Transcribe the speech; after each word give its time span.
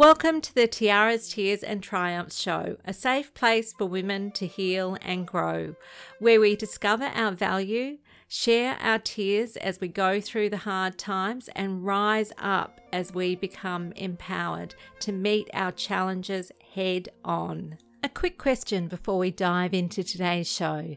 Welcome 0.00 0.40
to 0.40 0.54
the 0.54 0.66
Tiaras, 0.66 1.30
Tears 1.30 1.62
and 1.62 1.82
Triumphs 1.82 2.40
show, 2.40 2.78
a 2.86 2.94
safe 2.94 3.34
place 3.34 3.74
for 3.74 3.84
women 3.84 4.30
to 4.30 4.46
heal 4.46 4.96
and 5.02 5.26
grow, 5.26 5.74
where 6.18 6.40
we 6.40 6.56
discover 6.56 7.04
our 7.14 7.32
value, 7.32 7.98
share 8.26 8.78
our 8.80 8.98
tears 8.98 9.58
as 9.58 9.78
we 9.78 9.88
go 9.88 10.18
through 10.18 10.48
the 10.48 10.56
hard 10.56 10.96
times, 10.96 11.50
and 11.54 11.84
rise 11.84 12.32
up 12.38 12.80
as 12.94 13.12
we 13.12 13.36
become 13.36 13.92
empowered 13.92 14.74
to 15.00 15.12
meet 15.12 15.50
our 15.52 15.70
challenges 15.70 16.50
head 16.74 17.10
on. 17.22 17.76
A 18.02 18.08
quick 18.08 18.38
question 18.38 18.88
before 18.88 19.18
we 19.18 19.30
dive 19.30 19.74
into 19.74 20.02
today's 20.02 20.50
show 20.50 20.96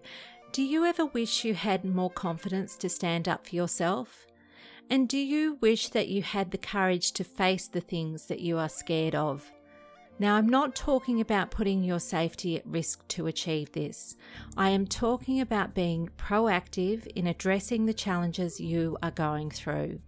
Do 0.53 0.63
you 0.63 0.85
ever 0.85 1.07
wish 1.07 1.43
you 1.43 1.55
had 1.55 1.83
more 1.83 2.09
confidence 2.09 2.77
to 2.77 2.87
stand 2.87 3.27
up 3.27 3.47
for 3.47 3.53
yourself? 3.57 4.27
And 4.89 5.07
do 5.07 5.17
you 5.17 5.57
wish 5.61 5.89
that 5.89 6.07
you 6.07 6.21
had 6.21 6.51
the 6.51 6.57
courage 6.57 7.13
to 7.13 7.23
face 7.23 7.67
the 7.67 7.81
things 7.81 8.27
that 8.27 8.41
you 8.41 8.57
are 8.57 8.69
scared 8.69 9.15
of? 9.15 9.51
Now, 10.19 10.35
I'm 10.35 10.47
not 10.47 10.75
talking 10.75 11.19
about 11.19 11.49
putting 11.49 11.83
your 11.83 11.99
safety 11.99 12.55
at 12.55 12.65
risk 12.67 13.07
to 13.09 13.25
achieve 13.25 13.71
this. 13.71 14.15
I 14.55 14.69
am 14.69 14.85
talking 14.85 15.41
about 15.41 15.73
being 15.73 16.09
proactive 16.17 17.07
in 17.07 17.25
addressing 17.25 17.85
the 17.85 17.93
challenges 17.93 18.59
you 18.59 18.97
are 19.01 19.11
going 19.11 19.49
through. 19.49 19.99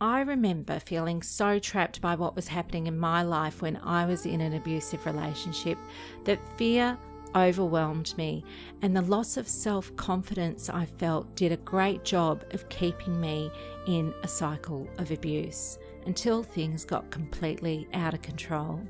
I 0.00 0.20
remember 0.20 0.78
feeling 0.78 1.22
so 1.22 1.58
trapped 1.58 2.02
by 2.02 2.16
what 2.16 2.36
was 2.36 2.48
happening 2.48 2.86
in 2.86 2.98
my 2.98 3.22
life 3.22 3.62
when 3.62 3.78
I 3.78 4.04
was 4.04 4.26
in 4.26 4.42
an 4.42 4.52
abusive 4.52 5.06
relationship 5.06 5.78
that 6.24 6.58
fear 6.58 6.98
overwhelmed 7.36 8.16
me, 8.16 8.44
and 8.82 8.96
the 8.96 9.02
loss 9.02 9.36
of 9.36 9.46
self 9.46 9.94
confidence 9.96 10.70
I 10.70 10.86
felt 10.86 11.36
did 11.36 11.52
a 11.52 11.58
great 11.58 12.04
job 12.04 12.44
of 12.52 12.68
keeping 12.68 13.20
me 13.20 13.50
in 13.86 14.14
a 14.22 14.28
cycle 14.28 14.88
of 14.98 15.10
abuse 15.10 15.78
until 16.06 16.42
things 16.42 16.84
got 16.84 17.10
completely 17.10 17.88
out 17.92 18.14
of 18.14 18.22
control. 18.22 18.80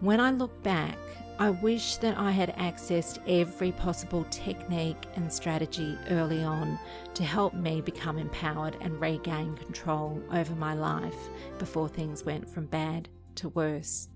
When 0.00 0.20
I 0.20 0.30
look 0.30 0.62
back, 0.62 0.96
I 1.40 1.48
wish 1.48 1.96
that 1.96 2.18
I 2.18 2.32
had 2.32 2.54
accessed 2.56 3.18
every 3.26 3.72
possible 3.72 4.26
technique 4.30 5.06
and 5.16 5.32
strategy 5.32 5.96
early 6.10 6.44
on 6.44 6.78
to 7.14 7.24
help 7.24 7.54
me 7.54 7.80
become 7.80 8.18
empowered 8.18 8.76
and 8.82 9.00
regain 9.00 9.56
control 9.56 10.22
over 10.34 10.54
my 10.54 10.74
life 10.74 11.30
before 11.58 11.88
things 11.88 12.26
went 12.26 12.46
from 12.46 12.66
bad 12.66 13.08
to 13.36 13.48
worse. 13.48 14.09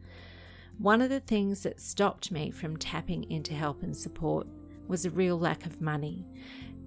One 0.78 1.00
of 1.00 1.08
the 1.08 1.20
things 1.20 1.62
that 1.62 1.80
stopped 1.80 2.32
me 2.32 2.50
from 2.50 2.76
tapping 2.76 3.30
into 3.30 3.54
help 3.54 3.82
and 3.82 3.96
support 3.96 4.46
was 4.88 5.04
a 5.04 5.10
real 5.10 5.38
lack 5.38 5.66
of 5.66 5.80
money 5.80 6.26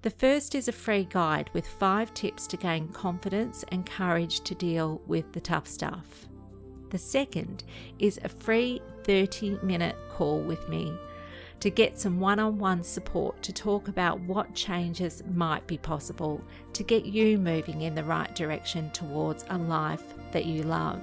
The 0.00 0.10
first 0.10 0.54
is 0.54 0.68
a 0.68 0.72
free 0.72 1.08
guide 1.10 1.50
with 1.52 1.66
five 1.66 2.14
tips 2.14 2.46
to 2.48 2.56
gain 2.56 2.88
confidence 2.88 3.64
and 3.68 3.84
courage 3.84 4.40
to 4.40 4.54
deal 4.54 5.02
with 5.06 5.32
the 5.32 5.40
tough 5.40 5.66
stuff. 5.66 6.27
The 6.90 6.98
second 6.98 7.64
is 7.98 8.18
a 8.22 8.28
free 8.28 8.80
30 9.04 9.58
minute 9.62 9.96
call 10.10 10.40
with 10.40 10.68
me 10.68 10.92
to 11.60 11.70
get 11.70 11.98
some 11.98 12.20
one 12.20 12.38
on 12.38 12.58
one 12.58 12.82
support 12.82 13.42
to 13.42 13.52
talk 13.52 13.88
about 13.88 14.20
what 14.20 14.54
changes 14.54 15.22
might 15.34 15.66
be 15.66 15.76
possible 15.76 16.40
to 16.72 16.82
get 16.82 17.04
you 17.04 17.36
moving 17.36 17.82
in 17.82 17.94
the 17.94 18.04
right 18.04 18.34
direction 18.34 18.90
towards 18.92 19.44
a 19.50 19.58
life 19.58 20.02
that 20.32 20.46
you 20.46 20.62
love. 20.62 21.02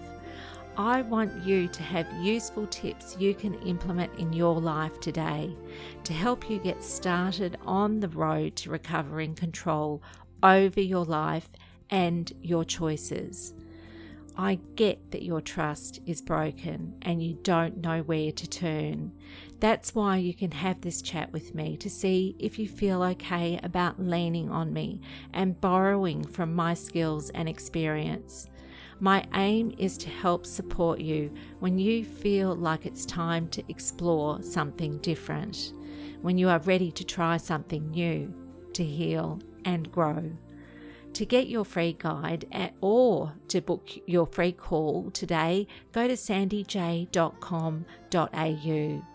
I 0.78 1.04
want 1.04 1.44
you 1.44 1.68
to 1.70 1.84
have 1.84 2.08
useful 2.22 2.68
tips 2.68 3.16
you 3.20 3.34
can 3.34 3.54
implement 3.62 4.18
in 4.20 4.34
your 4.34 4.60
life 4.60 5.00
today 5.00 5.56
to 6.04 6.14
help 6.14 6.50
you 6.50 6.60
get 6.60 6.84
started 6.84 7.58
on 7.66 8.00
the 8.00 8.10
road 8.10 8.56
to 8.58 8.72
recovering 8.72 9.36
control 9.36 10.02
over 10.44 10.82
your 10.82 11.06
life 11.06 11.50
and 11.90 12.32
your 12.42 12.66
choices. 12.66 13.55
I 14.38 14.60
get 14.76 15.12
that 15.12 15.24
your 15.24 15.40
trust 15.40 16.02
is 16.06 16.22
broken 16.22 16.96
and 17.02 17.24
you 17.24 17.38
don't 17.42 17.78
know 17.78 18.02
where 18.02 18.34
to 18.34 18.48
turn. 18.48 19.14
That's 19.62 19.96
why 19.96 20.18
you 20.18 20.34
can 20.34 20.52
have 20.52 20.82
this 20.82 21.02
chat 21.02 21.32
with 21.32 21.56
me 21.56 21.78
to 21.78 21.90
see 21.90 22.36
if 22.38 22.60
you 22.60 22.68
feel 22.68 23.02
okay 23.02 23.60
about 23.64 24.00
leaning 24.00 24.50
on 24.50 24.74
me 24.74 25.00
and 25.34 25.60
borrowing 25.62 26.26
from 26.26 26.54
my 26.54 26.74
skills 26.74 27.30
and 27.30 27.48
experience. 27.48 28.50
My 29.00 29.26
aim 29.34 29.74
is 29.78 29.98
to 30.00 30.10
help 30.10 30.46
support 30.46 31.00
you 31.00 31.34
when 31.60 31.78
you 31.78 32.04
feel 32.04 32.56
like 32.56 32.86
it's 32.86 33.06
time 33.06 33.48
to 33.50 33.64
explore 33.70 34.42
something 34.42 34.98
different, 35.00 35.74
when 36.22 36.38
you 36.38 36.50
are 36.50 36.60
ready 36.60 36.92
to 36.92 37.04
try 37.06 37.38
something 37.38 37.90
new, 37.92 38.34
to 38.74 38.84
heal 38.84 39.40
and 39.64 39.92
grow. 39.92 40.32
To 41.16 41.26
get 41.26 41.48
your 41.48 41.64
free 41.64 41.96
guide 41.98 42.46
at, 42.52 42.74
or 42.82 43.32
to 43.48 43.62
book 43.62 43.90
your 44.06 44.28
free 44.28 44.52
call 44.52 45.12
today, 45.12 45.66
go 45.94 46.10
to 46.10 46.16
sandyj.com.au. 46.16 49.15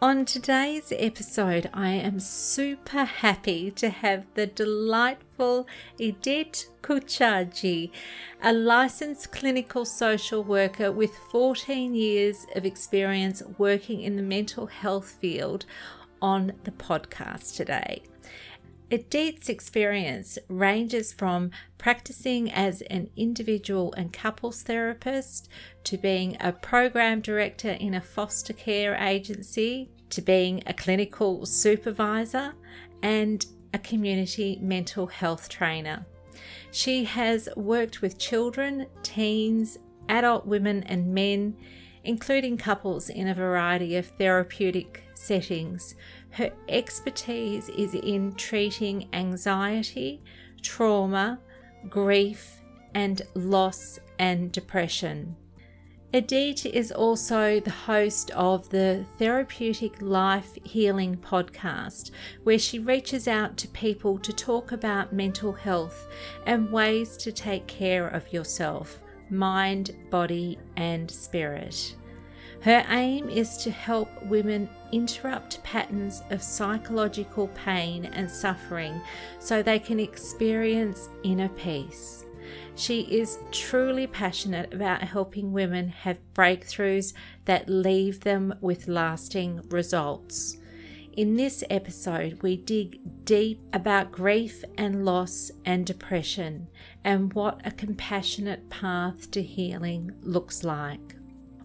On 0.00 0.24
today's 0.24 0.92
episode, 0.96 1.68
I 1.74 1.88
am 1.88 2.20
super 2.20 3.02
happy 3.02 3.72
to 3.72 3.90
have 3.90 4.26
the 4.34 4.46
delightful 4.46 5.66
Edith 5.98 6.70
Kuchaji, 6.82 7.90
a 8.40 8.52
licensed 8.52 9.32
clinical 9.32 9.84
social 9.84 10.44
worker 10.44 10.92
with 10.92 11.16
14 11.32 11.96
years 11.96 12.46
of 12.54 12.64
experience 12.64 13.42
working 13.58 14.00
in 14.00 14.14
the 14.14 14.22
mental 14.22 14.66
health 14.66 15.16
field, 15.20 15.66
on 16.22 16.52
the 16.62 16.70
podcast 16.70 17.56
today. 17.56 18.02
Edith's 18.90 19.48
experience 19.48 20.38
ranges 20.48 21.12
from 21.12 21.50
practicing 21.76 22.50
as 22.50 22.80
an 22.82 23.10
individual 23.16 23.92
and 23.94 24.12
couples 24.12 24.62
therapist 24.62 25.48
to 25.84 25.98
being 25.98 26.36
a 26.40 26.52
program 26.52 27.20
director 27.20 27.72
in 27.72 27.94
a 27.94 28.00
foster 28.00 28.54
care 28.54 28.94
agency 28.94 29.90
to 30.10 30.22
being 30.22 30.62
a 30.66 30.72
clinical 30.72 31.44
supervisor 31.44 32.54
and 33.02 33.44
a 33.74 33.78
community 33.78 34.58
mental 34.62 35.06
health 35.06 35.48
trainer. 35.48 36.06
She 36.70 37.04
has 37.04 37.48
worked 37.56 38.00
with 38.00 38.18
children, 38.18 38.86
teens, 39.02 39.78
adult 40.08 40.46
women, 40.46 40.82
and 40.84 41.12
men, 41.12 41.56
including 42.08 42.56
couples 42.56 43.10
in 43.10 43.28
a 43.28 43.34
variety 43.34 43.94
of 43.94 44.06
therapeutic 44.06 45.04
settings. 45.12 45.94
Her 46.30 46.50
expertise 46.66 47.68
is 47.68 47.92
in 47.92 48.32
treating 48.32 49.10
anxiety, 49.12 50.22
trauma, 50.62 51.38
grief, 51.90 52.62
and 52.94 53.20
loss 53.34 53.98
and 54.18 54.50
depression. 54.50 55.36
Edith 56.14 56.64
is 56.64 56.90
also 56.90 57.60
the 57.60 57.70
host 57.70 58.30
of 58.30 58.70
the 58.70 59.04
Therapeutic 59.18 60.00
Life 60.00 60.56
Healing 60.64 61.18
podcast, 61.18 62.10
where 62.42 62.58
she 62.58 62.78
reaches 62.78 63.28
out 63.28 63.58
to 63.58 63.68
people 63.68 64.18
to 64.20 64.32
talk 64.32 64.72
about 64.72 65.12
mental 65.12 65.52
health 65.52 66.08
and 66.46 66.72
ways 66.72 67.18
to 67.18 67.32
take 67.32 67.66
care 67.66 68.08
of 68.08 68.32
yourself, 68.32 68.98
mind, 69.28 69.94
body, 70.08 70.58
and 70.78 71.10
spirit. 71.10 71.94
Her 72.62 72.84
aim 72.88 73.28
is 73.28 73.56
to 73.58 73.70
help 73.70 74.08
women 74.24 74.68
interrupt 74.90 75.62
patterns 75.62 76.22
of 76.30 76.42
psychological 76.42 77.48
pain 77.48 78.06
and 78.06 78.30
suffering 78.30 79.00
so 79.38 79.62
they 79.62 79.78
can 79.78 80.00
experience 80.00 81.08
inner 81.22 81.48
peace. 81.50 82.24
She 82.74 83.02
is 83.02 83.38
truly 83.52 84.06
passionate 84.06 84.72
about 84.72 85.02
helping 85.02 85.52
women 85.52 85.88
have 85.88 86.20
breakthroughs 86.34 87.12
that 87.44 87.68
leave 87.68 88.20
them 88.20 88.54
with 88.60 88.88
lasting 88.88 89.62
results. 89.68 90.56
In 91.12 91.34
this 91.34 91.64
episode, 91.68 92.42
we 92.42 92.56
dig 92.56 93.00
deep 93.24 93.60
about 93.72 94.12
grief 94.12 94.64
and 94.76 95.04
loss 95.04 95.50
and 95.64 95.84
depression 95.84 96.68
and 97.04 97.32
what 97.34 97.60
a 97.64 97.72
compassionate 97.72 98.70
path 98.70 99.30
to 99.32 99.42
healing 99.42 100.12
looks 100.22 100.62
like. 100.62 101.17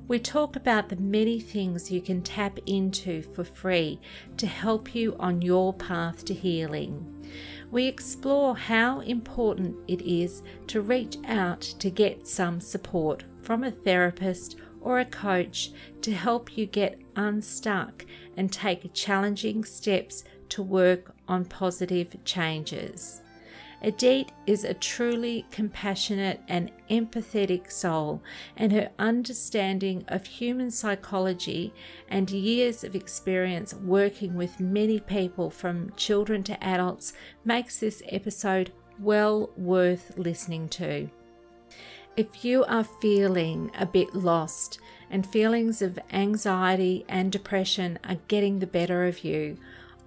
We 0.08 0.20
talk 0.20 0.56
about 0.56 0.90
the 0.90 0.96
many 0.98 1.40
things 1.40 1.92
you 1.92 2.02
can 2.02 2.22
tap 2.22 2.60
into 2.66 3.22
for 3.22 3.44
free 3.44 4.00
to 4.38 4.48
help 4.48 4.94
you 4.94 5.16
on 5.20 5.42
your 5.42 5.74
path 5.74 6.26
to 6.26 6.34
healing 6.34 7.14
we 7.74 7.88
explore 7.88 8.56
how 8.56 9.00
important 9.00 9.76
it 9.88 10.00
is 10.04 10.44
to 10.68 10.80
reach 10.80 11.18
out 11.26 11.60
to 11.60 11.90
get 11.90 12.28
some 12.28 12.62
support 12.62 13.24
from 13.42 13.64
a 13.64 13.72
therapist 13.72 14.58
or 14.80 15.00
a 15.00 15.06
coach 15.06 15.72
to 16.00 16.14
help 16.14 16.56
you 16.56 16.68
get 16.68 17.02
unstuck 17.16 18.06
and 18.38 18.54
take 18.54 18.94
challenging 18.94 19.64
steps 19.64 20.24
to 20.50 20.62
work 20.62 21.16
on 21.28 21.46
positive 21.46 22.16
changes. 22.24 23.23
Edith 23.86 24.32
is 24.48 24.64
a 24.64 24.74
truly 24.74 25.46
compassionate 25.52 26.40
and 26.48 26.72
empathetic 26.90 27.70
soul, 27.70 28.24
and 28.56 28.72
her 28.72 28.90
understanding 28.98 30.06
of 30.08 30.26
human 30.26 30.72
psychology 30.72 31.74
and 32.08 32.30
years 32.30 32.86
of 32.86 32.96
experience 32.96 33.74
working 33.74 34.36
with 34.36 34.62
many 34.62 35.02
people 35.02 35.50
from 35.50 35.92
children 35.98 36.44
to 36.44 36.64
adults 36.64 37.12
makes 37.44 37.80
this 37.80 38.02
episode 38.08 38.72
well 39.00 39.50
worth 39.58 40.18
listening 40.18 40.70
to. 40.70 41.10
If 42.16 42.46
you 42.46 42.64
are 42.66 42.86
feeling 42.86 43.70
a 43.78 43.86
bit 43.86 44.16
lost 44.16 44.80
and 45.10 45.28
feelings 45.28 45.82
of 45.82 46.00
anxiety 46.12 47.04
and 47.10 47.32
depression 47.32 48.00
are 48.08 48.20
getting 48.30 48.60
the 48.60 48.68
better 48.68 49.06
of 49.06 49.26
you, 49.26 49.58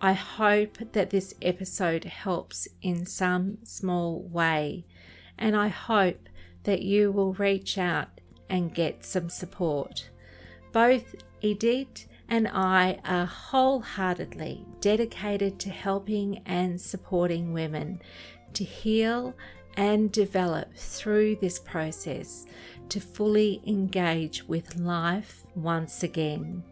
I 0.00 0.12
hope 0.12 0.78
that 0.93 1.10
this 1.10 1.34
episode 1.40 2.04
helps 2.04 2.69
in 2.82 3.06
some 3.06 3.58
small 3.64 4.20
way, 4.20 4.84
and 5.38 5.56
I 5.56 5.69
hope 5.69 6.28
that 6.64 6.82
you 6.82 7.10
will 7.10 7.32
reach 7.34 7.78
out 7.78 8.20
and 8.48 8.75
get 8.75 9.04
some 9.04 9.31
support. 9.31 10.10
Both 10.72 11.14
Edith 11.40 12.06
and 12.28 12.48
I 12.48 12.98
are 13.04 13.25
wholeheartedly 13.25 14.66
dedicated 14.81 15.58
to 15.60 15.70
helping 15.70 16.42
and 16.44 16.81
supporting 16.81 17.52
women 17.52 18.00
to 18.52 18.64
heal 18.64 19.34
and 19.76 20.12
develop 20.12 20.75
through 20.75 21.37
this 21.37 21.58
process 21.58 22.46
to 22.88 23.00
fully 23.00 23.62
engage 23.66 24.44
with 24.44 24.76
life 24.76 25.46
once 25.54 26.02
again. 26.02 26.62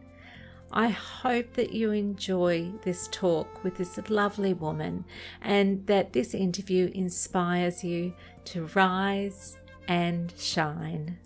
I 0.72 0.88
hope 0.88 1.54
that 1.54 1.72
you 1.72 1.92
enjoy 1.92 2.72
this 2.82 3.08
talk 3.12 3.62
with 3.62 3.76
this 3.76 3.98
lovely 4.10 4.54
woman 4.54 5.04
and 5.40 5.86
that 5.86 6.12
this 6.12 6.34
interview 6.34 6.90
inspires 6.94 7.84
you 7.84 8.12
to 8.46 8.66
rise 8.74 9.56
and 9.86 10.32
shine. 10.36 11.18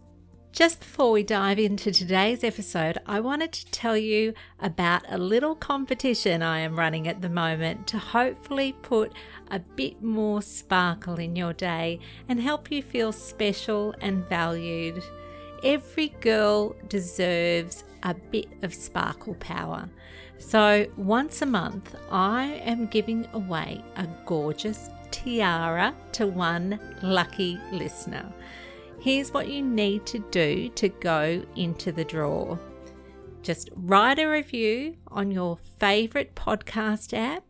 Just 0.52 0.81
before 0.81 1.12
we 1.12 1.23
dive 1.23 1.58
into 1.58 1.93
today's 1.93 2.43
episode, 2.43 2.99
I 3.06 3.20
wanted 3.20 3.52
to 3.52 3.70
tell 3.70 3.96
you 3.96 4.35
about 4.58 5.02
a 5.08 5.17
little 5.17 5.55
competition 5.55 6.43
I 6.43 6.58
am 6.58 6.76
running 6.76 7.06
at 7.06 7.23
the 7.23 7.29
moment 7.29 7.87
to 7.88 7.99
hopefully 7.99 8.75
put 8.82 9.12
a 9.52 9.61
bit 9.61 10.02
more 10.02 10.43
sparkle 10.43 11.14
in 11.17 11.37
your 11.37 11.52
day 11.52 12.00
and 12.29 12.41
help 12.41 12.73
you 12.73 12.82
feel 12.82 13.12
special 13.12 13.94
and 14.00 14.29
valued. 14.29 15.05
Every 15.62 16.08
girl 16.20 16.76
deserves 16.88 17.84
a 18.02 18.14
bit 18.14 18.49
of 18.62 18.72
sparkle 18.72 19.34
power. 19.34 19.88
So, 20.38 20.87
once 20.96 21.43
a 21.43 21.46
month, 21.46 21.96
I 22.10 22.60
am 22.64 22.87
giving 22.87 23.26
away 23.32 23.82
a 23.96 24.06
gorgeous 24.25 24.88
tiara 25.10 25.94
to 26.12 26.26
one 26.28 26.78
lucky 27.02 27.58
listener. 27.72 28.32
Here's 29.00 29.32
what 29.32 29.49
you 29.49 29.62
need 29.62 30.06
to 30.06 30.20
do 30.31 30.69
to 30.70 30.88
go 30.88 31.44
into 31.56 31.90
the 31.93 32.05
draw. 32.05 32.56
Just 33.43 33.70
write 33.75 34.19
a 34.19 34.26
review 34.26 34.96
on 35.08 35.31
your 35.31 35.58
favorite 35.78 36.34
podcast 36.34 37.16
app, 37.16 37.44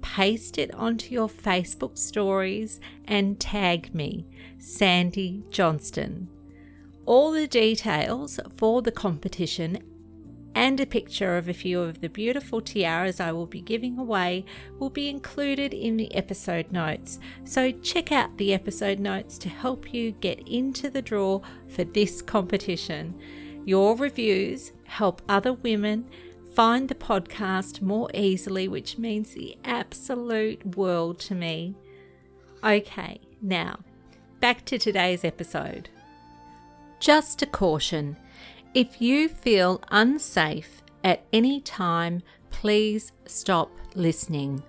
paste 0.00 0.56
it 0.56 0.72
onto 0.74 1.12
your 1.12 1.28
Facebook 1.28 1.98
stories, 1.98 2.80
and 3.06 3.38
tag 3.38 3.94
me, 3.94 4.26
Sandy 4.58 5.42
Johnston. 5.50 6.28
All 7.10 7.32
the 7.32 7.48
details 7.48 8.38
for 8.54 8.82
the 8.82 8.92
competition 8.92 9.82
and 10.54 10.78
a 10.78 10.86
picture 10.86 11.36
of 11.36 11.48
a 11.48 11.52
few 11.52 11.80
of 11.80 12.00
the 12.00 12.08
beautiful 12.08 12.60
tiaras 12.60 13.18
I 13.18 13.32
will 13.32 13.48
be 13.48 13.60
giving 13.60 13.98
away 13.98 14.44
will 14.78 14.90
be 14.90 15.08
included 15.08 15.74
in 15.74 15.96
the 15.96 16.14
episode 16.14 16.70
notes. 16.70 17.18
So 17.42 17.72
check 17.72 18.12
out 18.12 18.36
the 18.36 18.54
episode 18.54 19.00
notes 19.00 19.38
to 19.38 19.48
help 19.48 19.92
you 19.92 20.12
get 20.12 20.46
into 20.46 20.88
the 20.88 21.02
draw 21.02 21.40
for 21.66 21.82
this 21.82 22.22
competition. 22.22 23.20
Your 23.64 23.96
reviews 23.96 24.70
help 24.84 25.20
other 25.28 25.54
women 25.54 26.08
find 26.54 26.88
the 26.88 26.94
podcast 26.94 27.82
more 27.82 28.08
easily, 28.14 28.68
which 28.68 28.98
means 28.98 29.34
the 29.34 29.58
absolute 29.64 30.76
world 30.76 31.18
to 31.18 31.34
me. 31.34 31.74
Okay, 32.62 33.20
now 33.42 33.80
back 34.38 34.64
to 34.66 34.78
today's 34.78 35.24
episode. 35.24 35.88
Just 37.00 37.42
a 37.42 37.46
caution 37.46 38.16
if 38.72 39.00
you 39.00 39.28
feel 39.28 39.82
unsafe 39.90 40.82
at 41.02 41.24
any 41.32 41.60
time, 41.60 42.22
please 42.50 43.10
stop 43.26 43.72
listening. 43.96 44.62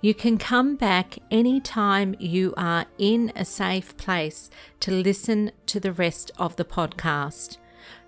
You 0.00 0.14
can 0.14 0.38
come 0.38 0.76
back 0.76 1.18
anytime 1.32 2.14
you 2.20 2.54
are 2.56 2.86
in 2.98 3.32
a 3.34 3.44
safe 3.44 3.96
place 3.96 4.50
to 4.80 4.92
listen 4.92 5.50
to 5.66 5.80
the 5.80 5.92
rest 5.92 6.30
of 6.38 6.54
the 6.54 6.64
podcast. 6.64 7.56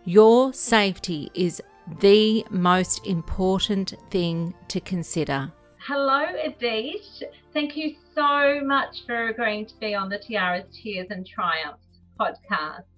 Your 0.05 0.53
safety 0.53 1.31
is 1.35 1.61
the 2.01 2.47
most 2.51 3.05
important 3.07 3.95
thing 4.11 4.55
to 4.69 4.81
consider. 4.81 5.51
Hello, 5.79 6.25
Edith. 6.47 7.25
Thank 7.53 7.77
you 7.77 7.97
so 8.15 8.61
much 8.63 9.05
for 9.07 9.29
agreeing 9.29 9.67
to 9.67 9.75
be 9.81 9.95
on 9.95 10.09
the 10.09 10.19
Tiaras, 10.19 10.67
Tears 10.73 11.09
and 11.11 11.27
Triumphs 11.27 11.83
podcast. 12.21 12.92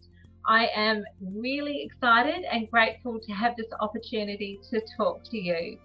I 0.46 0.66
am 0.74 1.04
really 1.20 1.82
excited 1.82 2.44
and 2.50 2.70
grateful 2.70 3.18
to 3.18 3.32
have 3.32 3.56
this 3.56 3.72
opportunity 3.80 4.60
to 4.70 4.80
talk 4.96 5.22
to 5.30 5.38
you. 5.38 5.78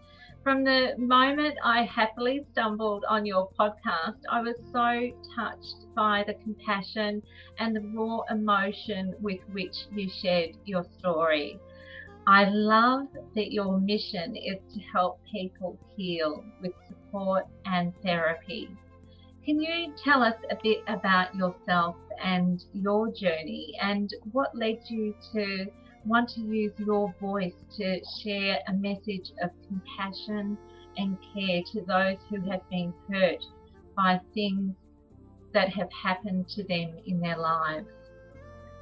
From 0.44 0.64
the 0.64 0.96
moment 0.98 1.56
I 1.64 1.84
happily 1.84 2.46
stumbled 2.52 3.06
on 3.10 3.26
your 3.26 3.50
podcast, 3.58 4.20
I 4.30 4.42
was 4.42 4.56
so 4.72 5.10
touched 5.36 5.86
by 5.96 6.24
the 6.28 6.36
compassion 6.44 7.22
and 7.60 7.76
the 7.76 7.82
raw 7.94 8.22
emotion 8.30 9.16
with 9.22 9.40
which 9.52 9.76
you 9.94 10.10
shared 10.10 10.52
your 10.66 10.84
story. 10.98 11.58
I 12.28 12.46
love 12.50 13.08
that 13.36 13.52
your 13.52 13.80
mission 13.80 14.36
is 14.36 14.60
to 14.74 14.80
help 14.94 15.20
people 15.32 15.78
heal 15.96 16.44
with 16.62 16.74
support 16.88 17.46
and 17.66 17.94
therapy. 18.04 18.70
Can 19.46 19.60
you 19.62 19.94
tell 20.04 20.22
us 20.22 20.36
a 20.52 20.58
bit 20.62 20.84
about 20.88 21.34
yourself 21.36 21.96
and 22.24 22.64
your 22.74 23.12
journey 23.12 23.74
and 23.82 24.14
what 24.32 24.56
led 24.56 24.80
you 24.90 25.16
to 25.34 25.66
want 26.06 26.30
to 26.30 26.42
use 26.42 26.74
your 26.78 27.14
voice 27.20 27.54
to 27.78 28.00
share 28.22 28.60
a 28.68 28.74
message 28.74 29.32
of 29.42 29.50
compassion 29.68 30.58
and 30.98 31.18
care 31.34 31.62
to 31.72 31.82
those 31.86 32.18
who 32.30 32.42
have 32.50 32.68
been 32.70 32.94
hurt 33.12 33.44
by 33.96 34.20
things 34.34 34.76
that 35.54 35.70
have 35.70 35.90
happened 35.92 36.48
to 36.50 36.64
them 36.64 36.94
in 37.06 37.20
their 37.20 37.38
lives. 37.38 37.88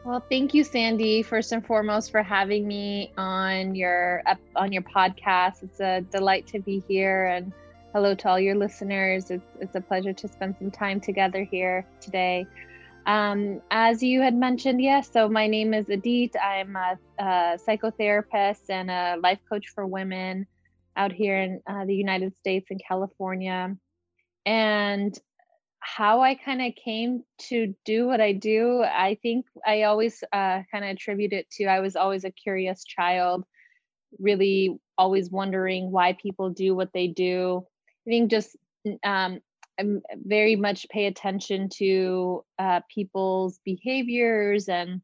Well, 0.05 0.23
thank 0.29 0.53
you, 0.53 0.63
Sandy, 0.63 1.21
first 1.21 1.51
and 1.51 1.65
foremost, 1.65 2.11
for 2.11 2.23
having 2.23 2.67
me 2.67 3.11
on 3.17 3.75
your 3.75 4.23
on 4.55 4.71
your 4.71 4.83
podcast. 4.83 5.63
It's 5.63 5.79
a 5.79 6.01
delight 6.01 6.47
to 6.47 6.59
be 6.59 6.83
here, 6.87 7.25
and 7.25 7.51
hello 7.94 8.13
to 8.13 8.29
all 8.29 8.39
your 8.39 8.56
listeners. 8.56 9.32
It's 9.32 9.56
it's 9.60 9.75
a 9.75 9.82
pleasure 9.82 10.13
to 10.13 10.27
spend 10.27 10.56
some 10.60 10.72
time 10.72 11.00
together 11.00 11.44
here 11.44 11.86
today. 12.01 12.46
Um, 13.06 13.62
as 13.72 14.03
you 14.03 14.22
had 14.22 14.36
mentioned, 14.36 14.82
yes. 14.82 15.10
So 15.12 15.29
my 15.29 15.48
name 15.48 15.74
is 15.74 15.89
Adit. 15.89 16.36
I'm 16.36 16.75
a, 16.75 17.00
a 17.17 17.58
psychotherapist 17.58 18.70
and 18.70 18.91
a 18.91 19.15
life 19.22 19.39
coach 19.50 19.70
for 19.74 19.88
women 19.88 20.46
out 20.98 21.13
here 21.13 21.39
in 21.39 21.62
uh, 21.65 21.86
the 21.86 21.96
United 21.96 22.36
States 22.36 22.67
in 22.70 22.79
California. 22.86 23.75
And 24.46 25.17
how 25.79 26.22
I 26.22 26.36
kind 26.36 26.62
of 26.62 26.74
came 26.75 27.24
to 27.50 27.74
do 27.86 28.08
what 28.08 28.20
I 28.20 28.34
do, 28.34 28.84
I 28.84 29.17
think 29.22 29.46
I 29.65 29.84
always 29.84 30.22
uh, 30.34 30.63
kind 30.70 30.84
of 30.84 30.89
attribute 30.89 31.32
it 31.32 31.50
to 31.51 31.65
I 31.65 31.79
was 31.79 31.96
always 31.96 32.25
a 32.25 32.32
curious 32.32 32.84
child, 32.84 33.46
really 34.20 34.77
always 34.98 35.29
wondering 35.29 35.91
why 35.91 36.17
people 36.22 36.50
do 36.50 36.75
what 36.75 36.91
they 36.94 37.08
do. 37.08 37.65
I 38.07 38.09
think 38.09 38.31
just 38.31 38.55
um, 39.03 39.39
I'm 39.79 40.01
very 40.15 40.55
much 40.55 40.87
pay 40.89 41.07
attention 41.07 41.69
to 41.77 42.43
uh, 42.57 42.81
people's 42.93 43.59
behaviors 43.65 44.69
and 44.69 45.01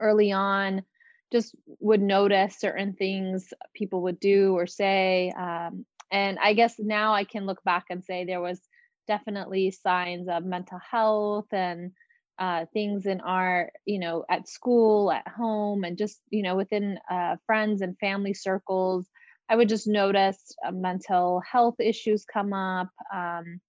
early 0.00 0.32
on 0.32 0.82
just 1.30 1.54
would 1.80 2.00
notice 2.00 2.58
certain 2.58 2.94
things 2.94 3.52
people 3.74 4.02
would 4.02 4.18
do 4.18 4.54
or 4.54 4.66
say 4.66 5.32
um, 5.38 5.84
and 6.10 6.38
i 6.42 6.54
guess 6.54 6.76
now 6.78 7.12
i 7.12 7.24
can 7.24 7.46
look 7.46 7.62
back 7.64 7.84
and 7.90 8.04
say 8.04 8.24
there 8.24 8.40
was 8.40 8.60
definitely 9.06 9.70
signs 9.70 10.28
of 10.28 10.44
mental 10.44 10.78
health 10.90 11.46
and 11.52 11.92
uh, 12.38 12.64
things 12.72 13.06
in 13.06 13.20
our 13.22 13.70
you 13.84 13.98
know 13.98 14.24
at 14.30 14.48
school 14.48 15.10
at 15.10 15.26
home 15.26 15.82
and 15.82 15.98
just 15.98 16.20
you 16.30 16.42
know 16.42 16.54
within 16.54 16.98
uh, 17.10 17.36
friends 17.46 17.82
and 17.82 17.98
family 17.98 18.32
circles 18.32 19.08
i 19.48 19.56
would 19.56 19.68
just 19.68 19.86
notice 19.86 20.54
uh, 20.66 20.70
mental 20.70 21.40
health 21.40 21.76
issues 21.80 22.24
come 22.24 22.52
up 22.52 22.90
um, 23.14 23.60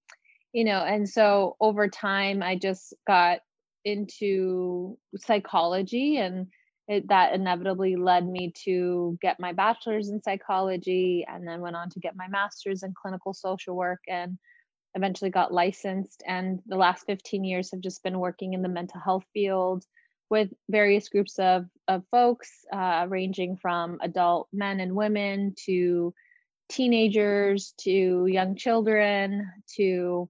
you 0.54 0.64
know 0.64 0.80
and 0.80 1.08
so 1.08 1.56
over 1.60 1.88
time 1.88 2.42
i 2.42 2.56
just 2.56 2.94
got 3.08 3.40
into 3.86 4.98
psychology 5.18 6.18
and 6.18 6.48
it, 6.88 7.08
that 7.08 7.34
inevitably 7.34 7.96
led 7.96 8.28
me 8.28 8.52
to 8.64 9.18
get 9.22 9.40
my 9.40 9.54
bachelor's 9.54 10.10
in 10.10 10.22
psychology 10.24 11.24
and 11.32 11.48
then 11.48 11.62
went 11.62 11.76
on 11.76 11.90
to 11.92 12.00
get 12.00 12.16
my 12.16 12.28
master's 12.28 12.82
in 12.82 12.94
clinical 13.00 13.32
social 13.32 13.76
work 13.76 14.00
and 14.08 14.40
eventually 14.96 15.30
got 15.30 15.54
licensed. 15.54 16.24
And 16.28 16.60
the 16.66 16.78
last 16.78 17.06
15 17.06 17.44
years 17.44 17.70
have 17.72 17.82
just 17.82 18.02
been 18.02 18.20
working 18.20 18.54
in 18.54 18.64
the 18.64 18.70
mental 18.70 19.00
health 19.00 19.24
field 19.34 19.86
with 20.30 20.50
various 20.70 21.10
groups 21.10 21.40
of, 21.40 21.66
of 21.88 22.04
folks 22.12 22.66
uh, 22.72 23.06
ranging 23.10 23.58
from 23.58 23.98
adult 24.02 24.48
men 24.54 24.80
and 24.80 24.96
women 24.96 25.54
to 25.66 26.14
teenagers 26.70 27.74
to 27.80 28.28
young 28.28 28.56
children 28.56 29.52
to 29.76 30.30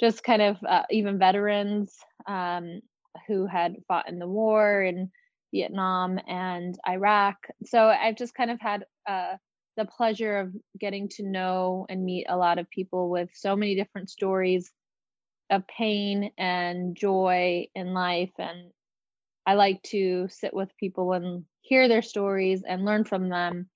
just 0.00 0.24
kind 0.24 0.42
of 0.42 0.56
uh, 0.68 0.82
even 0.90 1.18
veterans 1.18 1.94
um, 2.26 2.80
who 3.28 3.46
had 3.46 3.76
fought 3.86 4.08
in 4.08 4.18
the 4.18 4.26
war 4.26 4.82
in 4.82 5.10
Vietnam 5.52 6.18
and 6.26 6.76
Iraq. 6.88 7.36
So 7.64 7.86
I've 7.86 8.16
just 8.16 8.34
kind 8.34 8.50
of 8.50 8.60
had 8.60 8.86
uh, 9.06 9.36
the 9.76 9.84
pleasure 9.84 10.38
of 10.38 10.52
getting 10.78 11.08
to 11.10 11.22
know 11.22 11.86
and 11.88 12.04
meet 12.04 12.26
a 12.28 12.36
lot 12.36 12.58
of 12.58 12.68
people 12.70 13.08
with 13.10 13.30
so 13.34 13.54
many 13.54 13.76
different 13.76 14.10
stories 14.10 14.72
of 15.50 15.66
pain 15.66 16.32
and 16.38 16.96
joy 16.96 17.68
in 17.74 17.92
life. 17.92 18.32
And 18.38 18.70
I 19.46 19.54
like 19.54 19.82
to 19.84 20.28
sit 20.30 20.54
with 20.54 20.76
people 20.78 21.12
and 21.12 21.44
hear 21.60 21.88
their 21.88 22.02
stories 22.02 22.62
and 22.66 22.84
learn 22.84 23.04
from 23.04 23.28
them. 23.28 23.68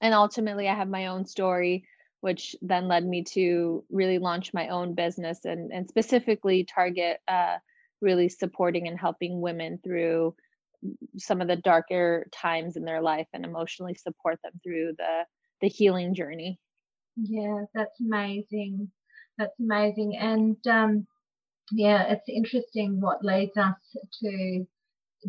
And 0.00 0.14
ultimately, 0.14 0.68
I 0.68 0.74
have 0.74 0.88
my 0.88 1.06
own 1.06 1.26
story, 1.26 1.84
which 2.20 2.56
then 2.62 2.88
led 2.88 3.04
me 3.04 3.24
to 3.24 3.84
really 3.90 4.18
launch 4.18 4.54
my 4.54 4.68
own 4.68 4.94
business 4.94 5.44
and, 5.44 5.72
and 5.72 5.88
specifically 5.88 6.64
target 6.64 7.18
uh, 7.28 7.58
really 8.00 8.28
supporting 8.28 8.88
and 8.88 8.98
helping 8.98 9.40
women 9.40 9.78
through 9.82 10.34
some 11.18 11.40
of 11.40 11.48
the 11.48 11.56
darker 11.56 12.26
times 12.32 12.76
in 12.76 12.84
their 12.84 13.02
life 13.02 13.26
and 13.32 13.44
emotionally 13.44 13.94
support 13.94 14.38
them 14.42 14.52
through 14.62 14.94
the 14.96 15.24
the 15.60 15.68
healing 15.68 16.14
journey. 16.14 16.58
Yeah 17.16 17.64
that's 17.74 18.00
amazing. 18.00 18.90
That's 19.36 19.58
amazing. 19.60 20.16
And 20.16 20.56
um 20.66 21.06
yeah 21.72 22.04
it's 22.08 22.28
interesting 22.28 23.00
what 23.00 23.24
leads 23.24 23.56
us 23.56 23.74
to 24.22 24.64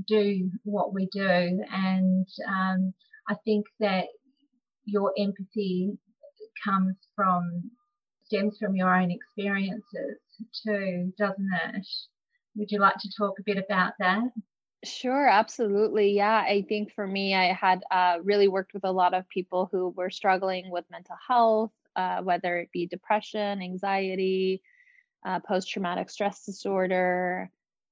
do 0.07 0.49
what 0.63 0.93
we 0.93 1.07
do. 1.11 1.63
And 1.71 2.27
um 2.47 2.93
i 3.29 3.35
think 3.45 3.65
that 3.79 4.05
your 4.85 5.13
empathy 5.17 5.97
comes 6.63 6.95
from 7.15 7.71
stems 8.25 8.57
from 8.59 8.75
your 8.75 8.93
own 8.95 9.11
experiences 9.11 10.17
too 10.65 11.13
doesn't 11.17 11.49
it? 11.65 11.87
Would 12.55 12.71
you 12.71 12.79
like 12.79 12.97
to 12.99 13.09
talk 13.17 13.39
a 13.39 13.43
bit 13.43 13.57
about 13.57 13.93
that? 13.99 14.23
Sure, 14.83 15.27
absolutely. 15.27 16.13
Yeah, 16.13 16.43
I 16.45 16.65
think 16.67 16.91
for 16.93 17.05
me, 17.05 17.35
I 17.35 17.53
had 17.53 17.83
uh, 17.91 18.17
really 18.23 18.47
worked 18.47 18.73
with 18.73 18.83
a 18.83 18.91
lot 18.91 19.13
of 19.13 19.29
people 19.29 19.69
who 19.71 19.89
were 19.89 20.09
struggling 20.09 20.71
with 20.71 20.89
mental 20.89 21.15
health, 21.27 21.71
uh, 21.95 22.21
whether 22.21 22.57
it 22.57 22.71
be 22.73 22.87
depression, 22.87 23.61
anxiety, 23.61 24.61
uh, 25.25 25.39
post 25.39 25.69
traumatic 25.69 26.09
stress 26.09 26.45
disorder. 26.45 27.49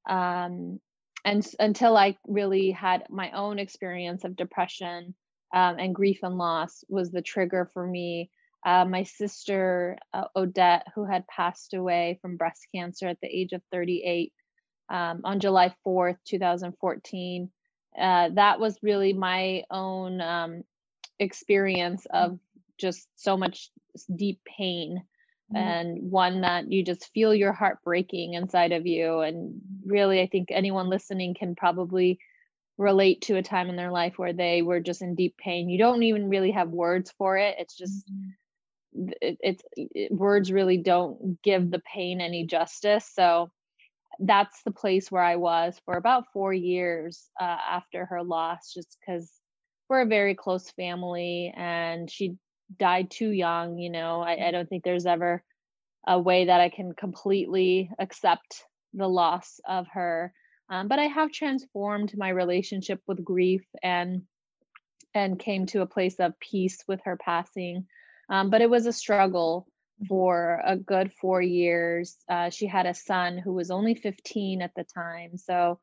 Um, 0.07 0.79
and 1.25 1.45
until 1.59 1.97
I 1.97 2.17
really 2.27 2.71
had 2.71 3.03
my 3.09 3.31
own 3.31 3.59
experience 3.59 4.23
of 4.23 4.35
depression 4.35 5.13
um, 5.53 5.77
and 5.77 5.93
grief 5.93 6.19
and 6.23 6.37
loss, 6.37 6.83
was 6.87 7.11
the 7.11 7.21
trigger 7.21 7.69
for 7.73 7.85
me. 7.85 8.29
Uh, 8.65 8.85
my 8.85 9.03
sister, 9.03 9.97
uh, 10.13 10.25
Odette, 10.35 10.87
who 10.95 11.05
had 11.05 11.27
passed 11.27 11.73
away 11.73 12.19
from 12.21 12.37
breast 12.37 12.67
cancer 12.73 13.07
at 13.07 13.17
the 13.21 13.27
age 13.27 13.53
of 13.53 13.61
38 13.71 14.33
um, 14.89 15.21
on 15.23 15.39
July 15.39 15.73
4th, 15.85 16.17
2014. 16.27 17.49
Uh, 17.97 18.29
that 18.33 18.59
was 18.59 18.77
really 18.81 19.13
my 19.13 19.63
own 19.71 20.21
um, 20.21 20.63
experience 21.19 22.05
of 22.11 22.39
just 22.77 23.07
so 23.15 23.37
much 23.37 23.71
deep 24.13 24.39
pain. 24.45 25.03
And 25.55 26.11
one 26.11 26.41
that 26.41 26.71
you 26.71 26.83
just 26.83 27.11
feel 27.13 27.33
your 27.33 27.53
heart 27.53 27.79
breaking 27.83 28.33
inside 28.33 28.71
of 28.71 28.85
you. 28.85 29.19
And 29.19 29.61
really, 29.85 30.21
I 30.21 30.27
think 30.27 30.49
anyone 30.51 30.89
listening 30.89 31.33
can 31.33 31.55
probably 31.55 32.19
relate 32.77 33.21
to 33.21 33.35
a 33.35 33.43
time 33.43 33.69
in 33.69 33.75
their 33.75 33.91
life 33.91 34.13
where 34.17 34.33
they 34.33 34.61
were 34.61 34.79
just 34.79 35.01
in 35.01 35.15
deep 35.15 35.35
pain. 35.37 35.69
You 35.69 35.77
don't 35.77 36.03
even 36.03 36.29
really 36.29 36.51
have 36.51 36.69
words 36.69 37.13
for 37.17 37.37
it. 37.37 37.55
It's 37.59 37.75
just, 37.75 38.09
mm-hmm. 38.09 39.09
it, 39.21 39.37
it's 39.41 39.63
it, 39.75 40.11
words 40.11 40.51
really 40.51 40.77
don't 40.77 41.41
give 41.43 41.71
the 41.71 41.81
pain 41.93 42.21
any 42.21 42.45
justice. 42.45 43.09
So, 43.13 43.51
that's 44.19 44.63
the 44.63 44.71
place 44.71 45.09
where 45.09 45.23
I 45.23 45.37
was 45.37 45.79
for 45.85 45.95
about 45.95 46.25
four 46.33 46.53
years 46.53 47.29
uh, 47.39 47.57
after 47.69 48.05
her 48.07 48.21
loss, 48.21 48.73
just 48.73 48.97
because 48.99 49.31
we're 49.87 50.01
a 50.01 50.05
very 50.05 50.35
close 50.35 50.69
family 50.71 51.53
and 51.55 52.09
she 52.11 52.35
died 52.77 53.09
too 53.09 53.31
young. 53.31 53.77
You 53.77 53.89
know, 53.89 54.21
I, 54.21 54.47
I, 54.47 54.51
don't 54.51 54.69
think 54.69 54.83
there's 54.83 55.05
ever 55.05 55.43
a 56.07 56.19
way 56.19 56.45
that 56.45 56.61
I 56.61 56.69
can 56.69 56.93
completely 56.93 57.89
accept 57.99 58.63
the 58.93 59.07
loss 59.07 59.59
of 59.67 59.87
her. 59.93 60.33
Um, 60.69 60.87
but 60.87 60.99
I 60.99 61.05
have 61.05 61.31
transformed 61.31 62.13
my 62.15 62.29
relationship 62.29 63.01
with 63.07 63.23
grief 63.23 63.65
and 63.81 64.23
and 65.15 65.39
came 65.39 65.65
to 65.65 65.81
a 65.81 65.87
place 65.87 66.19
of 66.19 66.39
peace 66.39 66.83
with 66.87 67.01
her 67.05 67.17
passing. 67.17 67.87
Um, 68.29 68.51
but 68.51 68.61
it 68.61 68.69
was 68.69 68.85
a 68.85 68.93
struggle 68.93 69.67
for 70.07 70.61
a 70.63 70.77
good 70.77 71.11
four 71.13 71.41
years. 71.41 72.15
Uh, 72.29 72.51
she 72.51 72.67
had 72.67 72.85
a 72.85 72.93
son 72.93 73.37
who 73.37 73.53
was 73.53 73.71
only 73.71 73.95
15 73.95 74.61
at 74.61 74.71
the 74.75 74.83
time. 74.83 75.35
So, 75.35 75.79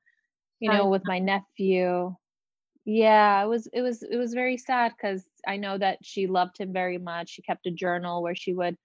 you 0.61 0.71
know, 0.71 0.89
with 0.89 1.03
my 1.05 1.19
nephew, 1.19 2.15
yeah, 2.85 3.43
it 3.43 3.49
was 3.49 3.67
it 3.73 3.83
was 3.83 4.03
it 4.03 4.17
was 4.17 4.33
very 4.33 4.57
sad 4.57 4.93
because 4.97 5.25
I 5.47 5.57
know 5.57 5.79
that 5.79 5.99
she 6.03 6.27
loved 6.27 6.59
him 6.59 6.73
very 6.73 6.99
much. 6.99 7.31
She 7.31 7.43
kept 7.43 7.67
a 7.67 7.71
journal 7.71 8.23
where 8.23 8.35
she 8.35 8.53
would, 8.53 8.77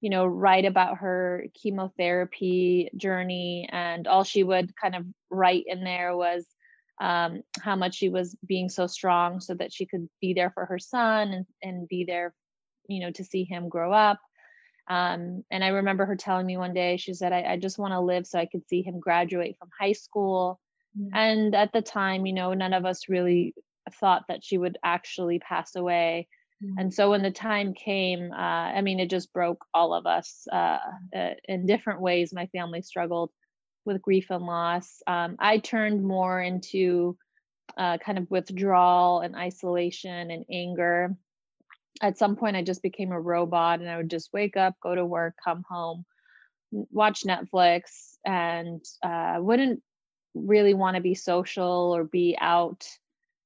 you 0.00 0.10
know, 0.10 0.26
write 0.26 0.64
about 0.64 0.98
her 0.98 1.46
chemotherapy 1.60 2.90
journey, 2.96 3.68
and 3.70 4.06
all 4.06 4.24
she 4.24 4.42
would 4.42 4.74
kind 4.76 4.96
of 4.96 5.04
write 5.30 5.64
in 5.66 5.84
there 5.84 6.16
was 6.16 6.46
um, 7.00 7.42
how 7.60 7.76
much 7.76 7.94
she 7.94 8.08
was 8.08 8.36
being 8.46 8.68
so 8.68 8.86
strong 8.86 9.40
so 9.40 9.54
that 9.54 9.72
she 9.72 9.86
could 9.86 10.08
be 10.20 10.34
there 10.34 10.50
for 10.50 10.66
her 10.66 10.78
son 10.78 11.28
and, 11.32 11.46
and 11.62 11.88
be 11.88 12.04
there, 12.04 12.34
you 12.88 13.00
know, 13.00 13.10
to 13.12 13.24
see 13.24 13.44
him 13.44 13.68
grow 13.68 13.92
up. 13.92 14.18
Um, 14.88 15.44
and 15.50 15.62
I 15.62 15.68
remember 15.68 16.04
her 16.04 16.16
telling 16.16 16.46
me 16.46 16.56
one 16.56 16.74
day, 16.74 16.96
she 16.96 17.14
said, 17.14 17.32
I, 17.32 17.52
I 17.52 17.56
just 17.56 17.78
want 17.78 17.92
to 17.92 18.00
live 18.00 18.26
so 18.26 18.38
I 18.38 18.46
could 18.46 18.66
see 18.68 18.82
him 18.82 19.00
graduate 19.00 19.56
from 19.58 19.68
high 19.78 19.92
school. 19.92 20.60
Mm-hmm. 20.98 21.14
And 21.14 21.54
at 21.54 21.72
the 21.72 21.80
time, 21.80 22.26
you 22.26 22.32
know, 22.32 22.54
none 22.54 22.72
of 22.72 22.84
us 22.84 23.08
really 23.08 23.54
thought 23.92 24.24
that 24.28 24.44
she 24.44 24.58
would 24.58 24.78
actually 24.84 25.38
pass 25.38 25.76
away. 25.76 26.28
Mm-hmm. 26.62 26.78
And 26.78 26.94
so 26.94 27.10
when 27.10 27.22
the 27.22 27.30
time 27.30 27.72
came, 27.74 28.32
uh, 28.32 28.36
I 28.36 28.80
mean, 28.82 29.00
it 29.00 29.10
just 29.10 29.32
broke 29.32 29.64
all 29.72 29.94
of 29.94 30.06
us 30.06 30.46
uh, 30.52 30.78
uh, 31.16 31.30
in 31.48 31.66
different 31.66 32.00
ways. 32.00 32.32
My 32.32 32.46
family 32.46 32.82
struggled 32.82 33.30
with 33.84 34.02
grief 34.02 34.26
and 34.30 34.44
loss. 34.44 35.02
Um, 35.06 35.36
I 35.38 35.58
turned 35.58 36.04
more 36.04 36.40
into 36.40 37.16
uh, 37.78 37.98
kind 37.98 38.18
of 38.18 38.30
withdrawal 38.30 39.20
and 39.20 39.36
isolation 39.36 40.30
and 40.30 40.44
anger. 40.50 41.16
At 42.02 42.18
some 42.18 42.36
point, 42.36 42.56
I 42.56 42.62
just 42.62 42.82
became 42.82 43.12
a 43.12 43.20
robot 43.20 43.80
and 43.80 43.88
I 43.88 43.96
would 43.96 44.10
just 44.10 44.32
wake 44.32 44.56
up, 44.56 44.74
go 44.82 44.94
to 44.94 45.04
work, 45.04 45.34
come 45.42 45.64
home, 45.68 46.04
watch 46.70 47.22
Netflix, 47.22 48.16
and 48.24 48.84
uh, 49.02 49.36
wouldn't 49.38 49.82
really 50.34 50.74
want 50.74 50.96
to 50.96 51.02
be 51.02 51.14
social 51.14 51.94
or 51.94 52.04
be 52.04 52.36
out 52.40 52.86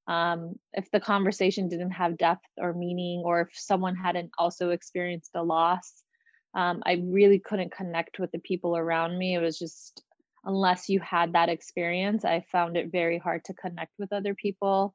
um, 0.07 0.59
if 0.73 0.91
the 0.91 1.01
conversation 1.01 1.69
didn't 1.69 1.93
have 1.93 2.19
depth 2.19 2.47
or 2.59 2.75
meaning, 2.75 3.23
or 3.25 3.43
if 3.43 3.49
someone 3.55 3.97
hadn't 3.97 4.31
also 4.39 4.71
experienced 4.71 5.31
a 5.35 5.43
loss. 5.43 6.03
Um, 6.55 6.83
I 6.87 7.03
really 7.05 7.41
couldn't 7.41 7.75
connect 7.75 8.21
with 8.21 8.31
the 8.31 8.39
people 8.39 8.77
around 8.77 9.19
me. 9.19 9.35
It 9.35 9.41
was 9.41 9.59
just 9.59 10.05
unless 10.45 10.89
you 10.89 11.01
had 11.01 11.33
that 11.33 11.49
experience 11.49 12.25
i 12.25 12.45
found 12.53 12.77
it 12.77 12.93
very 12.93 13.19
hard 13.19 13.45
to 13.45 13.55
connect 13.55 13.93
with 13.99 14.13
other 14.13 14.35
people 14.35 14.95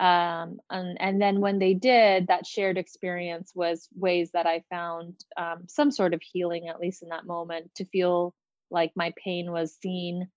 um, 0.00 0.58
and, 0.70 0.96
and 1.00 1.20
then 1.20 1.40
when 1.40 1.58
they 1.58 1.74
did 1.74 2.28
that 2.28 2.46
shared 2.46 2.78
experience 2.78 3.52
was 3.54 3.88
ways 3.94 4.30
that 4.32 4.46
i 4.46 4.62
found 4.70 5.14
um, 5.36 5.64
some 5.68 5.90
sort 5.90 6.14
of 6.14 6.22
healing 6.22 6.68
at 6.68 6.80
least 6.80 7.02
in 7.02 7.10
that 7.10 7.26
moment 7.26 7.70
to 7.76 7.84
feel 7.86 8.34
like 8.70 8.92
my 8.96 9.12
pain 9.22 9.50
was 9.50 9.76
seen 9.80 10.28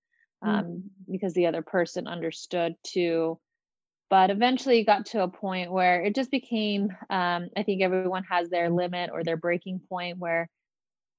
mm. 0.43 0.47
um, 0.47 0.83
because 1.09 1.33
the 1.33 1.47
other 1.47 1.61
person 1.61 2.07
understood 2.07 2.75
too 2.83 3.39
but 4.09 4.29
eventually 4.29 4.83
got 4.83 5.07
to 5.07 5.23
a 5.23 5.27
point 5.27 5.71
where 5.71 6.03
it 6.03 6.15
just 6.15 6.31
became 6.31 6.89
um, 7.09 7.49
i 7.57 7.63
think 7.63 7.81
everyone 7.81 8.23
has 8.29 8.49
their 8.49 8.69
limit 8.69 9.09
or 9.11 9.23
their 9.23 9.37
breaking 9.37 9.79
point 9.89 10.17
where 10.17 10.49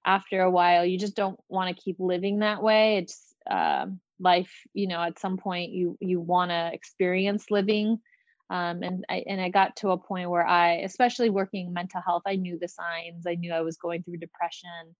after 0.06 0.40
a 0.40 0.50
while 0.50 0.86
you 0.86 0.98
just 0.98 1.16
don't 1.16 1.38
want 1.48 1.68
to 1.74 1.82
keep 1.82 1.96
living 1.98 2.38
that 2.38 2.62
way. 2.62 2.98
It's 2.98 3.34
uh, 3.50 3.86
life 4.18 4.50
you 4.72 4.86
know 4.86 5.02
at 5.02 5.18
some 5.18 5.36
point 5.36 5.72
you 5.72 5.98
you 6.00 6.20
want 6.20 6.50
to 6.52 6.70
experience 6.72 7.50
living. 7.50 7.98
Um, 8.48 8.84
and 8.84 9.04
I 9.08 9.24
and 9.26 9.40
I 9.40 9.48
got 9.48 9.74
to 9.76 9.90
a 9.90 9.98
point 9.98 10.30
where 10.30 10.46
I, 10.46 10.76
especially 10.76 11.30
working 11.30 11.72
mental 11.72 12.00
health, 12.00 12.22
I 12.26 12.36
knew 12.36 12.58
the 12.58 12.68
signs. 12.68 13.26
I 13.26 13.34
knew 13.34 13.52
I 13.52 13.62
was 13.62 13.76
going 13.76 14.04
through 14.04 14.18
depression, 14.18 14.94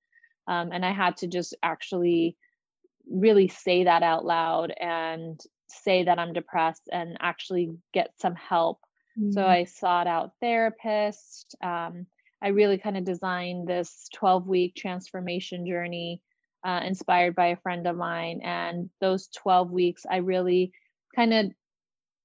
um, 0.49 0.71
and 0.73 0.85
I 0.85 0.93
had 0.93 1.17
to 1.19 1.29
just 1.29 1.55
actually 1.63 2.37
really 3.09 3.47
say 3.47 3.85
that 3.85 4.03
out 4.03 4.25
loud 4.25 4.73
and 4.81 5.41
say 5.69 6.05
that 6.05 6.19
I'm 6.19 6.33
depressed 6.33 6.89
and 6.93 7.17
actually 7.21 7.77
get 7.93 8.11
some 8.21 8.35
help. 8.35 8.81
Mm-hmm. 9.19 9.33
So 9.33 9.47
I 9.47 9.65
sought 9.65 10.07
out 10.07 10.33
therapists. 10.43 11.47
Um, 11.63 12.07
I 12.43 12.49
really 12.49 12.79
kind 12.79 12.97
of 12.97 13.05
designed 13.05 13.67
this 13.67 14.09
12 14.15 14.47
week 14.47 14.75
transformation 14.77 15.67
journey 15.67 16.23
uh, 16.65 16.81
inspired 16.85 17.35
by 17.35 17.49
a 17.49 17.57
friend 17.57 17.87
of 17.87 17.97
mine. 17.97 18.41
And 18.43 18.91
those 19.01 19.29
12 19.29 19.71
weeks, 19.71 20.05
I 20.09 20.17
really 20.17 20.73
kind 21.15 21.33
of 21.33 21.53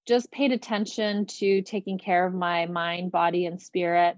just 0.08 0.32
paid 0.32 0.52
attention 0.52 1.28
to 1.28 1.62
taking 1.62 1.98
care 1.98 2.26
of 2.26 2.34
my 2.34 2.66
mind, 2.66 3.12
body, 3.12 3.46
and 3.46 3.62
spirit. 3.62 4.18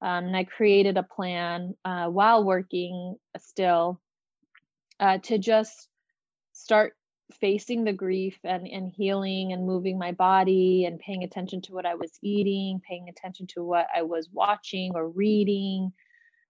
Um, 0.00 0.26
and 0.26 0.36
I 0.36 0.44
created 0.44 0.96
a 0.96 1.02
plan 1.02 1.74
uh, 1.84 2.06
while 2.06 2.44
working 2.44 3.16
still 3.38 4.00
uh, 5.00 5.18
to 5.18 5.38
just 5.38 5.88
start 6.52 6.94
facing 7.32 7.84
the 7.84 7.92
grief 7.92 8.38
and, 8.44 8.66
and 8.66 8.90
healing 8.90 9.52
and 9.52 9.66
moving 9.66 9.98
my 9.98 10.12
body 10.12 10.84
and 10.86 10.98
paying 10.98 11.24
attention 11.24 11.60
to 11.62 11.72
what 11.72 11.86
I 11.86 11.94
was 11.94 12.12
eating, 12.22 12.80
paying 12.86 13.08
attention 13.08 13.46
to 13.48 13.62
what 13.62 13.86
I 13.94 14.02
was 14.02 14.28
watching 14.32 14.92
or 14.94 15.08
reading. 15.08 15.92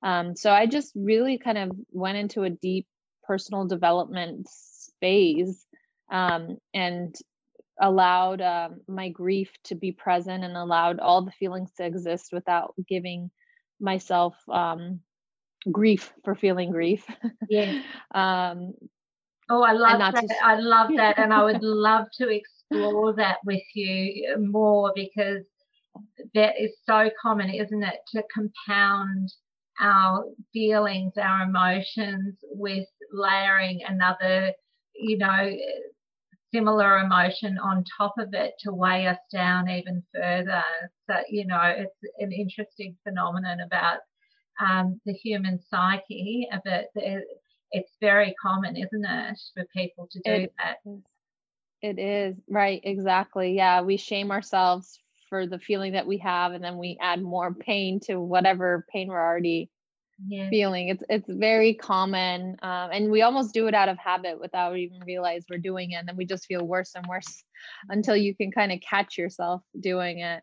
Um, 0.03 0.37
so 0.37 0.53
I 0.53 0.67
just 0.67 0.93
really 0.95 1.39
kind 1.39 1.59
of 1.59 1.73
went 1.91 2.19
into 2.19 2.45
a 2.45 2.51
deep 2.51 2.87
personal 3.25 3.67
development 3.67 4.49
phase 5.01 5.67
um, 6.11 6.59
and 6.73 7.15
allowed 7.81 8.41
um, 8.41 8.81
my 8.89 9.09
grief 9.09 9.51
to 9.65 9.75
be 9.75 9.93
present 9.93 10.45
and 10.45 10.57
allowed 10.57 11.01
all 11.01 11.23
the 11.23 11.31
feelings 11.33 11.71
to 11.77 11.85
exist 11.85 12.31
without 12.33 12.75
giving 12.89 13.31
myself 13.81 14.35
um, 14.49 15.01
grief 15.71 16.13
for 16.25 16.35
feeling 16.35 16.71
grief. 16.71 17.05
Yeah. 17.49 17.83
um, 18.15 18.75
Oh, 19.51 19.63
I 19.63 19.73
love 19.73 19.99
that. 19.99 20.15
Just... 20.15 20.35
I 20.43 20.59
love 20.59 20.91
that. 20.97 21.19
And 21.19 21.33
I 21.33 21.45
would 21.45 21.59
love 21.63 22.07
to 22.21 22.29
explore 22.29 23.15
that 23.15 23.39
with 23.45 23.63
you 23.75 24.37
more 24.39 24.93
because 24.95 25.45
that 26.35 26.55
is 26.61 26.73
so 26.85 27.11
common, 27.21 27.51
isn't 27.51 27.83
it? 27.83 27.97
To 28.15 28.23
compound 28.35 29.33
our 29.81 30.25
feelings, 30.53 31.13
our 31.21 31.43
emotions 31.45 32.37
with 32.43 32.87
layering 33.13 33.81
another, 33.87 34.53
you 34.95 35.19
know, 35.19 35.51
similar 36.53 36.99
emotion 36.99 37.59
on 37.59 37.85
top 37.97 38.15
of 38.19 38.31
it 38.33 38.55
to 38.61 38.73
weigh 38.73 39.07
us 39.07 39.19
down 39.33 39.69
even 39.69 40.03
further. 40.15 40.65
So, 41.09 41.17
you 41.29 41.47
know, 41.47 41.61
it's 41.63 42.13
an 42.19 42.33
interesting 42.33 42.97
phenomenon 43.05 43.61
about 43.61 43.99
um, 44.61 45.01
the 45.05 45.13
human 45.13 45.61
psyche, 45.71 46.49
but 46.65 46.87
it's 47.73 47.93
very 48.01 48.35
common, 48.41 48.77
isn't 48.77 49.05
it, 49.05 49.41
for 49.55 49.65
people 49.75 50.09
to 50.11 50.19
do 50.25 50.31
it 50.31 50.55
that? 50.59 50.79
It 51.81 51.99
is, 51.99 52.37
right, 52.49 52.81
exactly. 52.83 53.55
Yeah, 53.55 53.83
we 53.83 53.97
shame 53.97 54.31
ourselves 54.31 54.99
for 55.29 55.47
the 55.47 55.59
feeling 55.59 55.93
that 55.93 56.07
we 56.07 56.19
have 56.19 56.53
and 56.53 56.65
then 56.65 56.79
we 56.79 56.97
add 57.01 57.23
more 57.23 57.55
pain 57.55 58.01
to 58.01 58.19
whatever 58.19 58.87
pain 58.91 59.09
we're 59.09 59.25
already 59.25 59.71
feeling. 60.51 60.89
It's 60.89 61.03
it's 61.09 61.29
very 61.29 61.75
common. 61.75 62.57
Um, 62.63 62.91
and 62.93 63.11
we 63.11 63.23
almost 63.23 63.55
do 63.55 63.69
it 63.69 63.75
out 63.75 63.89
of 63.89 63.99
habit 63.99 64.41
without 64.41 64.77
even 64.77 65.01
realize 65.07 65.45
we're 65.49 65.59
doing 65.59 65.93
it. 65.93 65.97
And 65.97 66.09
then 66.09 66.17
we 66.17 66.25
just 66.25 66.47
feel 66.47 66.67
worse 66.67 66.93
and 66.95 67.07
worse 67.07 67.45
until 67.89 68.17
you 68.17 68.35
can 68.35 68.51
kind 68.51 68.73
of 68.73 68.81
catch 68.81 69.17
yourself 69.19 69.63
doing 69.79 70.21
it. 70.21 70.43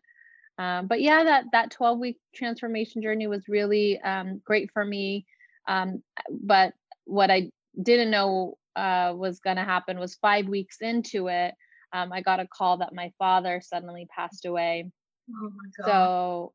Um, 0.58 0.86
but 0.86 1.02
yeah, 1.02 1.24
that 1.24 1.44
that 1.52 1.70
12 1.70 1.98
week 1.98 2.18
transformation 2.34 3.02
journey 3.02 3.26
was 3.26 3.48
really 3.48 4.00
um, 4.00 4.40
great 4.44 4.70
for 4.72 4.84
me. 4.84 5.26
Um, 5.68 6.02
but 6.30 6.72
what 7.06 7.30
I 7.30 7.50
didn't 7.80 8.10
know 8.10 8.58
uh, 8.76 9.14
was 9.16 9.40
going 9.40 9.56
to 9.56 9.64
happen 9.64 9.98
was 9.98 10.16
five 10.16 10.46
weeks 10.46 10.78
into 10.80 11.28
it, 11.28 11.54
um, 11.92 12.12
I 12.12 12.20
got 12.20 12.40
a 12.40 12.46
call 12.46 12.78
that 12.78 12.94
my 12.94 13.12
father 13.18 13.60
suddenly 13.64 14.06
passed 14.14 14.44
away. 14.44 14.90
Oh 15.34 15.50
so, 15.84 16.52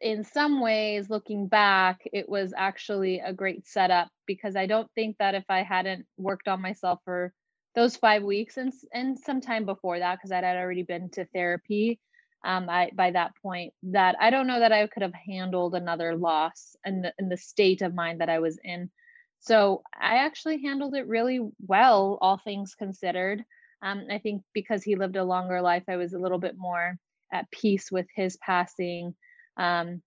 in 0.00 0.24
some 0.24 0.60
ways, 0.60 1.08
looking 1.08 1.46
back, 1.46 2.00
it 2.12 2.28
was 2.28 2.52
actually 2.56 3.20
a 3.20 3.32
great 3.32 3.66
setup 3.68 4.08
because 4.26 4.56
I 4.56 4.66
don't 4.66 4.90
think 4.96 5.16
that 5.18 5.36
if 5.36 5.44
I 5.48 5.62
hadn't 5.62 6.06
worked 6.16 6.48
on 6.48 6.60
myself 6.60 6.98
for 7.04 7.32
those 7.74 7.96
five 7.96 8.22
weeks 8.22 8.56
and 8.56 8.72
and 8.92 9.18
some 9.18 9.40
time 9.40 9.64
before 9.64 9.98
that, 10.00 10.16
because 10.16 10.32
I'd 10.32 10.44
already 10.44 10.82
been 10.82 11.08
to 11.10 11.24
therapy, 11.26 12.00
um, 12.44 12.68
I 12.68 12.90
by 12.94 13.12
that 13.12 13.32
point, 13.42 13.74
that 13.84 14.16
I 14.20 14.30
don't 14.30 14.48
know 14.48 14.60
that 14.60 14.72
I 14.72 14.86
could 14.88 15.02
have 15.02 15.14
handled 15.14 15.74
another 15.74 16.16
loss 16.16 16.74
in 16.84 17.02
the 17.02 17.12
in 17.18 17.28
the 17.28 17.36
state 17.36 17.80
of 17.82 17.94
mind 17.94 18.20
that 18.20 18.28
I 18.28 18.40
was 18.40 18.58
in. 18.64 18.90
So 19.42 19.82
I 19.92 20.18
actually 20.18 20.62
handled 20.62 20.94
it 20.94 21.08
really 21.08 21.40
well, 21.66 22.16
all 22.20 22.38
things 22.38 22.76
considered. 22.76 23.44
Um, 23.82 24.06
I 24.08 24.18
think 24.18 24.42
because 24.54 24.84
he 24.84 24.94
lived 24.94 25.16
a 25.16 25.24
longer 25.24 25.60
life, 25.60 25.82
I 25.88 25.96
was 25.96 26.12
a 26.12 26.18
little 26.18 26.38
bit 26.38 26.54
more 26.56 26.96
at 27.32 27.50
peace 27.50 27.90
with 27.90 28.06
his 28.14 28.36
passing. 28.36 29.16
Um, 29.56 30.00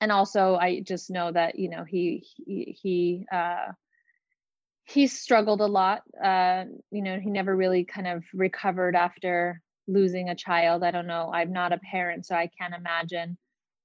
and 0.00 0.10
also, 0.10 0.56
I 0.56 0.80
just 0.80 1.08
know 1.08 1.30
that 1.30 1.56
you 1.56 1.70
know 1.70 1.84
he 1.84 2.26
he 2.36 2.76
he 2.82 3.26
uh, 3.30 3.72
he 4.84 5.06
struggled 5.06 5.60
a 5.60 5.66
lot. 5.66 6.02
Uh, 6.22 6.64
you 6.90 7.02
know, 7.02 7.20
he 7.20 7.30
never 7.30 7.54
really 7.54 7.84
kind 7.84 8.08
of 8.08 8.24
recovered 8.34 8.96
after 8.96 9.62
losing 9.86 10.30
a 10.30 10.34
child. 10.34 10.82
I 10.82 10.90
don't 10.90 11.06
know. 11.06 11.30
I'm 11.32 11.52
not 11.52 11.72
a 11.72 11.78
parent, 11.78 12.26
so 12.26 12.34
I 12.34 12.50
can't 12.58 12.74
imagine 12.74 13.38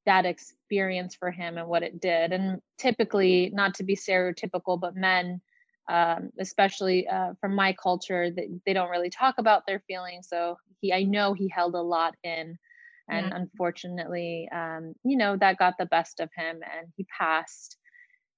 that 0.05 0.25
experience 0.25 1.15
for 1.15 1.31
him 1.31 1.57
and 1.57 1.67
what 1.67 1.83
it 1.83 2.01
did. 2.01 2.33
And 2.33 2.59
typically, 2.77 3.51
not 3.53 3.75
to 3.75 3.83
be 3.83 3.95
stereotypical, 3.95 4.79
but 4.79 4.95
men, 4.95 5.41
um, 5.89 6.29
especially 6.39 7.07
uh, 7.07 7.33
from 7.39 7.55
my 7.55 7.73
culture, 7.73 8.29
they, 8.31 8.49
they 8.65 8.73
don't 8.73 8.89
really 8.89 9.09
talk 9.09 9.35
about 9.37 9.65
their 9.65 9.81
feelings. 9.87 10.27
So 10.29 10.57
he, 10.81 10.93
I 10.93 11.03
know 11.03 11.33
he 11.33 11.47
held 11.47 11.75
a 11.75 11.81
lot 11.81 12.15
in, 12.23 12.57
and 13.09 13.27
yeah. 13.27 13.35
unfortunately, 13.35 14.49
um, 14.53 14.93
you 15.03 15.17
know, 15.17 15.37
that 15.37 15.57
got 15.57 15.77
the 15.77 15.85
best 15.85 16.19
of 16.19 16.29
him, 16.35 16.61
and 16.63 16.87
he 16.95 17.05
passed. 17.17 17.77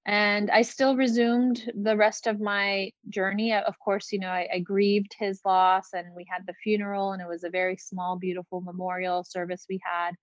And 0.08 0.52
I 0.52 0.62
still 0.62 0.96
resumed 0.96 1.68
the 1.74 1.96
rest 1.96 2.28
of 2.28 2.40
my 2.40 2.92
journey. 3.08 3.52
Of 3.52 3.74
course, 3.80 4.12
you 4.12 4.20
know, 4.20 4.28
I, 4.28 4.48
I 4.54 4.58
grieved 4.60 5.16
his 5.18 5.40
loss, 5.44 5.88
and 5.92 6.14
we 6.14 6.24
had 6.30 6.46
the 6.46 6.54
funeral, 6.62 7.12
and 7.12 7.20
it 7.20 7.28
was 7.28 7.42
a 7.42 7.50
very 7.50 7.76
small, 7.76 8.16
beautiful 8.16 8.60
memorial 8.60 9.24
service 9.24 9.66
we 9.68 9.80
had 9.84 10.14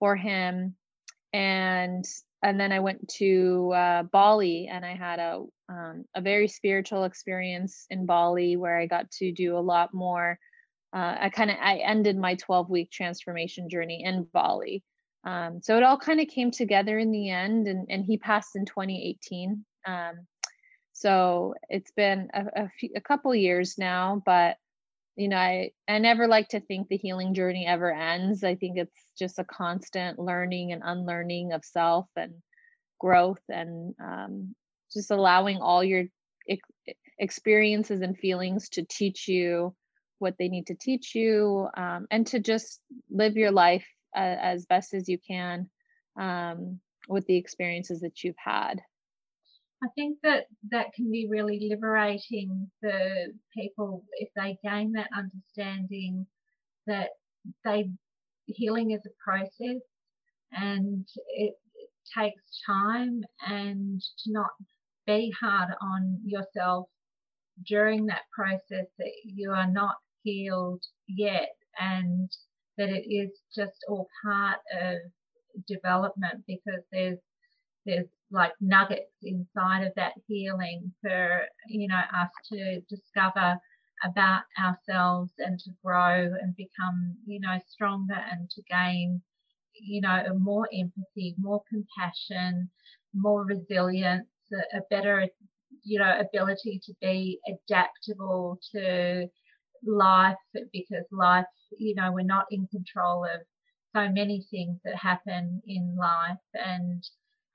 for 0.00 0.16
him 0.16 0.74
and 1.32 2.04
and 2.42 2.58
then 2.58 2.72
I 2.72 2.80
went 2.80 3.06
to 3.18 3.72
uh, 3.74 4.02
Bali 4.04 4.68
and 4.68 4.84
I 4.84 4.94
had 4.94 5.18
a 5.18 5.44
um, 5.68 6.04
a 6.14 6.20
very 6.20 6.48
spiritual 6.48 7.04
experience 7.04 7.86
in 7.90 8.06
Bali 8.06 8.56
where 8.56 8.78
I 8.78 8.86
got 8.86 9.10
to 9.12 9.30
do 9.30 9.56
a 9.56 9.60
lot 9.60 9.94
more. 9.94 10.38
Uh, 10.92 11.16
I 11.20 11.28
kind 11.28 11.50
of 11.50 11.56
I 11.60 11.76
ended 11.76 12.16
my 12.16 12.34
12 12.34 12.68
week 12.70 12.90
transformation 12.90 13.68
journey 13.68 14.02
in 14.04 14.26
Bali, 14.32 14.82
Um, 15.24 15.60
so 15.62 15.76
it 15.76 15.82
all 15.84 15.98
kind 15.98 16.20
of 16.20 16.28
came 16.28 16.50
together 16.50 16.98
in 16.98 17.12
the 17.12 17.30
end, 17.30 17.68
and, 17.68 17.86
and 17.90 18.04
he 18.04 18.16
passed 18.16 18.56
in 18.56 18.64
2018. 18.64 19.64
Um, 19.86 20.26
so 20.92 21.54
it's 21.68 21.92
been 21.92 22.28
a, 22.34 22.64
a, 22.64 22.68
few, 22.68 22.90
a 22.96 23.00
couple 23.00 23.34
years 23.34 23.78
now, 23.78 24.22
but 24.26 24.56
you 25.20 25.28
know, 25.28 25.36
I, 25.36 25.72
I 25.86 25.98
never 25.98 26.26
like 26.26 26.48
to 26.48 26.60
think 26.60 26.88
the 26.88 26.96
healing 26.96 27.34
journey 27.34 27.66
ever 27.66 27.92
ends. 27.92 28.42
I 28.42 28.54
think 28.54 28.78
it's 28.78 28.96
just 29.18 29.38
a 29.38 29.44
constant 29.44 30.18
learning 30.18 30.72
and 30.72 30.80
unlearning 30.82 31.52
of 31.52 31.62
self 31.62 32.06
and 32.16 32.32
growth 32.98 33.42
and 33.50 33.94
um, 34.02 34.54
just 34.90 35.10
allowing 35.10 35.58
all 35.58 35.84
your 35.84 36.04
ex- 36.48 36.96
experiences 37.18 38.00
and 38.00 38.16
feelings 38.16 38.70
to 38.70 38.82
teach 38.82 39.28
you 39.28 39.74
what 40.20 40.36
they 40.38 40.48
need 40.48 40.68
to 40.68 40.74
teach 40.74 41.14
you 41.14 41.68
um, 41.76 42.06
and 42.10 42.26
to 42.28 42.40
just 42.40 42.80
live 43.10 43.36
your 43.36 43.52
life 43.52 43.86
uh, 44.16 44.36
as 44.40 44.64
best 44.64 44.94
as 44.94 45.06
you 45.06 45.18
can 45.18 45.68
um, 46.18 46.80
with 47.08 47.26
the 47.26 47.36
experiences 47.36 48.00
that 48.00 48.24
you've 48.24 48.36
had. 48.42 48.80
I 49.82 49.88
think 49.94 50.18
that 50.22 50.46
that 50.70 50.92
can 50.94 51.10
be 51.10 51.26
really 51.30 51.68
liberating 51.70 52.70
for 52.80 53.26
people 53.56 54.04
if 54.12 54.28
they 54.36 54.58
gain 54.62 54.92
that 54.92 55.08
understanding 55.16 56.26
that 56.86 57.10
they 57.64 57.90
healing 58.46 58.90
is 58.90 59.00
a 59.06 59.22
process 59.24 59.80
and 60.52 61.06
it, 61.28 61.54
it 61.74 61.90
takes 62.18 62.42
time 62.66 63.22
and 63.46 64.00
to 64.24 64.32
not 64.32 64.50
be 65.06 65.32
hard 65.40 65.70
on 65.80 66.18
yourself 66.24 66.88
during 67.66 68.06
that 68.06 68.22
process 68.34 68.86
that 68.98 69.12
you 69.24 69.50
are 69.52 69.70
not 69.70 69.96
healed 70.22 70.82
yet 71.06 71.54
and 71.78 72.30
that 72.76 72.88
it 72.88 73.06
is 73.08 73.30
just 73.54 73.84
all 73.88 74.08
part 74.22 74.58
of 74.72 74.98
development 75.66 76.44
because 76.46 76.82
there's 76.92 77.18
there's 77.86 78.08
like 78.30 78.52
nuggets 78.60 79.12
inside 79.22 79.84
of 79.84 79.92
that 79.96 80.12
healing 80.26 80.92
for 81.02 81.42
you 81.68 81.88
know 81.88 82.02
us 82.14 82.30
to 82.48 82.80
discover 82.88 83.58
about 84.04 84.42
ourselves 84.58 85.32
and 85.38 85.58
to 85.58 85.70
grow 85.84 86.30
and 86.40 86.54
become 86.56 87.16
you 87.26 87.40
know 87.40 87.58
stronger 87.68 88.16
and 88.30 88.48
to 88.50 88.62
gain 88.70 89.20
you 89.74 90.00
know 90.00 90.22
more 90.38 90.68
empathy 90.72 91.34
more 91.38 91.62
compassion 91.68 92.68
more 93.14 93.44
resilience 93.44 94.28
a, 94.52 94.78
a 94.78 94.80
better 94.90 95.26
you 95.84 95.98
know 95.98 96.20
ability 96.20 96.80
to 96.84 96.92
be 97.00 97.38
adaptable 97.48 98.58
to 98.72 99.26
life 99.86 100.36
because 100.72 101.04
life 101.10 101.46
you 101.78 101.94
know 101.94 102.12
we're 102.12 102.22
not 102.22 102.46
in 102.50 102.66
control 102.68 103.24
of 103.24 103.40
so 103.94 104.08
many 104.08 104.46
things 104.50 104.78
that 104.84 104.96
happen 104.96 105.62
in 105.66 105.96
life. 105.98 106.38
And 106.54 107.02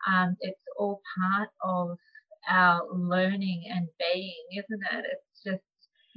um, 0.08 0.36
it's 0.40 0.62
all 0.78 1.02
part 1.18 1.50
of 1.64 1.98
our 2.50 2.82
learning 2.94 3.64
and 3.70 3.88
being, 4.00 4.46
isn't 4.52 4.84
it? 4.92 5.06
It's 5.12 5.44
just, 5.44 5.64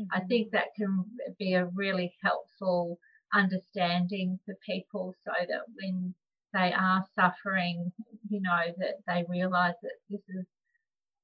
mm-hmm. 0.01 0.05
I 0.12 0.20
think 0.27 0.51
that 0.53 0.74
can 0.77 1.05
be 1.38 1.55
a 1.55 1.66
really 1.74 2.14
helpful 2.22 2.98
understanding 3.35 4.38
for 4.44 4.55
people 4.66 5.14
so 5.24 5.33
that 5.48 5.62
when 5.81 6.14
they 6.55 6.72
are 6.72 7.05
suffering, 7.14 7.92
you 8.29 8.40
know, 8.40 8.74
that 8.79 8.96
they 9.07 9.24
realize 9.29 9.74
that 9.83 9.92
this 10.11 10.20
is 10.29 10.46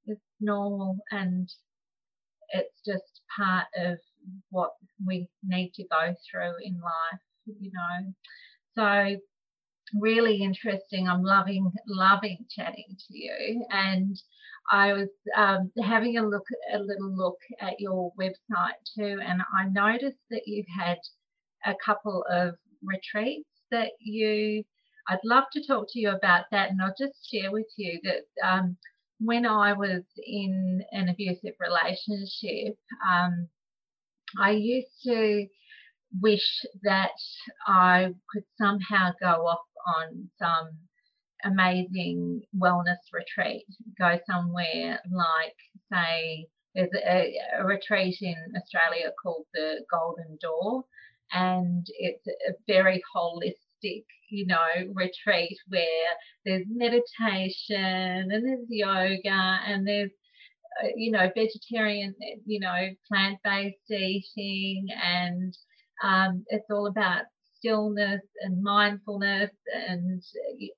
it's 0.06 0.20
normal 0.40 0.98
and 1.10 1.48
it's 2.50 2.80
just 2.86 3.22
part 3.36 3.66
of 3.76 3.98
what 4.50 4.72
we 5.04 5.28
need 5.42 5.72
to 5.74 5.84
go 5.84 6.14
through 6.30 6.54
in 6.62 6.78
life, 6.80 7.20
you 7.46 7.70
know. 7.72 8.12
So 8.74 9.16
really 9.98 10.42
interesting. 10.42 11.08
I'm 11.08 11.22
loving, 11.22 11.70
loving 11.86 12.44
chatting 12.50 12.96
to 13.08 13.16
you. 13.16 13.64
And 13.70 14.16
I 14.70 14.92
was 14.92 15.08
um, 15.36 15.70
having 15.82 16.18
a 16.18 16.26
look, 16.26 16.46
a 16.72 16.78
little 16.78 17.14
look 17.14 17.38
at 17.60 17.80
your 17.80 18.12
website 18.18 18.78
too, 18.96 19.20
and 19.22 19.42
I 19.52 19.68
noticed 19.68 20.20
that 20.30 20.46
you 20.46 20.64
had 20.78 20.98
a 21.66 21.74
couple 21.84 22.24
of 22.30 22.54
retreats 22.82 23.48
that 23.70 23.90
you. 24.00 24.64
I'd 25.06 25.18
love 25.22 25.44
to 25.52 25.66
talk 25.66 25.86
to 25.90 26.00
you 26.00 26.10
about 26.10 26.46
that, 26.50 26.70
and 26.70 26.80
I'll 26.80 26.94
just 26.98 27.30
share 27.30 27.52
with 27.52 27.66
you 27.76 28.00
that 28.04 28.48
um, 28.48 28.76
when 29.20 29.44
I 29.44 29.74
was 29.74 30.02
in 30.26 30.82
an 30.92 31.10
abusive 31.10 31.54
relationship, 31.60 32.76
um, 33.06 33.48
I 34.40 34.52
used 34.52 35.02
to 35.04 35.46
wish 36.20 36.64
that 36.82 37.18
I 37.66 38.14
could 38.32 38.44
somehow 38.58 39.12
go 39.20 39.46
off 39.46 39.66
on 39.98 40.30
some 40.38 40.70
amazing 41.44 42.42
wellness 42.56 42.98
retreat, 43.12 43.66
go 43.98 44.18
somewhere 44.26 45.00
like, 45.12 45.56
say, 45.92 46.46
there's 46.74 46.90
a, 47.06 47.38
a, 47.58 47.64
retreat 47.64 48.16
in 48.20 48.36
Australia 48.56 49.12
called 49.22 49.44
the 49.52 49.84
Golden 49.90 50.38
Door, 50.40 50.84
and 51.32 51.86
it's 51.98 52.26
a 52.26 52.52
very 52.66 53.02
holistic, 53.14 54.04
you 54.30 54.46
know, 54.46 54.66
retreat 54.92 55.56
where 55.68 56.10
there's 56.44 56.66
meditation 56.68 58.30
and 58.32 58.44
there's 58.44 58.66
yoga 58.68 59.58
and 59.66 59.86
there's, 59.86 60.10
uh, 60.82 60.88
you 60.96 61.12
know, 61.12 61.30
vegetarian, 61.34 62.14
you 62.44 62.58
know, 62.58 62.88
plant 63.08 63.38
based 63.44 63.90
eating, 63.90 64.88
and 65.00 65.56
um, 66.02 66.44
it's 66.48 66.70
all 66.70 66.86
about 66.86 67.24
stillness 67.58 68.20
and 68.40 68.62
mindfulness 68.62 69.50
and 69.88 70.22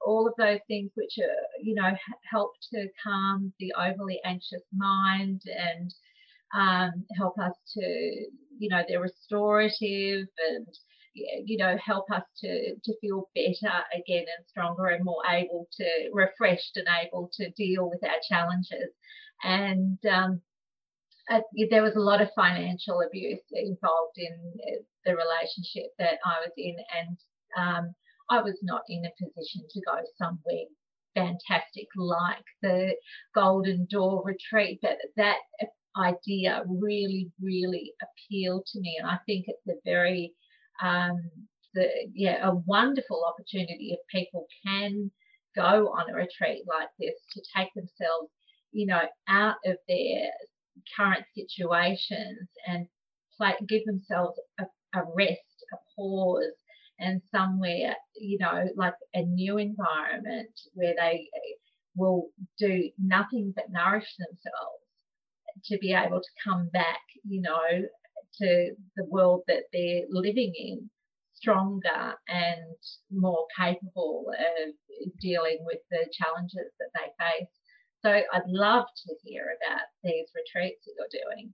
all 0.05 0.27
of 0.27 0.35
those 0.39 0.61
things 0.69 0.91
which 0.95 1.19
are 1.19 1.63
you 1.63 1.75
know 1.75 1.91
help 2.31 2.53
to 2.73 2.87
calm 3.03 3.53
the 3.59 3.73
overly 3.77 4.21
anxious 4.25 4.63
mind 4.73 5.41
and 5.47 5.93
um, 6.55 7.05
help 7.17 7.39
us 7.39 7.55
to 7.75 7.81
you 8.59 8.69
know 8.69 8.83
they're 8.89 9.01
restorative 9.01 10.27
and 10.51 10.67
you 11.45 11.57
know 11.57 11.77
help 11.85 12.11
us 12.11 12.23
to 12.39 12.75
to 12.85 12.95
feel 13.01 13.29
better 13.35 13.75
again 13.95 14.27
and 14.37 14.47
stronger 14.47 14.87
and 14.87 15.05
more 15.05 15.23
able 15.31 15.67
to 15.73 15.87
refreshed 16.13 16.77
and 16.77 16.87
able 17.03 17.31
to 17.33 17.51
deal 17.51 17.89
with 17.89 18.03
our 18.05 18.19
challenges. 18.29 18.93
And 19.43 19.99
um, 20.11 20.41
uh, 21.31 21.41
there 21.71 21.83
was 21.83 21.97
a 21.97 22.01
lot 22.01 22.23
of 22.23 22.29
financial 22.35 23.03
abuse 23.07 23.43
involved 23.53 24.17
in 24.17 24.35
uh, 24.69 24.83
the 25.05 25.17
relationship 25.17 25.93
that 25.99 26.19
I 26.25 26.41
was 26.41 26.53
in, 26.57 26.77
and 26.97 27.19
um, 27.59 27.95
I 28.31 28.43
was 28.43 28.59
not 28.63 28.83
in 28.89 29.05
a 29.05 29.25
position 29.25 29.63
to 29.69 29.81
go 29.87 29.99
somewhere 30.19 30.67
fantastic 31.15 31.87
like 31.97 32.45
the 32.63 32.95
Golden 33.35 33.87
Door 33.91 34.23
retreat. 34.25 34.81
But 34.83 34.99
that 35.17 35.39
idea 35.97 36.63
really, 36.69 37.31
really 37.41 37.93
appealed 38.03 38.67
to 38.73 38.81
me, 38.81 38.97
and 39.01 39.09
I 39.09 39.19
think 39.27 39.47
it's 39.49 39.67
a 39.69 39.81
very 39.85 40.33
um, 40.83 41.31
the, 41.75 41.89
yeah, 42.15 42.49
a 42.49 42.55
wonderful 42.55 43.25
opportunity 43.27 43.93
if 43.93 44.01
people 44.11 44.47
can 44.67 45.11
go 45.55 45.89
on 45.89 46.11
a 46.11 46.15
retreat 46.15 46.65
like 46.67 46.89
this 46.99 47.15
to 47.33 47.43
take 47.57 47.73
themselves, 47.75 48.31
you 48.73 48.87
know, 48.87 49.03
out 49.29 49.57
of 49.65 49.77
their 49.89 50.31
current 50.97 51.25
situations 51.35 52.49
and 52.67 52.87
play, 53.37 53.55
give 53.69 53.85
themselves 53.85 54.39
a, 54.61 54.65
a 54.95 55.03
rest, 55.15 55.65
a 55.73 55.77
pause, 55.95 56.53
and 56.99 57.21
somewhere, 57.31 57.95
you 58.17 58.39
know, 58.39 58.65
like 58.77 58.95
a 59.15 59.23
new 59.23 59.59
environment 59.59 60.49
where 60.75 60.95
they 60.99 61.29
will 61.95 62.29
do 62.59 62.91
nothing 62.99 63.53
but 63.55 63.71
nourish 63.71 64.15
themselves 64.19 64.83
to 65.65 65.79
be 65.79 65.93
able 65.93 66.21
to 66.21 66.29
come 66.43 66.69
back, 66.73 67.01
you 67.27 67.41
know, 67.41 67.87
to 68.39 68.71
the 68.97 69.05
world 69.05 69.43
that 69.49 69.65
they're 69.73 70.05
living 70.11 70.53
in 70.55 70.91
stronger 71.35 72.15
and 72.29 72.77
more 73.11 73.47
capable 73.59 74.27
of 74.31 74.75
dealing 75.21 75.59
with 75.61 75.79
the 75.91 76.07
challenges 76.13 76.73
that 76.79 76.89
they 76.95 77.25
face. 77.25 77.49
So 78.07 78.13
I'd 78.13 78.47
love 78.47 78.85
to 79.09 79.15
hear 79.25 79.57
about 79.67 79.81
these 80.05 80.29
retreats 80.33 80.85
that 80.85 80.93
you're 80.97 81.25
doing. 81.25 81.53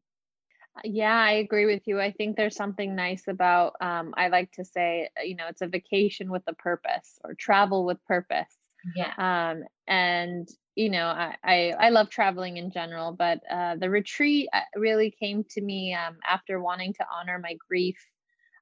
Yeah, 0.84 1.18
I 1.18 1.32
agree 1.32 1.64
with 1.64 1.80
you. 1.86 1.98
I 1.98 2.12
think 2.12 2.36
there's 2.36 2.56
something 2.56 2.94
nice 2.94 3.26
about, 3.26 3.72
um, 3.80 4.12
I 4.18 4.28
like 4.28 4.52
to 4.52 4.64
say, 4.66 5.08
uh, 5.18 5.22
you 5.22 5.34
know, 5.34 5.46
it's 5.48 5.62
a 5.62 5.66
vacation 5.66 6.30
with 6.30 6.42
a 6.46 6.52
purpose 6.52 7.18
or 7.24 7.32
travel 7.32 7.86
with 7.86 8.04
purpose. 8.04 8.54
Yeah. 8.94 9.14
Um, 9.16 9.62
and, 9.86 10.46
you 10.74 10.90
know, 10.90 11.06
I, 11.06 11.36
I, 11.42 11.74
I 11.80 11.88
love 11.88 12.10
traveling 12.10 12.58
in 12.58 12.70
general, 12.70 13.12
but 13.12 13.40
uh, 13.50 13.76
the 13.76 13.88
retreat 13.88 14.50
uh, 14.52 14.60
really 14.76 15.10
came 15.10 15.44
to 15.52 15.60
me 15.62 15.94
um, 15.94 16.18
after 16.28 16.60
wanting 16.60 16.92
to 16.94 17.06
honor 17.18 17.38
my 17.42 17.56
grief. 17.66 17.96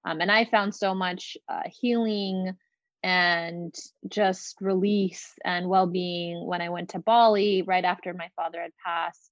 Um, 0.05 0.21
and 0.21 0.31
I 0.31 0.45
found 0.45 0.77
so 0.77 0.95
much 0.95 1.37
uh, 1.49 1.63
healing 1.67 2.53
and 3.03 3.75
just 4.09 4.57
release 4.61 5.33
and 5.45 5.69
well-being 5.69 6.47
when 6.47 6.61
I 6.61 6.69
went 6.69 6.91
to 6.91 6.99
Bali 6.99 7.63
right 7.63 7.85
after 7.85 8.13
my 8.13 8.29
father 8.37 8.61
had 8.61 8.73
passed. 8.85 9.31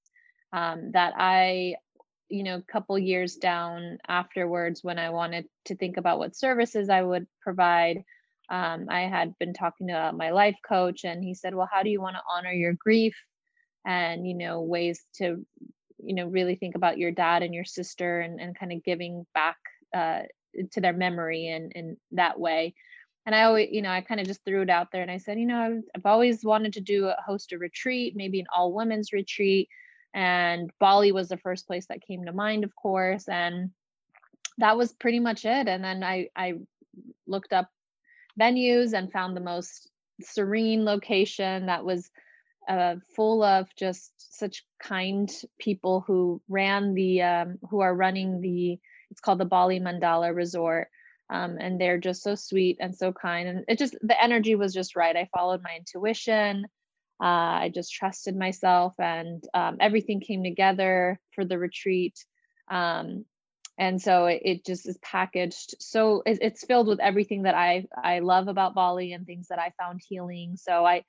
Um, 0.52 0.92
that 0.92 1.12
I, 1.18 1.74
you 2.30 2.42
know, 2.42 2.56
a 2.56 2.72
couple 2.72 2.98
years 2.98 3.36
down 3.36 3.98
afterwards, 4.06 4.82
when 4.82 4.98
I 4.98 5.10
wanted 5.10 5.46
to 5.66 5.76
think 5.76 5.98
about 5.98 6.18
what 6.18 6.36
services 6.36 6.88
I 6.88 7.02
would 7.02 7.26
provide, 7.42 8.04
um, 8.48 8.86
I 8.88 9.02
had 9.02 9.36
been 9.38 9.52
talking 9.52 9.88
to 9.88 10.12
my 10.14 10.30
life 10.30 10.56
coach, 10.66 11.04
and 11.04 11.22
he 11.22 11.34
said, 11.34 11.54
Well, 11.54 11.68
how 11.70 11.82
do 11.82 11.90
you 11.90 12.00
want 12.00 12.16
to 12.16 12.22
honor 12.32 12.52
your 12.52 12.72
grief? 12.72 13.14
And, 13.84 14.26
you 14.26 14.34
know, 14.34 14.62
ways 14.62 15.04
to, 15.16 15.44
you 16.02 16.14
know, 16.14 16.26
really 16.26 16.54
think 16.54 16.74
about 16.74 16.98
your 16.98 17.10
dad 17.10 17.42
and 17.42 17.54
your 17.54 17.64
sister 17.64 18.20
and, 18.20 18.40
and 18.40 18.58
kind 18.58 18.72
of 18.72 18.82
giving 18.84 19.26
back 19.34 19.56
uh, 19.94 20.22
to 20.72 20.80
their 20.80 20.92
memory 20.92 21.48
and 21.48 21.72
in 21.72 21.96
that 22.12 22.40
way. 22.40 22.74
And 23.28 23.34
I 23.34 23.42
always, 23.42 23.68
you 23.70 23.82
know, 23.82 23.90
I 23.90 24.00
kind 24.00 24.22
of 24.22 24.26
just 24.26 24.42
threw 24.42 24.62
it 24.62 24.70
out 24.70 24.90
there 24.90 25.02
and 25.02 25.10
I 25.10 25.18
said, 25.18 25.38
you 25.38 25.44
know, 25.44 25.82
I've 25.94 26.06
always 26.06 26.42
wanted 26.42 26.72
to 26.72 26.80
do 26.80 27.08
a 27.08 27.16
host 27.22 27.52
a 27.52 27.58
retreat, 27.58 28.16
maybe 28.16 28.40
an 28.40 28.46
all 28.56 28.72
women's 28.72 29.12
retreat. 29.12 29.68
And 30.14 30.70
Bali 30.80 31.12
was 31.12 31.28
the 31.28 31.36
first 31.36 31.66
place 31.66 31.84
that 31.88 32.00
came 32.00 32.24
to 32.24 32.32
mind, 32.32 32.64
of 32.64 32.74
course. 32.74 33.28
And 33.28 33.72
that 34.56 34.78
was 34.78 34.94
pretty 34.94 35.20
much 35.20 35.44
it. 35.44 35.68
And 35.68 35.84
then 35.84 36.02
I, 36.02 36.30
I 36.34 36.54
looked 37.26 37.52
up 37.52 37.68
venues 38.40 38.94
and 38.94 39.12
found 39.12 39.36
the 39.36 39.42
most 39.42 39.90
serene 40.22 40.86
location 40.86 41.66
that 41.66 41.84
was 41.84 42.10
uh, 42.66 42.94
full 43.14 43.42
of 43.42 43.68
just 43.76 44.38
such 44.38 44.64
kind 44.82 45.30
people 45.58 46.02
who 46.06 46.40
ran 46.48 46.94
the 46.94 47.20
um, 47.20 47.58
who 47.68 47.80
are 47.80 47.94
running 47.94 48.40
the 48.40 48.78
it's 49.10 49.20
called 49.20 49.38
the 49.38 49.44
Bali 49.44 49.80
Mandala 49.80 50.34
Resort 50.34 50.88
um, 51.30 51.58
and 51.60 51.80
they're 51.80 51.98
just 51.98 52.22
so 52.22 52.34
sweet 52.34 52.78
and 52.80 52.94
so 52.94 53.12
kind 53.12 53.48
and 53.48 53.64
it 53.68 53.78
just 53.78 53.96
the 54.02 54.22
energy 54.22 54.54
was 54.54 54.74
just 54.74 54.96
right. 54.96 55.16
I 55.16 55.28
followed 55.34 55.62
my 55.62 55.76
intuition 55.76 56.66
uh, 57.20 57.66
I 57.66 57.72
just 57.74 57.92
trusted 57.92 58.36
myself 58.36 58.94
and 58.98 59.42
um, 59.52 59.78
everything 59.80 60.20
came 60.20 60.44
together 60.44 61.18
for 61.34 61.44
the 61.44 61.58
retreat 61.58 62.24
um, 62.70 63.24
and 63.76 64.00
so 64.00 64.26
it, 64.26 64.42
it, 64.44 64.64
just 64.64 64.88
is 64.88 64.98
packaged 64.98 65.74
so 65.80 66.22
it, 66.26 66.38
it's 66.42 66.64
filled 66.64 66.88
with 66.88 67.00
everything 67.00 67.42
that 67.42 67.54
i 67.54 67.86
i 68.02 68.18
love 68.18 68.48
about 68.48 68.74
bali 68.74 69.12
and 69.12 69.26
things 69.26 69.48
that 69.48 69.58
i 69.58 69.72
found 69.78 70.00
healing. 70.06 70.56
So 70.56 70.84
i 70.84 71.04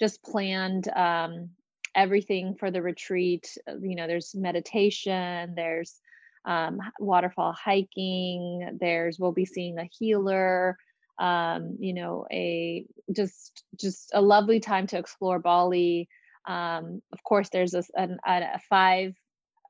just 0.00 0.22
planned 0.24 0.88
um, 0.88 1.50
everything 1.94 2.56
for 2.56 2.70
the 2.70 2.82
retreat. 2.82 3.56
Uh, 3.68 3.76
you 3.80 3.96
know 3.96 4.06
there's 4.06 4.34
meditation 4.34 5.54
there's 5.54 6.00
um, 6.46 6.78
waterfall 6.98 7.52
hiking 7.52 8.78
there's 8.80 9.18
we'll 9.18 9.32
be 9.32 9.44
seeing 9.44 9.78
a 9.78 9.88
healer 9.98 10.76
um, 11.18 11.76
you 11.78 11.94
know 11.94 12.26
a 12.32 12.84
just 13.12 13.64
just 13.78 14.10
a 14.14 14.20
lovely 14.20 14.60
time 14.60 14.86
to 14.86 14.98
explore 14.98 15.38
bali 15.38 16.08
um, 16.46 17.00
of 17.12 17.22
course 17.22 17.48
there's 17.50 17.74
a, 17.74 17.82
a, 17.96 18.08
a 18.26 18.60
five 18.68 19.14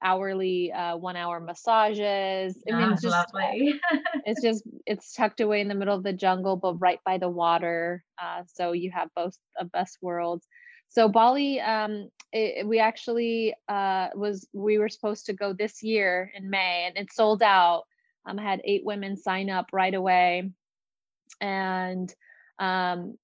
hourly 0.05 0.71
uh, 0.71 0.97
one 0.97 1.17
hour 1.17 1.41
massages. 1.41 2.63
I 2.71 2.77
mean, 2.77 2.93
it's 2.93 3.03
just 3.03 3.17
it's 4.27 4.43
just 4.43 4.63
it's 4.87 5.13
tucked 5.15 5.41
away 5.41 5.61
in 5.61 5.69
the 5.69 5.75
middle 5.75 5.97
of 5.97 6.05
the 6.05 6.13
jungle, 6.13 6.57
but 6.57 6.75
right 6.75 7.01
by 7.05 7.19
the 7.19 7.29
water. 7.29 8.05
Uh, 8.23 8.43
so 8.53 8.73
you 8.73 8.93
have 8.95 9.09
both 9.17 9.37
of 9.59 9.73
best 9.73 9.99
worlds. 10.03 10.47
So 10.94 11.09
Bali, 11.09 11.61
um, 11.61 12.09
it, 12.33 12.66
we 12.66 12.78
actually 12.78 13.54
uh, 13.68 14.09
was 14.14 14.46
we 14.52 14.78
were 14.78 14.88
supposed 14.88 15.26
to 15.26 15.33
go 15.33 15.52
this 15.52 15.83
year 15.83 16.30
in 16.37 16.50
May, 16.50 16.87
and 16.87 16.96
it 16.96 17.12
sold 17.12 17.42
out. 17.42 17.85
Um, 18.24 18.38
I 18.38 18.42
had 18.42 18.62
eight 18.64 18.85
women 18.85 19.16
sign 19.16 19.50
up 19.50 19.66
right 19.72 19.92
away, 19.92 20.50
and 21.40 22.14
um, 22.61 23.18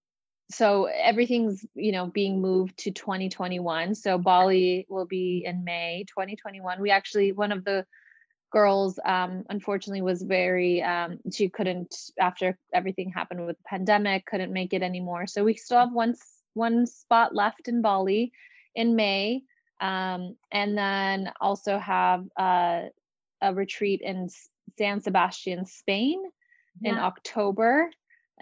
so 0.50 0.86
everything's 0.86 1.64
you 1.76 1.92
know 1.92 2.06
being 2.06 2.40
moved 2.40 2.76
to 2.76 2.90
2021 2.90 3.94
so 3.94 4.18
bali 4.18 4.84
will 4.88 5.06
be 5.06 5.44
in 5.46 5.62
may 5.62 6.04
2021 6.08 6.80
we 6.80 6.90
actually 6.90 7.30
one 7.30 7.52
of 7.52 7.64
the 7.64 7.86
girls 8.50 8.98
um, 9.04 9.44
unfortunately 9.48 10.02
was 10.02 10.22
very 10.22 10.82
um, 10.82 11.18
she 11.32 11.48
couldn't 11.48 11.94
after 12.18 12.58
everything 12.74 13.10
happened 13.10 13.46
with 13.46 13.56
the 13.56 13.62
pandemic 13.64 14.26
couldn't 14.26 14.52
make 14.52 14.72
it 14.72 14.82
anymore. 14.82 15.26
So 15.26 15.44
we 15.44 15.54
still 15.54 15.78
have 15.78 15.92
one 15.92 16.14
one 16.54 16.86
spot 16.86 17.34
left 17.34 17.68
in 17.68 17.82
bali 17.82 18.32
in 18.74 18.96
may 18.96 19.42
um, 19.80 20.36
and 20.52 20.76
then 20.76 21.32
also 21.40 21.78
have 21.78 22.24
uh, 22.38 22.82
a 23.40 23.54
retreat 23.54 24.02
in 24.02 24.28
san 24.78 25.00
sebastian 25.00 25.66
spain 25.66 26.22
yeah. 26.80 26.92
in 26.92 26.98
october. 26.98 27.90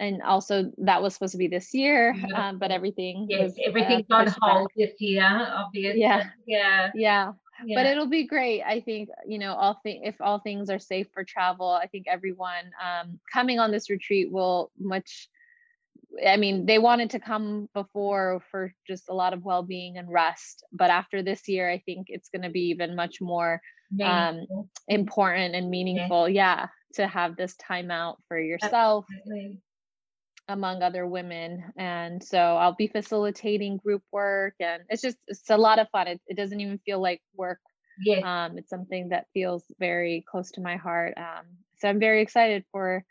And 0.01 0.21
also 0.21 0.71
that 0.77 1.01
was 1.01 1.13
supposed 1.13 1.33
to 1.33 1.37
be 1.37 1.47
this 1.47 1.73
year 1.73 2.15
um, 2.33 2.57
but 2.57 2.71
everything 2.71 3.27
yes 3.29 3.49
was, 3.49 3.59
everything's 3.65 4.05
uh, 4.09 4.15
on 4.15 4.35
hold 4.39 4.71
this 4.77 4.93
year 4.99 5.23
obviously. 5.23 5.99
Yeah. 5.99 6.29
Yeah. 6.47 6.91
Yeah. 6.95 7.31
Yeah. 7.65 7.75
but 7.75 7.85
it'll 7.85 8.07
be 8.07 8.23
great. 8.23 8.63
I 8.63 8.79
think 8.79 9.09
you 9.27 9.39
know 9.39 9.53
all 9.53 9.81
if 9.83 10.15
all 10.21 10.39
things 10.39 10.69
are 10.69 10.79
safe 10.79 11.07
for 11.13 11.25
travel 11.25 11.69
i 11.69 11.87
think 11.87 12.05
everyone 12.07 12.71
um, 12.81 13.19
coming 13.31 13.59
on 13.59 13.71
this 13.71 13.89
retreat 13.89 14.31
will 14.31 14.71
much 14.79 15.27
i 16.27 16.37
mean 16.37 16.65
they 16.65 16.79
wanted 16.79 17.09
to 17.09 17.19
come 17.19 17.69
before 17.73 18.41
for 18.51 18.73
just 18.87 19.09
a 19.09 19.13
lot 19.13 19.33
of 19.33 19.43
well-being 19.43 19.97
and 19.97 20.11
rest 20.11 20.63
but 20.71 20.89
after 20.89 21.21
this 21.21 21.47
year 21.47 21.69
i 21.69 21.81
think 21.85 22.07
it's 22.09 22.29
going 22.29 22.41
to 22.41 22.49
be 22.49 22.69
even 22.69 22.95
much 22.95 23.21
more 23.21 23.61
um, 24.03 24.45
important 24.87 25.55
and 25.55 25.69
meaningful 25.69 26.29
yeah. 26.29 26.61
yeah 26.61 26.67
to 26.93 27.07
have 27.07 27.35
this 27.35 27.55
time 27.55 27.91
out 27.91 28.17
for 28.27 28.39
yourself 28.39 29.05
Absolutely. 29.15 29.59
among 30.47 30.81
other 30.81 31.05
women. 31.05 31.63
And 31.77 32.23
so 32.23 32.37
i'll 32.37 32.75
be 32.75 32.87
facilitating 32.87 33.77
group 33.77 34.03
work 34.11 34.55
and 34.59 34.83
it's 34.89 35.01
just 35.01 35.17
it's 35.27 35.49
a 35.49 35.57
lot 35.57 35.79
of 35.79 35.89
fun. 35.89 36.07
It, 36.07 36.21
it 36.27 36.37
doesn't 36.37 36.59
even 36.59 36.79
feel 36.79 37.01
like 37.01 37.21
work. 37.35 37.59
Yeah. 38.03 38.45
Um 38.45 38.57
it's 38.57 38.69
something 38.69 39.09
that 39.09 39.27
feels 39.33 39.63
very 39.79 40.23
close 40.29 40.51
to 40.51 40.61
my 40.61 40.77
heart. 40.77 41.13
Um 41.17 41.45
so 41.77 41.89
i'm 41.89 41.99
very 41.99 42.21
excited 42.21 42.65
for 42.71 43.03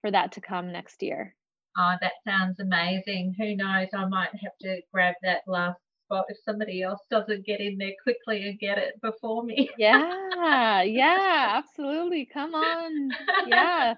for 0.00 0.10
that 0.10 0.32
to 0.32 0.40
come 0.40 0.70
next 0.70 1.02
year 1.02 1.34
oh 1.76 1.94
that 2.00 2.12
sounds 2.26 2.60
amazing. 2.60 3.34
Who 3.38 3.56
knows? 3.56 3.88
I 3.94 4.06
might 4.06 4.30
have 4.42 4.56
to 4.62 4.80
grab 4.92 5.14
that 5.22 5.42
last 5.46 5.78
spot 6.04 6.26
if 6.28 6.36
somebody 6.44 6.82
else 6.82 7.00
doesn't 7.10 7.46
get 7.46 7.60
in 7.60 7.78
there 7.78 7.94
quickly 8.02 8.48
and 8.48 8.58
get 8.58 8.78
it 8.78 9.00
before 9.02 9.42
me. 9.42 9.70
Yeah 9.78 10.82
yeah 10.82 11.62
absolutely. 11.62 12.26
Come 12.26 12.54
on. 12.54 13.10
Yeah. 13.46 13.94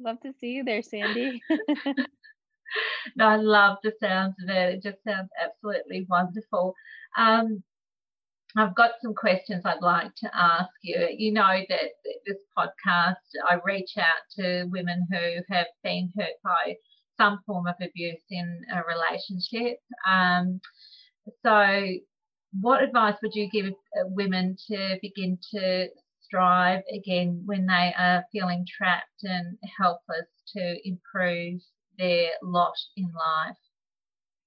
Love 0.00 0.20
to 0.20 0.32
see 0.40 0.52
you 0.52 0.64
there 0.64 0.82
sandy. 0.82 1.40
No, 3.16 3.26
I 3.26 3.36
love 3.36 3.78
the 3.82 3.92
sounds 4.00 4.34
of 4.42 4.48
it. 4.48 4.74
It 4.76 4.82
just 4.82 5.04
sounds 5.04 5.28
absolutely 5.42 6.06
wonderful. 6.08 6.74
Um, 7.18 7.62
I've 8.56 8.74
got 8.74 8.92
some 9.02 9.14
questions 9.14 9.62
I'd 9.64 9.80
like 9.80 10.14
to 10.16 10.30
ask 10.34 10.70
you. 10.82 11.08
You 11.16 11.32
know 11.32 11.60
that 11.68 11.90
this 12.26 12.38
podcast, 12.56 13.14
I 13.48 13.58
reach 13.64 13.92
out 13.98 14.22
to 14.38 14.64
women 14.70 15.06
who 15.10 15.54
have 15.54 15.66
been 15.82 16.12
hurt 16.16 16.34
by 16.44 16.76
some 17.22 17.38
form 17.46 17.66
of 17.66 17.74
abuse 17.80 18.22
in 18.30 18.60
a 18.72 18.82
relationship. 18.82 19.78
Um, 20.08 20.60
so, 21.44 21.86
what 22.60 22.82
advice 22.82 23.16
would 23.22 23.34
you 23.34 23.48
give 23.50 23.66
uh, 23.66 24.08
women 24.08 24.56
to 24.68 24.98
begin 25.00 25.38
to 25.54 25.88
strive 26.20 26.82
again 26.92 27.42
when 27.46 27.66
they 27.66 27.94
are 27.96 28.24
feeling 28.32 28.66
trapped 28.66 29.22
and 29.22 29.56
helpless 29.78 30.26
to 30.56 30.76
improve 30.84 31.60
their 31.98 32.30
lot 32.42 32.74
in 32.96 33.04
life? 33.04 33.56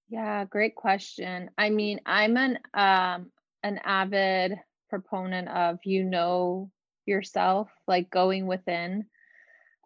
Yeah, 0.09 0.45
great 0.45 0.75
question. 0.75 1.49
I 1.57 1.69
mean, 1.69 1.99
I'm 2.05 2.37
an 2.37 2.59
um 2.73 3.31
an 3.63 3.79
avid 3.83 4.59
proponent 4.89 5.47
of 5.47 5.79
you 5.83 6.03
know 6.03 6.69
yourself, 7.05 7.69
like 7.87 8.09
going 8.09 8.47
within 8.47 9.05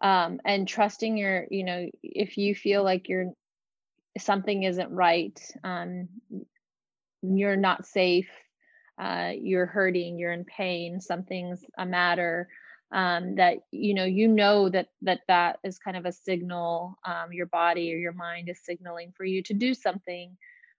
um 0.00 0.40
and 0.44 0.66
trusting 0.66 1.16
your, 1.16 1.46
you 1.50 1.64
know, 1.64 1.88
if 2.02 2.38
you 2.38 2.54
feel 2.54 2.82
like 2.82 3.08
you're 3.08 3.32
something 4.18 4.62
isn't 4.62 4.90
right, 4.90 5.38
um 5.64 6.08
you're 7.22 7.56
not 7.56 7.86
safe, 7.86 8.30
uh 9.00 9.32
you're 9.38 9.66
hurting, 9.66 10.18
you're 10.18 10.32
in 10.32 10.44
pain, 10.44 11.00
something's 11.00 11.64
a 11.78 11.86
matter 11.86 12.48
um, 12.92 13.36
that 13.36 13.58
you 13.70 13.94
know 13.94 14.04
you 14.04 14.26
know 14.28 14.68
that 14.68 14.88
that 15.02 15.20
that 15.28 15.58
is 15.62 15.78
kind 15.78 15.96
of 15.96 16.06
a 16.06 16.12
signal 16.12 16.98
um, 17.04 17.32
your 17.32 17.46
body 17.46 17.92
or 17.94 17.96
your 17.96 18.12
mind 18.12 18.48
is 18.48 18.64
signaling 18.64 19.12
for 19.16 19.24
you 19.24 19.42
to 19.44 19.54
do 19.54 19.74
something. 19.74 20.36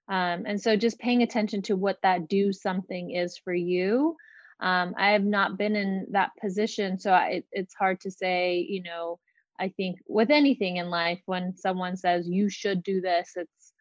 Um, 0.10 0.44
and 0.46 0.62
so 0.62 0.76
just 0.76 1.00
paying 1.00 1.22
attention 1.22 1.62
to 1.64 1.76
what 1.76 2.02
that 2.04 2.28
do 2.28 2.52
something 2.52 3.12
is 3.12 3.38
for 3.38 3.54
you 3.54 4.18
um, 4.62 4.94
i 4.98 5.12
have 5.12 5.24
not 5.24 5.58
been 5.58 5.76
in 5.76 6.08
that 6.12 6.32
position 6.40 7.00
so 7.00 7.12
I, 7.12 7.44
it's 7.52 7.74
hard 7.74 8.00
to 8.02 8.12
say 8.12 8.66
you 8.68 8.84
know 8.84 9.20
i 9.60 9.70
think 9.70 10.00
with 10.08 10.30
anything 10.30 10.78
in 10.78 10.90
life 10.90 11.22
when 11.26 11.56
someone 11.58 11.98
says 11.98 12.28
you 12.28 12.50
should 12.50 12.84
do 12.84 13.02
this 13.02 13.32
it's 13.36 13.74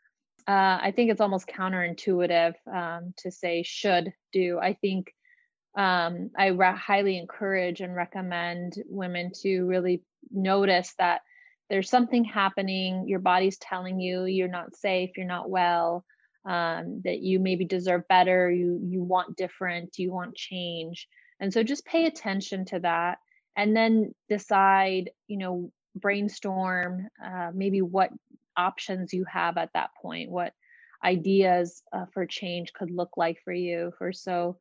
uh, 0.48 0.78
i 0.82 0.92
think 0.94 1.10
it's 1.10 1.20
almost 1.20 1.46
counterintuitive 1.46 2.54
um, 2.72 3.14
to 3.18 3.30
say 3.30 3.62
should 3.62 4.12
do 4.32 4.58
i 4.60 4.74
think 4.74 5.12
um, 5.76 6.30
I 6.36 6.48
re- 6.48 6.76
highly 6.76 7.16
encourage 7.18 7.80
and 7.80 7.94
recommend 7.94 8.74
women 8.86 9.30
to 9.42 9.64
really 9.66 10.02
notice 10.30 10.94
that 10.98 11.20
there's 11.68 11.88
something 11.88 12.24
happening. 12.24 13.08
Your 13.08 13.20
body's 13.20 13.58
telling 13.58 14.00
you 14.00 14.24
you're 14.24 14.48
not 14.48 14.74
safe, 14.74 15.10
you're 15.16 15.26
not 15.26 15.48
well, 15.48 16.04
um, 16.44 17.02
that 17.04 17.20
you 17.20 17.38
maybe 17.38 17.64
deserve 17.64 18.08
better, 18.08 18.50
you 18.50 18.80
you 18.82 19.02
want 19.02 19.36
different, 19.36 19.98
you 19.98 20.12
want 20.12 20.34
change, 20.36 21.08
and 21.40 21.52
so 21.52 21.62
just 21.62 21.84
pay 21.84 22.06
attention 22.06 22.64
to 22.66 22.80
that, 22.80 23.18
and 23.56 23.76
then 23.76 24.14
decide, 24.28 25.10
you 25.28 25.38
know, 25.38 25.72
brainstorm 25.96 27.08
uh, 27.24 27.50
maybe 27.52 27.82
what 27.82 28.10
options 28.56 29.12
you 29.12 29.24
have 29.24 29.56
at 29.56 29.70
that 29.74 29.90
point 30.00 30.30
what 30.30 30.52
ideas 31.04 31.82
uh, 31.92 32.04
for 32.12 32.26
change 32.26 32.72
could 32.72 32.90
look 32.90 33.10
like 33.16 33.38
for 33.44 33.52
you 33.52 33.92
for 33.98 34.12
so 34.12 34.58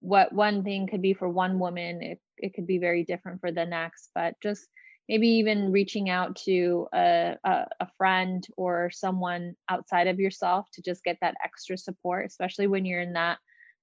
what 0.00 0.32
one 0.32 0.64
thing 0.64 0.88
could 0.88 1.02
be 1.02 1.14
for 1.14 1.28
one 1.28 1.58
woman 1.58 2.02
it, 2.02 2.20
it 2.38 2.54
could 2.54 2.66
be 2.66 2.78
very 2.78 3.04
different 3.04 3.40
for 3.40 3.52
the 3.52 3.64
next 3.64 4.10
but 4.14 4.34
just 4.42 4.66
maybe 5.08 5.28
even 5.28 5.72
reaching 5.72 6.08
out 6.08 6.36
to 6.36 6.86
a, 6.94 7.36
a, 7.44 7.66
a, 7.80 7.88
friend 7.98 8.46
or 8.56 8.90
someone 8.92 9.54
outside 9.68 10.06
of 10.06 10.20
yourself 10.20 10.66
to 10.72 10.82
just 10.82 11.04
get 11.04 11.18
that 11.20 11.34
extra 11.44 11.76
support 11.76 12.26
especially 12.26 12.66
when 12.66 12.84
you're 12.84 13.00
in 13.00 13.12
that 13.14 13.38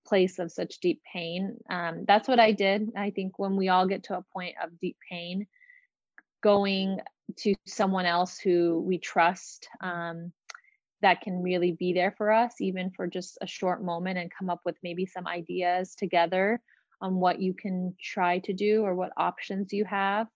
place 0.08 0.40
of 0.40 0.52
such 0.52 0.80
deep 0.80 1.02
pain 1.12 1.58
um, 1.70 2.06
that's 2.08 2.28
what 2.28 2.40
i 2.40 2.52
did 2.52 2.90
i 2.98 3.10
think 3.10 3.38
when 3.38 3.56
we 3.56 3.70
all 3.70 3.88
get 3.88 4.04
to 4.04 4.18
a 4.18 4.26
point 4.34 4.56
of 4.64 4.80
deep 4.80 4.98
pain 5.10 5.46
going 6.42 7.00
to 7.38 7.54
someone 7.66 8.06
else 8.06 8.40
who 8.40 8.84
we 8.86 8.98
trust 8.98 9.68
um, 9.82 10.32
that 11.02 11.22
can 11.22 11.42
really 11.42 11.72
be 11.72 11.94
there 11.94 12.12
for 12.12 12.32
us, 12.32 12.60
even 12.60 12.92
for 12.92 13.08
just 13.08 13.38
a 13.42 13.48
short 13.48 13.84
moment, 13.84 14.18
and 14.18 14.32
come 14.32 14.50
up 14.50 14.62
with 14.66 14.76
maybe 14.84 15.06
some 15.06 15.28
ideas 15.28 15.96
together 15.96 16.62
on 17.02 17.16
what 17.16 17.40
you 17.40 17.54
can 17.54 17.96
try 18.02 18.40
to 18.40 18.54
do 18.54 18.84
or 18.84 18.94
what 18.96 19.14
options 19.16 19.72
you 19.72 19.86
have. 19.86 20.28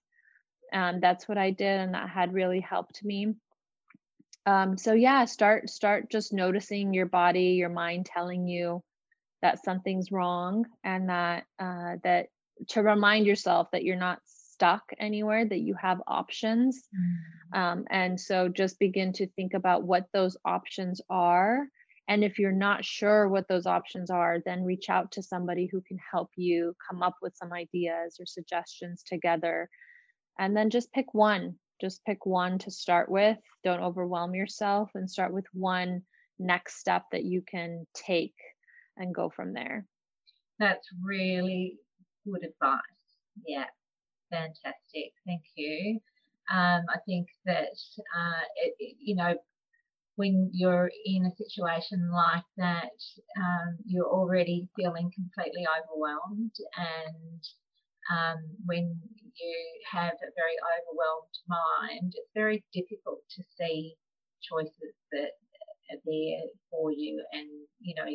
Um, 0.74 1.00
that's 1.00 1.28
what 1.28 1.38
I 1.38 1.50
did, 1.50 1.80
and 1.80 1.94
that 1.94 2.08
had 2.08 2.34
really 2.34 2.60
helped 2.60 3.04
me. 3.04 3.34
Um, 4.46 4.76
so 4.76 4.92
yeah, 4.92 5.24
start 5.24 5.70
start 5.70 6.10
just 6.10 6.32
noticing 6.32 6.92
your 6.92 7.06
body, 7.06 7.52
your 7.52 7.70
mind 7.70 8.06
telling 8.06 8.46
you 8.46 8.82
that 9.40 9.64
something's 9.64 10.12
wrong, 10.12 10.66
and 10.82 11.08
that 11.08 11.44
uh, 11.58 11.96
that 12.02 12.26
to 12.68 12.82
remind 12.82 13.26
yourself 13.26 13.68
that 13.72 13.84
you're 13.84 13.96
not 13.96 14.18
stuck 14.24 14.82
anywhere, 14.98 15.44
that 15.44 15.60
you 15.60 15.74
have 15.74 16.00
options. 16.06 16.82
Mm-hmm. 16.94 17.60
Um, 17.60 17.84
and 17.90 18.20
so 18.20 18.48
just 18.48 18.78
begin 18.78 19.12
to 19.14 19.26
think 19.28 19.54
about 19.54 19.84
what 19.84 20.06
those 20.12 20.36
options 20.44 21.00
are. 21.10 21.66
And 22.06 22.22
if 22.22 22.38
you're 22.38 22.52
not 22.52 22.84
sure 22.84 23.28
what 23.28 23.48
those 23.48 23.66
options 23.66 24.10
are, 24.10 24.38
then 24.44 24.64
reach 24.64 24.90
out 24.90 25.12
to 25.12 25.22
somebody 25.22 25.68
who 25.70 25.80
can 25.80 25.98
help 26.10 26.30
you 26.36 26.76
come 26.88 27.02
up 27.02 27.16
with 27.22 27.34
some 27.34 27.52
ideas 27.52 28.16
or 28.20 28.26
suggestions 28.26 29.02
together. 29.02 29.68
And 30.38 30.56
then 30.56 30.70
just 30.70 30.92
pick 30.92 31.12
one. 31.14 31.56
Just 31.80 32.04
pick 32.04 32.24
one 32.26 32.58
to 32.60 32.70
start 32.70 33.10
with. 33.10 33.38
Don't 33.62 33.82
overwhelm 33.82 34.34
yourself 34.34 34.90
and 34.94 35.10
start 35.10 35.32
with 35.32 35.46
one 35.52 36.02
next 36.38 36.78
step 36.78 37.04
that 37.12 37.24
you 37.24 37.42
can 37.42 37.86
take 37.94 38.34
and 38.96 39.14
go 39.14 39.30
from 39.30 39.52
there. 39.52 39.86
That's 40.58 40.88
really 41.02 41.78
good 42.24 42.44
advice. 42.44 42.80
Yeah 43.46 43.64
fantastic. 44.34 45.12
Thank 45.26 45.42
you. 45.54 46.00
Um, 46.52 46.82
I 46.88 46.98
think 47.06 47.28
that, 47.46 47.76
uh, 48.16 48.44
it, 48.56 48.96
you 49.00 49.16
know, 49.16 49.34
when 50.16 50.50
you're 50.52 50.90
in 51.06 51.26
a 51.26 51.36
situation 51.36 52.10
like 52.12 52.44
that, 52.56 52.92
um, 53.36 53.78
you're 53.84 54.08
already 54.10 54.68
feeling 54.76 55.10
completely 55.14 55.66
overwhelmed. 55.66 56.54
And 56.76 57.42
um, 58.10 58.38
when 58.64 59.00
you 59.36 59.56
have 59.90 60.14
a 60.14 60.34
very 60.36 60.56
overwhelmed 60.60 61.36
mind, 61.48 62.12
it's 62.14 62.30
very 62.34 62.64
difficult 62.72 63.20
to 63.36 63.42
see 63.58 63.96
choices 64.42 64.94
that 65.12 65.32
are 65.90 66.00
there 66.04 66.44
for 66.70 66.92
you. 66.92 67.24
And, 67.32 67.48
you 67.80 67.94
know, 67.96 68.08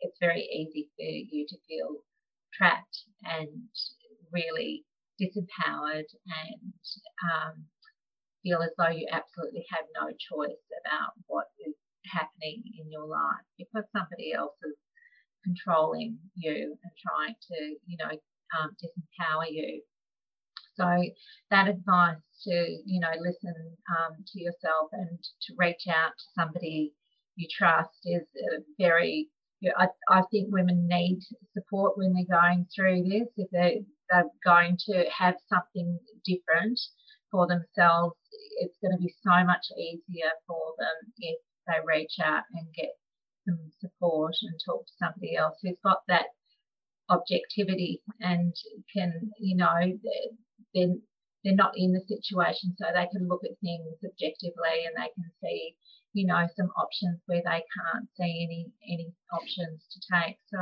it's 0.00 0.18
very 0.20 0.42
easy 0.42 0.88
for 0.96 1.04
you 1.04 1.46
to 1.48 1.56
feel 1.68 2.02
trapped 2.52 3.02
and 3.24 3.48
really 4.32 4.84
disempowered 5.20 6.08
and 6.26 6.72
um, 7.24 7.64
feel 8.42 8.62
as 8.62 8.70
though 8.78 8.92
you 8.92 9.08
absolutely 9.10 9.64
have 9.70 9.84
no 9.94 10.08
choice 10.12 10.64
about 10.84 11.12
what 11.26 11.46
is 11.66 11.74
happening 12.06 12.62
in 12.78 12.90
your 12.90 13.06
life 13.06 13.44
because 13.58 13.84
somebody 13.92 14.32
else 14.32 14.54
is 14.62 14.76
controlling 15.44 16.18
you 16.34 16.76
and 16.82 16.92
trying 17.00 17.34
to, 17.48 17.76
you 17.86 17.96
know, 17.98 18.10
um, 18.58 18.70
disempower 18.82 19.44
you. 19.50 19.82
So 20.78 21.02
that 21.50 21.68
advice 21.68 22.18
to, 22.44 22.50
you 22.84 23.00
know, 23.00 23.12
listen 23.18 23.54
um, 23.90 24.16
to 24.26 24.40
yourself 24.40 24.90
and 24.92 25.18
to 25.42 25.54
reach 25.56 25.86
out 25.88 26.12
to 26.18 26.24
somebody 26.38 26.92
you 27.36 27.46
trust 27.50 27.90
is 28.04 28.22
very 28.78 29.28
I, 29.76 29.88
I 30.08 30.22
think 30.30 30.52
women 30.52 30.86
need 30.86 31.20
support 31.52 31.96
when 31.96 32.12
they're 32.12 32.40
going 32.40 32.66
through 32.74 33.04
this. 33.04 33.28
If 33.36 33.50
they, 33.50 33.84
they're 34.10 34.30
going 34.44 34.76
to 34.86 35.04
have 35.10 35.36
something 35.48 35.98
different 36.24 36.78
for 37.30 37.46
themselves, 37.46 38.16
it's 38.58 38.76
going 38.82 38.92
to 38.92 39.02
be 39.02 39.14
so 39.24 39.44
much 39.44 39.66
easier 39.78 40.30
for 40.46 40.74
them 40.78 41.12
if 41.18 41.38
they 41.66 41.74
reach 41.86 42.16
out 42.22 42.44
and 42.54 42.66
get 42.74 42.90
some 43.46 43.58
support 43.80 44.34
and 44.42 44.60
talk 44.64 44.86
to 44.86 44.92
somebody 44.98 45.36
else 45.36 45.56
who's 45.62 45.78
got 45.82 46.02
that 46.08 46.26
objectivity 47.08 48.02
and 48.20 48.54
can, 48.94 49.30
you 49.38 49.56
know, 49.56 49.98
they're, 50.74 50.94
they're 51.44 51.54
not 51.54 51.72
in 51.76 51.92
the 51.92 52.00
situation, 52.00 52.74
so 52.78 52.86
they 52.92 53.06
can 53.12 53.28
look 53.28 53.42
at 53.44 53.58
things 53.62 53.96
objectively 54.04 54.84
and 54.84 54.96
they 54.96 55.10
can 55.14 55.30
see 55.42 55.76
you 56.16 56.26
know 56.26 56.46
some 56.56 56.70
options 56.78 57.20
where 57.26 57.42
they 57.44 57.62
can't 57.76 58.08
see 58.16 58.42
any 58.48 58.66
any 58.90 59.12
options 59.32 59.84
to 59.92 60.00
take. 60.12 60.38
So 60.48 60.58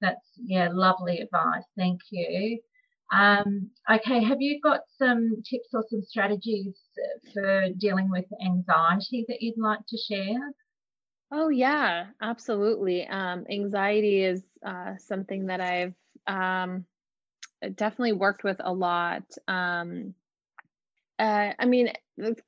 that's 0.00 0.26
yeah 0.36 0.68
lovely 0.72 1.20
advice. 1.20 1.64
Thank 1.76 2.00
you. 2.10 2.60
Um, 3.12 3.70
okay 3.88 4.24
have 4.24 4.40
you 4.40 4.60
got 4.62 4.80
some 4.98 5.42
tips 5.48 5.68
or 5.72 5.84
some 5.88 6.02
strategies 6.02 6.74
for 7.32 7.68
dealing 7.78 8.10
with 8.10 8.24
anxiety 8.44 9.24
that 9.28 9.40
you'd 9.40 9.58
like 9.58 9.80
to 9.88 9.96
share 9.96 10.40
oh 11.32 11.48
yeah 11.48 12.06
absolutely 12.20 13.06
um, 13.06 13.44
anxiety 13.50 14.22
is 14.22 14.42
uh, 14.64 14.96
something 14.98 15.46
that 15.46 15.60
i've 15.60 15.94
um, 16.26 16.84
definitely 17.74 18.12
worked 18.12 18.44
with 18.44 18.60
a 18.60 18.72
lot 18.72 19.24
um, 19.48 20.14
uh, 21.18 21.52
I 21.58 21.64
mean, 21.66 21.92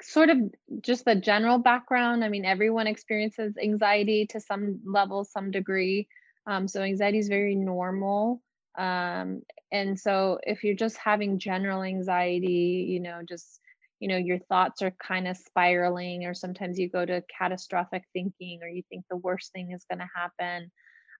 sort 0.03 0.29
of 0.29 0.39
just 0.83 1.05
the 1.05 1.15
general 1.15 1.59
background. 1.59 2.25
I 2.25 2.29
mean, 2.29 2.45
everyone 2.45 2.87
experiences 2.87 3.55
anxiety 3.62 4.27
to 4.31 4.41
some 4.41 4.81
level, 4.85 5.25
some 5.25 5.51
degree. 5.51 6.09
Um, 6.47 6.67
so 6.67 6.83
anxiety 6.83 7.19
is 7.19 7.29
very 7.29 7.55
normal. 7.55 8.43
Um, 8.77 9.43
and 9.73 9.99
so 9.99 10.39
if 10.43 10.65
you're 10.65 10.75
just 10.75 10.97
having 10.97 11.39
general 11.39 11.83
anxiety, 11.83 12.87
you 12.89 13.01
know, 13.01 13.21
just 13.27 13.61
you 14.01 14.09
know 14.09 14.17
your 14.17 14.39
thoughts 14.39 14.83
are 14.83 14.93
kind 14.93 15.27
of 15.29 15.37
spiraling 15.37 16.25
or 16.27 16.35
sometimes 16.35 16.79
you 16.79 16.89
go 16.89 17.05
to 17.05 17.23
catastrophic 17.39 18.05
thinking 18.13 18.61
or 18.63 18.69
you 18.69 18.83
think 18.89 19.05
the 19.11 19.17
worst 19.17 19.53
thing 19.53 19.73
is 19.73 19.85
going 19.91 19.99
to 20.01 20.09
happen 20.15 20.71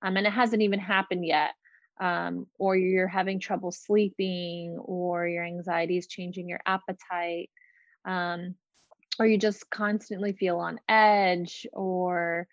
um, 0.03 0.17
and 0.17 0.27
it 0.27 0.33
hasn't 0.33 0.63
even 0.63 0.79
happened 0.81 1.25
yet 1.25 1.53
um, 2.01 2.47
or 2.59 2.77
you're 2.77 3.09
having 3.09 3.41
trouble 3.41 3.73
sleeping, 3.73 4.79
or 4.85 5.27
your 5.27 5.45
anxiety 5.45 5.97
is 5.97 6.07
changing 6.07 6.49
your 6.49 6.61
appetite, 6.67 7.51
um, 8.05 8.55
or 9.19 9.27
you 9.27 9.39
just 9.39 9.71
constantly 9.71 10.33
feel 10.33 10.59
on 10.59 10.79
edge, 10.89 11.67
or 11.73 12.47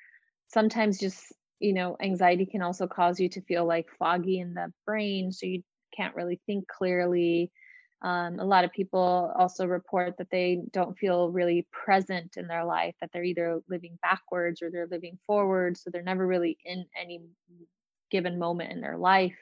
sometimes 0.47 0.99
just, 0.99 1.33
you 1.59 1.73
know, 1.73 1.97
anxiety 2.01 2.45
can 2.45 2.61
also 2.61 2.87
cause 2.87 3.19
you 3.19 3.29
to 3.29 3.41
feel 3.41 3.65
like 3.65 3.87
foggy 3.99 4.39
in 4.39 4.53
the 4.53 4.71
brain, 4.85 5.31
so 5.31 5.45
you 5.45 5.61
can't 5.95 6.15
really 6.15 6.39
think 6.45 6.67
clearly. 6.67 7.51
Um, 8.03 8.39
a 8.39 8.45
lot 8.45 8.65
of 8.65 8.73
people 8.73 9.31
also 9.35 9.65
report 9.65 10.17
that 10.17 10.29
they 10.29 10.61
don't 10.71 10.97
feel 10.97 11.29
really 11.29 11.65
present 11.71 12.35
in 12.35 12.47
their 12.47 12.65
life, 12.65 12.95
that 12.99 13.11
they're 13.13 13.23
either 13.23 13.61
living 13.69 13.97
backwards 14.01 14.61
or 14.61 14.69
they're 14.69 14.87
living 14.91 15.17
forward. 15.25 15.77
So 15.77 15.89
they're 15.89 16.03
never 16.03 16.27
really 16.27 16.57
in 16.65 16.85
any 17.01 17.21
given 18.11 18.37
moment 18.37 18.73
in 18.73 18.81
their 18.81 18.97
life. 18.97 19.37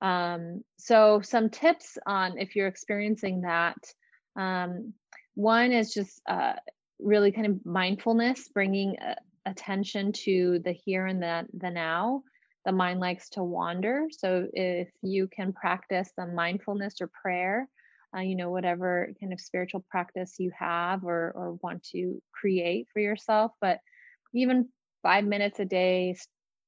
Um, 0.00 0.62
so, 0.76 1.20
some 1.22 1.50
tips 1.50 1.98
on 2.06 2.38
if 2.38 2.54
you're 2.54 2.68
experiencing 2.68 3.42
that. 3.42 3.78
Um, 4.36 4.94
one 5.34 5.72
is 5.72 5.92
just 5.92 6.20
uh, 6.28 6.54
really 7.00 7.32
kind 7.32 7.46
of 7.46 7.66
mindfulness, 7.66 8.48
bringing 8.48 8.96
uh, 8.98 9.14
attention 9.46 10.12
to 10.12 10.60
the 10.64 10.72
here 10.72 11.06
and 11.06 11.22
the, 11.22 11.46
the 11.54 11.70
now. 11.70 12.22
The 12.68 12.72
mind 12.72 13.00
likes 13.00 13.30
to 13.30 13.42
wander. 13.42 14.08
So, 14.10 14.46
if 14.52 14.90
you 15.00 15.26
can 15.26 15.54
practice 15.54 16.12
the 16.18 16.26
mindfulness 16.26 17.00
or 17.00 17.06
prayer, 17.06 17.66
uh, 18.14 18.20
you 18.20 18.36
know, 18.36 18.50
whatever 18.50 19.08
kind 19.18 19.32
of 19.32 19.40
spiritual 19.40 19.86
practice 19.88 20.34
you 20.38 20.52
have 20.58 21.02
or, 21.02 21.32
or 21.34 21.54
want 21.62 21.82
to 21.92 22.20
create 22.30 22.88
for 22.92 23.00
yourself, 23.00 23.52
but 23.62 23.78
even 24.34 24.68
five 25.02 25.24
minutes 25.24 25.60
a 25.60 25.64
day, 25.64 26.14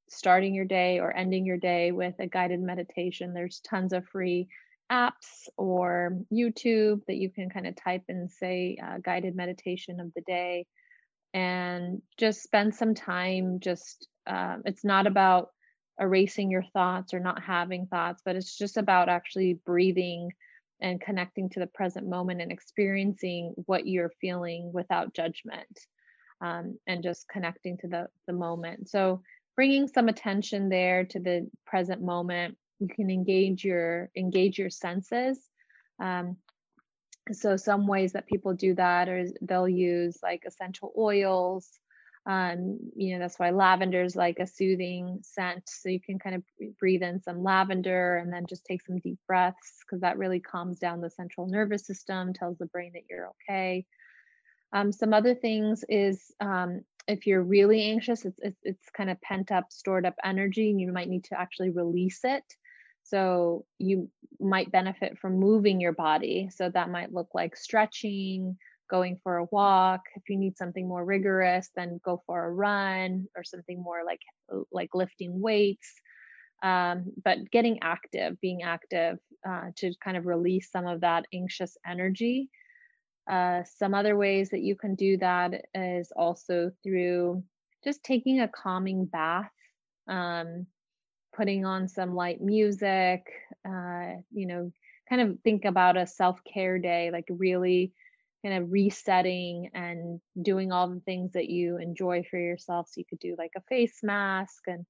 starting 0.08 0.54
your 0.54 0.64
day 0.64 1.00
or 1.00 1.14
ending 1.14 1.44
your 1.44 1.58
day 1.58 1.92
with 1.92 2.14
a 2.18 2.26
guided 2.26 2.62
meditation. 2.62 3.34
There's 3.34 3.60
tons 3.60 3.92
of 3.92 4.06
free 4.06 4.48
apps 4.90 5.48
or 5.58 6.16
YouTube 6.32 7.04
that 7.08 7.16
you 7.16 7.28
can 7.28 7.50
kind 7.50 7.66
of 7.66 7.76
type 7.76 8.04
and 8.08 8.30
say 8.30 8.78
uh, 8.82 9.00
guided 9.04 9.36
meditation 9.36 10.00
of 10.00 10.14
the 10.14 10.22
day 10.22 10.64
and 11.34 12.00
just 12.18 12.42
spend 12.42 12.74
some 12.74 12.94
time. 12.94 13.60
Just, 13.60 14.08
uh, 14.26 14.56
it's 14.64 14.82
not 14.82 15.06
about 15.06 15.50
erasing 15.98 16.50
your 16.50 16.64
thoughts 16.72 17.14
or 17.14 17.20
not 17.20 17.42
having 17.42 17.86
thoughts, 17.86 18.22
but 18.24 18.36
it's 18.36 18.56
just 18.56 18.76
about 18.76 19.08
actually 19.08 19.54
breathing 19.66 20.30
and 20.80 21.00
connecting 21.00 21.50
to 21.50 21.60
the 21.60 21.66
present 21.66 22.08
moment 22.08 22.40
and 22.40 22.52
experiencing 22.52 23.52
what 23.66 23.86
you're 23.86 24.12
feeling 24.20 24.72
without 24.72 25.14
judgment. 25.14 25.78
um, 26.40 26.78
and 26.86 27.02
just 27.02 27.28
connecting 27.28 27.76
to 27.78 27.88
the 27.88 28.08
the 28.26 28.32
moment. 28.32 28.88
So 28.88 29.22
bringing 29.56 29.88
some 29.88 30.08
attention 30.08 30.68
there 30.68 31.04
to 31.04 31.18
the 31.20 31.48
present 31.66 32.02
moment, 32.02 32.56
you 32.78 32.88
can 32.88 33.10
engage 33.10 33.64
your 33.64 34.10
engage 34.16 34.58
your 34.58 34.70
senses. 34.70 35.38
Um, 36.00 36.36
so 37.32 37.56
some 37.56 37.86
ways 37.86 38.12
that 38.12 38.26
people 38.26 38.54
do 38.54 38.74
that 38.74 39.08
is 39.08 39.34
they'll 39.42 39.68
use 39.68 40.18
like 40.22 40.44
essential 40.46 40.92
oils 40.98 41.68
um, 42.30 42.78
you 42.94 43.12
know 43.12 43.18
that's 43.18 43.40
why 43.40 43.50
lavender 43.50 44.04
is 44.04 44.14
like 44.14 44.38
a 44.38 44.46
soothing 44.46 45.18
scent 45.22 45.64
so 45.66 45.88
you 45.88 45.98
can 45.98 46.16
kind 46.20 46.36
of 46.36 46.42
breathe 46.78 47.02
in 47.02 47.20
some 47.20 47.42
lavender 47.42 48.18
and 48.18 48.32
then 48.32 48.46
just 48.46 48.64
take 48.64 48.86
some 48.86 49.00
deep 49.00 49.18
breaths 49.26 49.78
because 49.80 50.02
that 50.02 50.16
really 50.16 50.38
calms 50.38 50.78
down 50.78 51.00
the 51.00 51.10
central 51.10 51.48
nervous 51.48 51.84
system 51.84 52.32
tells 52.32 52.56
the 52.58 52.66
brain 52.66 52.92
that 52.94 53.02
you're 53.10 53.30
okay. 53.30 53.84
Um, 54.72 54.92
some 54.92 55.12
other 55.12 55.34
things 55.34 55.84
is 55.88 56.32
um, 56.38 56.82
if 57.08 57.26
you're 57.26 57.42
really 57.42 57.82
anxious 57.90 58.24
it's, 58.24 58.38
it's, 58.40 58.60
it's 58.62 58.90
kind 58.96 59.10
of 59.10 59.20
pent 59.20 59.50
up 59.50 59.72
stored 59.72 60.06
up 60.06 60.14
energy 60.22 60.70
and 60.70 60.80
you 60.80 60.92
might 60.92 61.08
need 61.08 61.24
to 61.24 61.40
actually 61.40 61.70
release 61.70 62.20
it. 62.22 62.44
So 63.02 63.64
you 63.78 64.08
might 64.38 64.70
benefit 64.70 65.18
from 65.18 65.40
moving 65.40 65.80
your 65.80 65.94
body. 65.94 66.48
So 66.54 66.68
that 66.68 66.90
might 66.90 67.12
look 67.12 67.30
like 67.34 67.56
stretching 67.56 68.56
going 68.90 69.18
for 69.22 69.38
a 69.38 69.46
walk 69.52 70.00
if 70.16 70.22
you 70.28 70.36
need 70.36 70.56
something 70.56 70.88
more 70.88 71.04
rigorous 71.04 71.70
then 71.76 72.00
go 72.04 72.22
for 72.26 72.44
a 72.44 72.50
run 72.50 73.26
or 73.36 73.44
something 73.44 73.80
more 73.82 74.02
like 74.04 74.20
like 74.72 74.94
lifting 74.94 75.40
weights 75.40 75.94
um, 76.62 77.12
but 77.24 77.50
getting 77.50 77.78
active 77.82 78.40
being 78.40 78.62
active 78.62 79.18
uh, 79.48 79.70
to 79.76 79.92
kind 80.02 80.16
of 80.16 80.26
release 80.26 80.70
some 80.70 80.86
of 80.86 81.00
that 81.00 81.26
anxious 81.32 81.76
energy. 81.86 82.50
Uh, 83.30 83.62
some 83.64 83.94
other 83.94 84.16
ways 84.16 84.50
that 84.50 84.60
you 84.60 84.74
can 84.74 84.94
do 84.94 85.16
that 85.18 85.66
is 85.74 86.12
also 86.16 86.70
through 86.82 87.42
just 87.84 88.02
taking 88.02 88.40
a 88.40 88.48
calming 88.48 89.06
bath 89.06 89.50
um, 90.08 90.66
putting 91.34 91.64
on 91.64 91.86
some 91.86 92.14
light 92.14 92.40
music 92.40 93.24
uh, 93.66 94.14
you 94.32 94.46
know 94.46 94.72
kind 95.08 95.22
of 95.22 95.38
think 95.44 95.64
about 95.64 95.96
a 95.96 96.06
self-care 96.06 96.78
day 96.78 97.10
like 97.12 97.26
really 97.30 97.92
kind 98.44 98.62
of 98.62 98.72
resetting 98.72 99.70
and 99.74 100.20
doing 100.40 100.72
all 100.72 100.88
the 100.88 101.00
things 101.00 101.32
that 101.32 101.50
you 101.50 101.78
enjoy 101.78 102.22
for 102.30 102.38
yourself. 102.38 102.88
So 102.88 102.98
you 102.98 103.04
could 103.08 103.18
do 103.18 103.34
like 103.38 103.52
a 103.56 103.62
face 103.68 103.98
mask 104.02 104.62
and, 104.66 104.86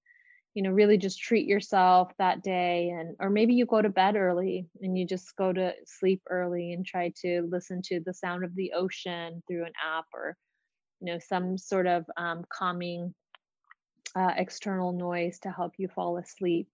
you 0.54 0.62
know, 0.62 0.70
really 0.70 0.98
just 0.98 1.20
treat 1.20 1.46
yourself 1.46 2.12
that 2.18 2.42
day. 2.42 2.90
And, 2.90 3.16
or 3.18 3.30
maybe 3.30 3.54
you 3.54 3.66
go 3.66 3.82
to 3.82 3.88
bed 3.88 4.16
early 4.16 4.66
and 4.82 4.96
you 4.96 5.06
just 5.06 5.34
go 5.36 5.52
to 5.52 5.72
sleep 5.84 6.22
early 6.28 6.72
and 6.72 6.86
try 6.86 7.12
to 7.22 7.48
listen 7.50 7.82
to 7.86 8.00
the 8.04 8.14
sound 8.14 8.44
of 8.44 8.54
the 8.54 8.72
ocean 8.72 9.42
through 9.48 9.64
an 9.64 9.72
app 9.84 10.06
or, 10.14 10.36
you 11.00 11.12
know, 11.12 11.18
some 11.18 11.58
sort 11.58 11.86
of 11.86 12.04
um, 12.16 12.44
calming 12.52 13.14
uh, 14.16 14.32
external 14.36 14.92
noise 14.92 15.38
to 15.40 15.50
help 15.50 15.72
you 15.78 15.88
fall 15.88 16.18
asleep 16.18 16.68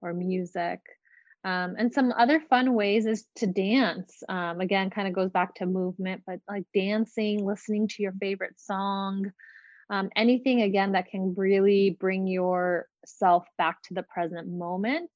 or 0.00 0.12
music. 0.12 0.80
Um, 1.44 1.76
and 1.78 1.92
some 1.92 2.12
other 2.12 2.40
fun 2.50 2.74
ways 2.74 3.06
is 3.06 3.24
to 3.36 3.46
dance. 3.46 4.22
Um, 4.28 4.60
again, 4.60 4.90
kind 4.90 5.08
of 5.08 5.14
goes 5.14 5.30
back 5.30 5.54
to 5.56 5.66
movement, 5.66 6.22
but 6.26 6.40
like 6.48 6.64
dancing, 6.74 7.44
listening 7.44 7.88
to 7.88 8.02
your 8.02 8.12
favorite 8.20 8.58
song, 8.60 9.30
um, 9.90 10.10
anything 10.16 10.62
again 10.62 10.92
that 10.92 11.10
can 11.10 11.34
really 11.36 11.96
bring 11.98 12.26
yourself 12.26 13.46
back 13.56 13.82
to 13.84 13.94
the 13.94 14.02
present 14.02 14.48
moment. 14.48 15.10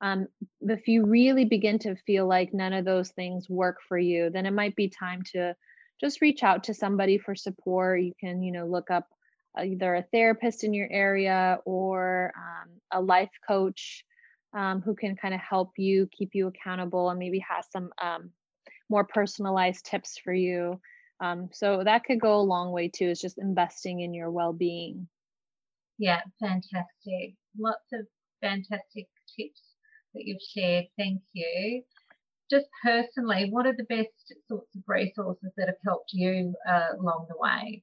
Um, 0.00 0.26
if 0.62 0.88
you 0.88 1.06
really 1.06 1.44
begin 1.44 1.78
to 1.80 1.94
feel 1.94 2.26
like 2.26 2.52
none 2.52 2.72
of 2.72 2.84
those 2.84 3.10
things 3.10 3.48
work 3.48 3.78
for 3.86 3.98
you, 3.98 4.30
then 4.30 4.46
it 4.46 4.52
might 4.52 4.74
be 4.74 4.88
time 4.88 5.22
to 5.32 5.54
just 6.00 6.20
reach 6.20 6.42
out 6.42 6.64
to 6.64 6.74
somebody 6.74 7.18
for 7.18 7.36
support. 7.36 8.02
You 8.02 8.12
can, 8.18 8.42
you 8.42 8.50
know, 8.50 8.66
look 8.66 8.90
up 8.90 9.06
either 9.56 9.94
a 9.94 10.02
therapist 10.12 10.64
in 10.64 10.74
your 10.74 10.88
area 10.90 11.58
or 11.64 12.32
um, 12.36 12.70
a 12.90 13.00
life 13.00 13.30
coach 13.46 14.04
um, 14.54 14.80
who 14.80 14.94
can 14.94 15.16
kind 15.16 15.34
of 15.34 15.40
help 15.40 15.72
you 15.76 16.08
keep 16.16 16.30
you 16.32 16.46
accountable 16.46 17.10
and 17.10 17.18
maybe 17.18 17.40
has 17.40 17.66
some 17.70 17.90
um, 18.02 18.30
more 18.88 19.04
personalized 19.04 19.84
tips 19.84 20.18
for 20.22 20.32
you. 20.32 20.80
Um, 21.20 21.48
so 21.52 21.82
that 21.84 22.04
could 22.04 22.20
go 22.20 22.36
a 22.36 22.40
long 22.40 22.72
way 22.72 22.88
too, 22.88 23.08
is 23.08 23.20
just 23.20 23.38
investing 23.38 24.00
in 24.00 24.14
your 24.14 24.30
well 24.30 24.52
being. 24.52 25.08
Yeah, 25.98 26.20
fantastic. 26.40 27.34
Lots 27.58 27.84
of 27.92 28.06
fantastic 28.40 29.08
tips 29.36 29.62
that 30.14 30.24
you've 30.24 30.42
shared. 30.54 30.86
Thank 30.98 31.22
you. 31.32 31.82
Just 32.50 32.66
personally, 32.82 33.48
what 33.50 33.66
are 33.66 33.74
the 33.76 33.84
best 33.84 34.34
sorts 34.48 34.74
of 34.76 34.82
resources 34.86 35.50
that 35.56 35.68
have 35.68 35.76
helped 35.84 36.12
you 36.12 36.54
uh, 36.68 36.88
along 37.00 37.26
the 37.28 37.36
way? 37.38 37.82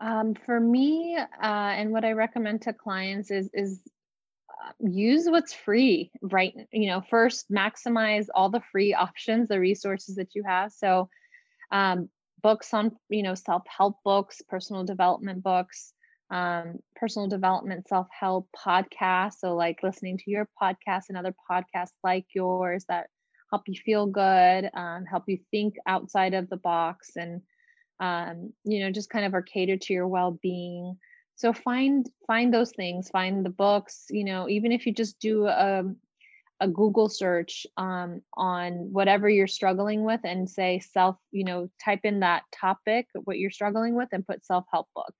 Um, 0.00 0.34
for 0.46 0.60
me, 0.60 1.16
uh, 1.16 1.26
and 1.42 1.90
what 1.90 2.04
I 2.04 2.12
recommend 2.12 2.62
to 2.62 2.72
clients 2.72 3.30
is 3.30 3.50
is 3.52 3.80
use 4.80 5.26
what's 5.28 5.52
free 5.52 6.10
right 6.20 6.54
you 6.72 6.88
know 6.88 7.02
first 7.10 7.50
maximize 7.50 8.26
all 8.34 8.50
the 8.50 8.62
free 8.72 8.94
options 8.94 9.48
the 9.48 9.58
resources 9.58 10.16
that 10.16 10.34
you 10.34 10.42
have. 10.44 10.72
So 10.72 11.08
um, 11.70 12.08
books 12.42 12.72
on 12.74 12.92
you 13.08 13.22
know 13.22 13.34
self-help 13.34 13.96
books 14.04 14.42
personal 14.48 14.84
development 14.84 15.42
books 15.42 15.92
um, 16.30 16.78
personal 16.94 17.26
development 17.26 17.88
self-help 17.88 18.48
podcasts. 18.54 19.38
So 19.40 19.54
like 19.54 19.82
listening 19.82 20.18
to 20.18 20.30
your 20.30 20.48
podcast 20.60 21.04
and 21.08 21.16
other 21.16 21.34
podcasts 21.50 21.94
like 22.04 22.26
yours 22.34 22.84
that 22.88 23.06
help 23.50 23.62
you 23.66 23.74
feel 23.82 24.06
good 24.06 24.70
um, 24.74 25.04
help 25.06 25.24
you 25.26 25.38
think 25.50 25.76
outside 25.86 26.34
of 26.34 26.50
the 26.50 26.58
box 26.58 27.16
and 27.16 27.40
um, 28.00 28.52
you 28.64 28.80
know 28.80 28.90
just 28.90 29.10
kind 29.10 29.24
of 29.24 29.34
are 29.34 29.42
catered 29.42 29.80
to 29.82 29.92
your 29.92 30.06
well-being 30.06 30.96
so 31.38 31.52
find 31.52 32.10
find 32.26 32.52
those 32.52 32.72
things 32.72 33.08
find 33.08 33.46
the 33.46 33.50
books 33.50 34.06
you 34.10 34.24
know 34.24 34.48
even 34.48 34.72
if 34.72 34.84
you 34.86 34.92
just 34.92 35.18
do 35.20 35.46
a, 35.46 35.84
a 36.60 36.68
google 36.68 37.08
search 37.08 37.66
um, 37.76 38.20
on 38.34 38.92
whatever 38.92 39.28
you're 39.28 39.46
struggling 39.46 40.04
with 40.04 40.20
and 40.24 40.50
say 40.50 40.80
self 40.80 41.16
you 41.30 41.44
know 41.44 41.70
type 41.82 42.00
in 42.04 42.20
that 42.20 42.42
topic 42.52 43.06
what 43.24 43.38
you're 43.38 43.50
struggling 43.50 43.94
with 43.94 44.08
and 44.12 44.26
put 44.26 44.44
self-help 44.44 44.88
book. 44.94 45.14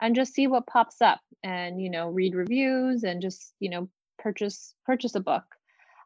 And 0.00 0.14
just 0.14 0.34
see 0.34 0.46
what 0.46 0.66
pops 0.66 1.00
up 1.00 1.20
and 1.42 1.80
you 1.80 1.90
know 1.90 2.08
read 2.08 2.34
reviews 2.34 3.02
and 3.02 3.22
just 3.22 3.54
you 3.58 3.70
know 3.70 3.88
purchase 4.18 4.74
purchase 4.84 5.14
a 5.14 5.20
book. 5.20 5.44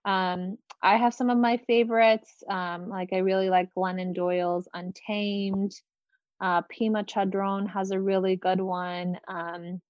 Um, 0.05 0.57
i 0.83 0.97
have 0.97 1.15
some 1.15 1.31
of 1.31 1.39
my 1.39 1.57
favorites 1.67 2.45
um, 2.49 2.89
like 2.89 3.11
i 3.13 3.19
really 3.19 3.51
like 3.51 3.71
glennon 3.77 4.15
doyle's 4.15 4.69
untamed 4.73 5.73
uh, 6.41 6.63
Pema 6.63 7.05
Chödrön 7.05 7.69
has 7.69 7.91
a 7.91 8.01
really 8.01 8.37
good 8.37 8.61
one 8.61 9.19
um, 9.29 9.81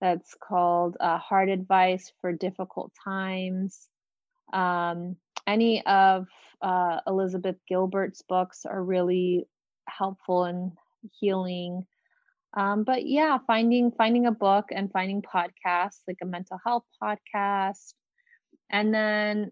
that's 0.00 0.34
called 0.34 0.96
uh, 1.00 1.18
Heart 1.18 1.48
Advice 1.48 2.12
for 2.20 2.32
Difficult 2.32 2.92
Times. 3.04 3.88
Um, 4.52 5.16
any 5.46 5.84
of 5.86 6.26
uh, 6.62 7.00
Elizabeth 7.06 7.56
Gilbert's 7.68 8.22
books 8.22 8.64
are 8.64 8.82
really 8.82 9.46
helpful 9.88 10.44
in 10.44 10.72
healing. 11.18 11.86
Um, 12.54 12.84
but 12.84 13.06
yeah, 13.06 13.38
finding 13.46 13.92
finding 13.92 14.26
a 14.26 14.32
book 14.32 14.66
and 14.70 14.90
finding 14.90 15.22
podcasts 15.22 16.00
like 16.06 16.18
a 16.22 16.26
mental 16.26 16.58
health 16.64 16.84
podcast, 17.02 17.94
and 18.70 18.92
then 18.92 19.50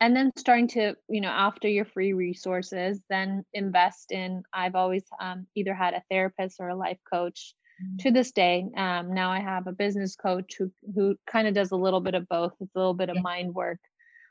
and 0.00 0.14
then 0.14 0.30
starting 0.36 0.68
to 0.68 0.94
you 1.08 1.20
know 1.20 1.28
after 1.28 1.68
your 1.68 1.84
free 1.84 2.12
resources 2.12 3.00
then 3.08 3.44
invest 3.54 4.12
in 4.12 4.42
i've 4.52 4.74
always 4.74 5.04
um, 5.20 5.46
either 5.54 5.74
had 5.74 5.94
a 5.94 6.02
therapist 6.10 6.56
or 6.60 6.68
a 6.68 6.76
life 6.76 6.98
coach 7.12 7.54
mm-hmm. 7.82 7.96
to 7.98 8.10
this 8.10 8.32
day 8.32 8.66
um, 8.76 9.14
now 9.14 9.30
i 9.30 9.40
have 9.40 9.66
a 9.66 9.72
business 9.72 10.16
coach 10.16 10.54
who 10.58 10.70
who 10.94 11.16
kind 11.30 11.48
of 11.48 11.54
does 11.54 11.70
a 11.70 11.76
little 11.76 12.00
bit 12.00 12.14
of 12.14 12.28
both 12.28 12.52
it's 12.60 12.74
a 12.74 12.78
little 12.78 12.94
bit 12.94 13.08
of 13.08 13.16
yeah. 13.16 13.22
mind 13.22 13.54
work 13.54 13.78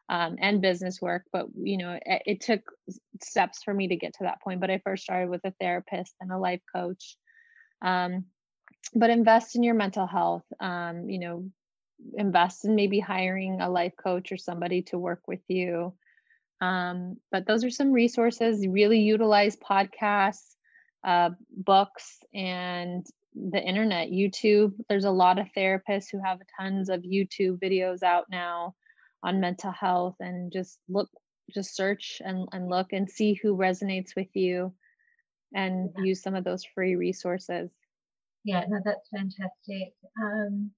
um, 0.08 0.36
and 0.40 0.62
business 0.62 1.02
work 1.02 1.24
but 1.34 1.48
you 1.60 1.78
know 1.78 1.98
it, 2.06 2.22
it, 2.26 2.42
took 2.42 2.62
steps 3.24 3.64
for 3.64 3.74
me 3.74 3.88
to 3.88 3.96
get 3.96 4.14
to 4.14 4.24
that 4.24 4.42
point 4.42 4.62
but 4.62 4.70
i 4.70 4.80
first 4.84 5.04
started 5.04 5.30
with 5.30 5.42
a 5.46 5.54
therapist 5.60 6.14
and 6.22 6.32
a 6.32 6.38
life 6.38 6.62
coach 6.74 7.18
um, 7.82 8.26
but 8.94 9.10
invest 9.10 9.56
in 9.56 9.64
your 9.64 9.74
mental 9.74 10.06
health 10.06 10.46
um, 10.60 11.10
you 11.10 11.20
know 11.20 11.50
invest 12.18 12.66
in 12.66 12.76
maybe 12.76 13.00
hiring 13.00 13.62
a 13.62 13.70
life 13.70 13.94
coach 14.02 14.32
or 14.32 14.38
somebody 14.38 14.82
to 14.84 14.98
work 14.98 15.22
with 15.28 15.42
you. 15.48 15.94
Um, 16.62 17.18
but 17.32 17.46
those 17.46 17.64
are 17.64 17.70
some 17.70 17.92
resources. 17.92 18.66
Really 18.68 19.00
utilize 19.00 19.58
podcasts, 19.58 20.56
uh, 21.04 21.32
books, 21.52 22.20
and 22.34 23.06
the 23.34 23.62
internet, 23.62 24.10
YouTube. 24.10 24.74
There's 24.88 25.06
a 25.06 25.12
lot 25.12 25.40
of 25.40 25.48
therapists 25.56 26.08
who 26.12 26.22
have 26.24 26.40
tons 26.60 26.90
of 26.90 27.02
YouTube 27.02 27.60
videos 27.60 28.04
out 28.04 28.26
now 28.30 28.76
on 29.24 29.42
mental 29.42 29.72
health, 29.72 30.16
and 30.20 30.52
just 30.52 30.80
look, 30.88 31.10
just 31.54 31.76
search 31.76 32.22
and, 32.24 32.48
and 32.52 32.70
look 32.70 32.94
and 32.94 33.10
see 33.10 33.34
who 33.34 33.58
resonates 33.58 34.16
with 34.16 34.34
you 34.34 34.74
and 35.54 35.90
yeah. 35.98 36.04
use 36.04 36.22
some 36.22 36.36
of 36.36 36.44
those 36.44 36.64
free 36.64 36.96
resources. 36.96 37.70
Yeah, 38.44 38.64
no, 38.68 38.80
that's 38.86 39.10
fantastic. 39.10 39.94
Um, 40.22 40.72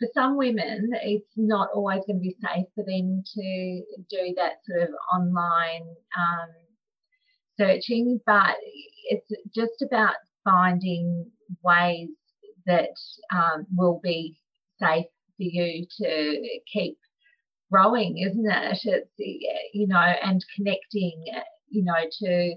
for 0.00 0.08
some 0.14 0.36
women, 0.36 0.90
it's 1.02 1.30
not 1.36 1.68
always 1.74 2.00
going 2.06 2.18
to 2.18 2.22
be 2.22 2.36
safe 2.40 2.66
for 2.74 2.82
them 2.84 3.22
to 3.34 3.82
do 4.08 4.34
that 4.36 4.54
sort 4.66 4.82
of 4.82 4.88
online 5.12 5.82
um, 6.16 6.48
searching, 7.58 8.18
but 8.26 8.56
it's 9.10 9.30
just 9.54 9.82
about 9.82 10.14
finding 10.42 11.30
ways 11.62 12.08
that 12.66 12.94
um, 13.32 13.66
will 13.76 14.00
be 14.02 14.36
safe 14.80 15.06
for 15.36 15.42
you 15.42 15.86
to 16.02 16.48
keep 16.72 16.96
growing, 17.70 18.18
isn't 18.18 18.50
it? 18.50 18.78
It's, 18.84 19.10
you 19.74 19.86
know, 19.86 19.98
and 19.98 20.42
connecting, 20.56 21.24
you 21.68 21.84
know, 21.84 22.08
to 22.22 22.54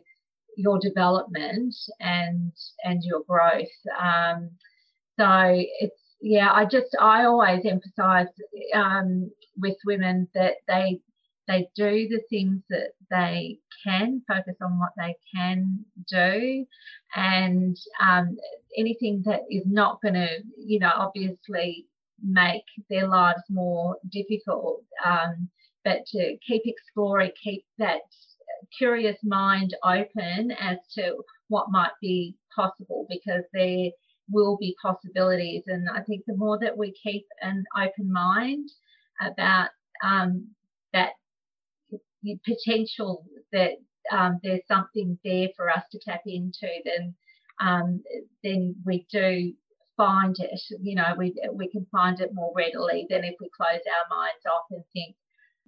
your 0.55 0.79
development 0.79 1.75
and 1.99 2.53
and 2.83 3.03
your 3.03 3.21
growth. 3.27 3.67
Um, 3.99 4.51
so 5.19 5.27
it's 5.79 6.02
yeah, 6.24 6.53
I 6.53 6.63
just 6.63 6.95
I 7.01 7.26
always 7.26 7.65
emphasise 7.65 8.34
um, 8.74 9.30
with 9.57 9.76
women 9.86 10.30
that 10.34 10.53
they 10.69 11.01
they 11.49 11.67
do 11.76 12.07
the 12.07 12.21
things 12.30 12.61
that 12.69 12.91
they 13.11 13.59
can 13.86 14.21
focus 14.26 14.55
on 14.61 14.80
what 14.80 14.91
they 14.97 15.17
can 15.36 15.84
do. 16.09 16.65
And 17.13 17.78
um, 17.99 18.38
anything 18.78 19.21
that 19.26 19.41
is 19.51 19.63
not 19.65 20.01
going 20.01 20.13
to 20.13 20.30
you 20.57 20.80
know 20.80 20.93
obviously 20.95 21.88
make 22.24 22.63
their 22.89 23.05
lives 23.05 23.43
more 23.49 23.97
difficult 24.09 24.82
um, 25.05 25.49
but 25.84 26.05
to 26.05 26.38
keep 26.47 26.61
exploring 26.65 27.32
keep 27.43 27.65
that 27.80 27.99
curious 28.78 29.17
mind 29.26 29.76
open 29.84 30.51
as 30.51 30.78
to 30.93 31.17
what 31.49 31.69
might 31.69 31.91
be 32.01 32.34
possible 32.55 33.05
because 33.09 33.43
there 33.53 33.89
will 34.30 34.57
be 34.57 34.76
possibilities 34.82 35.63
and 35.67 35.88
i 35.93 36.01
think 36.01 36.24
the 36.26 36.36
more 36.36 36.57
that 36.59 36.78
we 36.78 36.93
keep 36.93 37.26
an 37.41 37.63
open 37.78 38.11
mind 38.11 38.69
about 39.21 39.69
um, 40.03 40.47
that 40.93 41.11
potential 42.45 43.26
that 43.51 43.74
um, 44.11 44.39
there's 44.43 44.61
something 44.67 45.17
there 45.24 45.49
for 45.55 45.69
us 45.69 45.84
to 45.91 45.99
tap 45.99 46.21
into, 46.26 46.67
then 46.86 47.15
um, 47.61 48.03
then 48.43 48.76
we 48.86 49.05
do 49.11 49.53
find 49.95 50.36
it. 50.39 50.59
You 50.82 50.95
know, 50.95 51.13
we 51.17 51.34
we 51.53 51.69
can 51.69 51.86
find 51.91 52.19
it 52.19 52.34
more 52.34 52.53
readily 52.55 53.07
than 53.09 53.24
if 53.24 53.36
we 53.39 53.49
close 53.55 53.69
our 53.69 54.17
minds 54.17 54.45
off 54.45 54.65
and 54.71 54.84
think, 54.93 55.15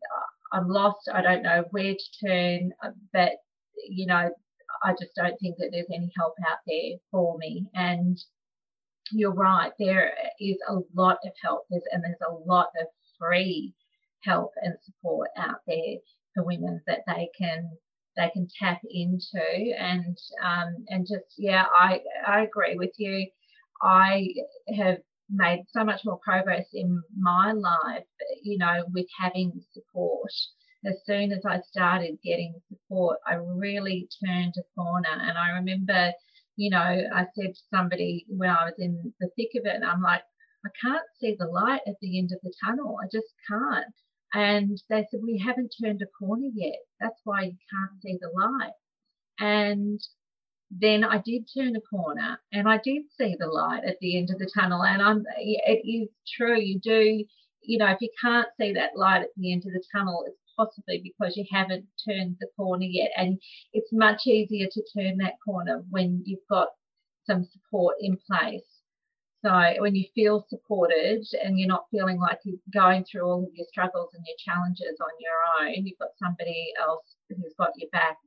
uh, 0.04 0.58
I'm 0.58 0.68
lost. 0.68 1.10
I 1.14 1.22
don't 1.22 1.44
know 1.44 1.66
where 1.72 1.94
to 1.94 2.28
turn. 2.28 2.72
Uh, 2.84 2.92
but 3.14 3.32
you 3.90 4.06
know, 4.06 4.30
I 4.84 4.92
just 4.92 5.16
don't 5.16 5.40
think 5.40 5.58
that 5.58 5.70
there's 5.72 5.86
any 5.94 6.12
help 6.18 6.34
out 6.50 6.60
there 6.68 6.98
for 7.12 7.38
me. 7.38 7.68
And 7.74 8.18
you're 9.12 9.34
right. 9.34 9.72
There 9.80 10.14
is 10.40 10.58
a 10.68 10.78
lot 10.94 11.18
of 11.26 11.32
help. 11.44 11.66
There's 11.70 11.84
and 11.92 12.04
there's 12.04 12.16
a 12.28 12.34
lot 12.34 12.68
of 12.82 12.88
free 13.20 13.74
help 14.24 14.52
and 14.62 14.76
support 14.84 15.30
out 15.38 15.60
there 15.68 15.98
for 16.34 16.44
women 16.44 16.82
that 16.88 17.02
they 17.08 17.30
can 17.38 17.70
they 18.18 18.30
can 18.34 18.48
tap 18.60 18.80
into 18.90 19.74
and 19.78 20.18
um, 20.44 20.86
and 20.90 21.06
just 21.08 21.36
yeah 21.38 21.66
I 21.74 22.02
I 22.26 22.42
agree 22.42 22.76
with 22.76 22.92
you 22.98 23.28
I 23.82 24.28
have 24.78 24.98
made 25.30 25.64
so 25.72 25.84
much 25.84 26.02
more 26.06 26.20
progress 26.24 26.66
in 26.74 27.02
my 27.18 27.52
life 27.52 28.06
you 28.44 28.58
know 28.58 28.86
with 28.94 29.08
having 29.20 29.62
support 29.74 30.32
as 30.86 30.96
soon 31.06 31.32
as 31.32 31.44
I 31.46 31.62
started 31.62 32.18
getting 32.24 32.54
support 32.70 33.20
I 33.28 33.36
really 33.36 34.08
turned 34.26 34.54
a 34.58 34.64
corner 34.80 35.10
and 35.22 35.38
I 35.38 35.50
remember 35.52 36.12
you 36.56 36.70
know 36.70 36.80
I 36.80 37.26
said 37.36 37.54
to 37.54 37.62
somebody 37.74 38.26
when 38.30 38.50
I 38.50 38.66
was 38.66 38.76
in 38.78 39.14
the 39.20 39.30
thick 39.36 39.50
of 39.56 39.66
it 39.66 39.76
and 39.76 39.86
I'm 39.86 40.02
like 40.02 40.24
I 40.66 40.70
can't 40.82 41.06
see 41.20 41.36
the 41.38 41.48
light 41.48 41.82
at 41.88 41.96
the 42.02 42.18
end 42.18 42.32
of 42.32 42.40
the 42.44 42.54
tunnel 42.64 42.98
I 43.02 43.08
just 43.12 43.34
can't 43.48 43.94
and 44.36 44.78
they 44.90 45.08
said, 45.10 45.22
We 45.24 45.38
haven't 45.38 45.74
turned 45.82 46.02
a 46.02 46.08
corner 46.08 46.50
yet. 46.54 46.80
That's 47.00 47.22
why 47.24 47.44
you 47.44 47.58
can't 47.72 48.02
see 48.02 48.18
the 48.20 48.30
light. 48.38 48.74
And 49.40 50.00
then 50.70 51.06
I 51.06 51.20
did 51.20 51.48
turn 51.56 51.76
a 51.78 51.82
corner 51.82 52.42
and 52.52 52.68
I 52.68 52.80
did 52.84 53.04
see 53.18 53.38
the 53.40 53.48
light 53.48 53.86
at 53.86 53.98
the 54.02 54.18
end 54.18 54.32
of 54.32 54.40
the 54.40 54.52
tunnel. 54.54 54.84
And 54.84 55.02
I'm, 55.02 55.24
it 55.38 55.88
is 55.88 56.10
true. 56.36 56.60
You 56.60 56.80
do, 56.80 57.24
you 57.62 57.78
know, 57.78 57.88
if 57.88 58.02
you 58.02 58.10
can't 58.22 58.50
see 58.60 58.74
that 58.74 58.98
light 58.98 59.22
at 59.22 59.30
the 59.38 59.54
end 59.54 59.64
of 59.66 59.72
the 59.72 59.84
tunnel, 59.94 60.26
it's 60.28 60.38
possibly 60.58 61.02
because 61.04 61.38
you 61.38 61.46
haven't 61.52 61.86
turned 62.08 62.38
the 62.40 62.48
corner 62.58 62.86
yet. 62.86 63.12
And 63.18 63.40
it's 63.74 63.92
much 63.92 64.28
easier 64.28 64.68
to 64.72 64.84
turn 64.96 65.18
that 65.18 65.36
corner 65.44 65.84
when 65.90 66.24
you've 66.26 66.48
got 66.50 66.70
some 67.26 67.46
support 67.52 67.96
in 68.00 68.18
place. 68.30 68.64
So 69.44 69.52
when 69.80 69.96
you 69.96 70.06
feel 70.16 70.46
supported 70.50 71.24
and 71.44 71.60
you're 71.60 71.68
not 71.68 71.86
feeling 71.92 72.20
like 72.20 72.40
you're 72.44 72.58
going 72.74 73.06
through 73.06 73.28
all 73.28 73.44
of 73.44 73.50
your 73.54 73.68
struggles 73.70 74.10
and 74.14 74.26
your 74.26 74.38
challenges 74.44 74.98
on 75.00 75.12
your 75.20 75.68
own, 75.68 75.86
you've 75.86 76.00
got 76.00 76.18
somebody 76.18 76.74
else 76.82 77.16
who's 77.30 77.54
got 77.58 77.70
your 77.76 77.90
back. 77.92 78.18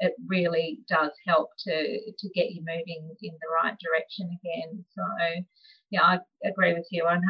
It 0.00 0.14
really 0.26 0.80
does 0.88 1.12
help 1.24 1.50
to 1.60 2.12
to 2.18 2.28
get 2.34 2.50
you 2.50 2.64
moving 2.66 3.14
in 3.22 3.32
the 3.40 3.54
right 3.62 3.76
direction 3.78 4.36
again. 4.42 4.84
So 4.96 5.04
yeah, 5.90 6.02
I 6.02 6.18
agree 6.44 6.74
with 6.74 6.88
you 6.90 7.04
100%. 7.04 7.20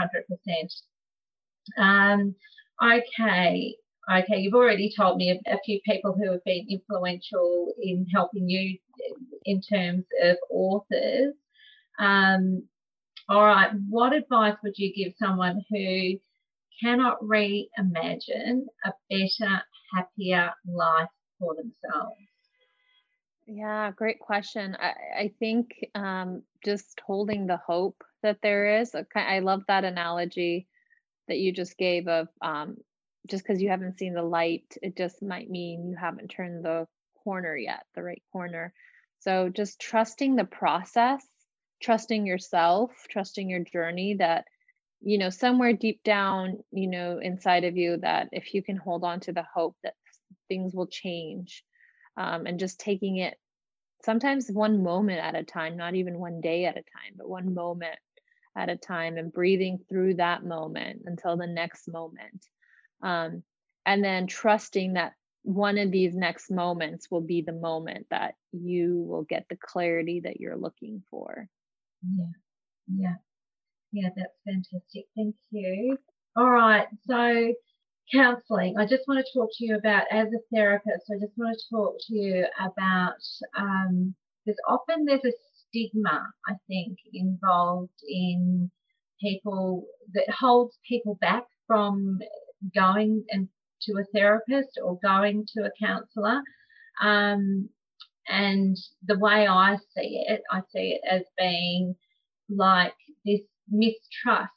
Um, 1.77 2.35
okay, 2.83 3.77
okay, 4.11 4.39
you've 4.39 4.55
already 4.55 4.93
told 4.95 5.17
me 5.17 5.31
a, 5.31 5.59
few 5.65 5.81
people 5.85 6.13
who 6.13 6.33
have 6.33 6.45
been 6.45 6.67
influential 6.69 7.73
in 7.81 8.07
helping 8.13 8.49
you 8.49 8.79
in 9.45 9.61
terms 9.61 10.05
of 10.23 10.37
authors. 10.51 11.35
Um, 11.99 12.65
all 13.29 13.45
right, 13.45 13.71
what 13.89 14.13
advice 14.13 14.57
would 14.63 14.77
you 14.77 14.93
give 14.95 15.15
someone 15.19 15.63
who 15.71 16.19
cannot 16.83 17.21
reimagine 17.23 18.65
a 18.85 18.93
better, 19.09 19.63
happier 19.95 20.53
life 20.67 21.09
for 21.39 21.55
themselves? 21.55 22.17
Yeah, 23.47 23.91
great 23.93 24.21
question. 24.21 24.77
I, 24.81 24.93
I 25.19 25.33
think 25.39 25.75
um, 25.95 26.43
just 26.65 27.01
holding 27.07 27.47
the 27.47 27.59
hope 27.59 28.03
that 28.23 28.39
there 28.43 28.81
is. 28.81 28.95
I 29.15 29.41
love 29.41 29.63
that 29.69 29.85
analogy 29.85 30.67
that 31.29 31.39
you 31.39 31.53
just 31.53 31.77
gave 31.77 32.09
of 32.09 32.29
um, 32.41 32.77
just 33.27 33.45
because 33.45 33.63
you 33.63 33.71
haven't 33.71 33.99
seen 33.99 34.15
the 34.15 34.23
light, 34.23 34.77
it 34.83 34.97
just 34.97 35.23
might 35.23 35.51
mean 35.51 35.89
you 35.89 35.97
haven't 35.97 36.29
turned 36.29 36.65
the 36.65 36.87
corner 37.23 37.57
yet, 37.57 37.85
the 37.95 38.03
right 38.03 38.23
corner. 38.33 38.73
So 39.21 39.49
just 39.49 39.81
trusting 39.81 40.37
the 40.37 40.45
process 40.45 41.25
trusting 41.85 42.27
yourself, 42.27 42.91
trusting 43.11 43.49
your 43.49 43.61
journey 43.61 44.15
that 44.15 44.47
you 45.01 45.19
know 45.19 45.31
somewhere 45.31 45.75
deep 45.75 46.03
down, 46.03 46.59
you 46.73 46.89
know, 46.89 47.19
inside 47.19 47.65
of 47.65 47.77
you 47.77 47.99
that 47.99 48.29
if 48.33 48.55
you 48.55 48.63
can 48.63 48.77
hold 48.77 49.05
on 49.05 49.21
to 49.21 49.33
the 49.33 49.45
hope 49.55 49.77
that 49.83 49.95
things 50.49 50.75
will 50.75 50.87
change 50.87 51.63
um, 52.17 52.47
and 52.47 52.59
just 52.59 52.81
taking 52.81 53.19
it 53.19 53.37
sometimes 54.03 54.51
one 54.51 54.83
moment 54.83 55.21
at 55.21 55.35
a 55.35 55.45
time, 55.45 55.77
not 55.77 55.95
even 55.95 56.19
one 56.19 56.41
day 56.41 56.65
at 56.65 56.77
a 56.77 56.83
time, 56.83 57.15
but 57.17 57.29
one 57.29 57.55
moment 57.55 57.99
at 58.57 58.71
a 58.71 58.77
time 58.77 59.19
and 59.19 59.33
breathing 59.33 59.79
through 59.89 60.15
that 60.15 60.45
moment 60.45 61.03
until 61.05 61.37
the 61.37 61.47
next 61.47 61.87
moment. 61.89 62.47
Um, 63.03 63.43
and 63.87 64.03
then 64.03 64.27
trusting 64.27 64.95
that 64.95 65.13
one 65.43 65.77
of 65.77 65.91
these 65.91 66.15
next 66.15 66.51
moments 66.51 67.11
will 67.11 67.21
be 67.21 67.43
the 67.43 67.53
moment 67.53 68.07
that 68.11 68.35
you 68.53 69.05
will 69.07 69.25
get 69.25 69.47
the 69.49 69.57
clarity 69.57 70.21
that 70.25 70.41
you're 70.41 70.57
looking 70.57 71.03
for. 71.11 71.49
Yeah, 72.03 72.25
yeah, 72.97 73.15
yeah, 73.93 74.09
that's 74.17 74.39
fantastic. 74.47 75.05
Thank 75.15 75.37
you. 75.51 75.99
All 76.37 76.51
right, 76.51 76.87
so 77.07 77.53
counseling. 78.13 78.77
I 78.79 78.87
just 78.87 79.07
want 79.07 79.25
to 79.25 79.39
talk 79.39 79.51
to 79.59 79.67
you 79.67 79.77
about, 79.77 80.05
as 80.11 80.29
a 80.29 80.55
therapist, 80.55 81.11
I 81.11 81.19
just 81.21 81.37
want 81.37 81.57
to 81.59 81.77
talk 81.77 81.97
to 82.09 82.15
you 82.15 82.47
about, 82.59 83.23
um, 83.57 84.15
there's 84.47 84.59
often 84.69 85.05
there's 85.05 85.25
a 85.25 85.33
stigma, 85.69 86.27
I 86.49 86.55
think, 86.69 86.99
involved 87.13 87.93
in 88.09 88.71
people 89.21 89.87
that 90.13 90.29
holds 90.31 90.79
people 90.89 91.17
back 91.21 91.45
from 91.67 92.19
going 92.75 93.25
and 93.31 93.49
to 93.83 93.93
a 93.99 94.05
therapist 94.15 94.79
or 94.83 94.99
going 95.03 95.47
to 95.55 95.65
a 95.65 95.87
counselor. 95.87 96.41
Um, 97.03 97.69
and 98.29 98.77
the 99.05 99.19
way 99.19 99.47
I 99.47 99.77
see 99.97 100.25
it, 100.27 100.43
I 100.51 100.61
see 100.73 100.99
it 100.99 101.03
as 101.09 101.23
being 101.39 101.97
like 102.49 102.95
this 103.25 103.43
mistrust. 103.69 104.51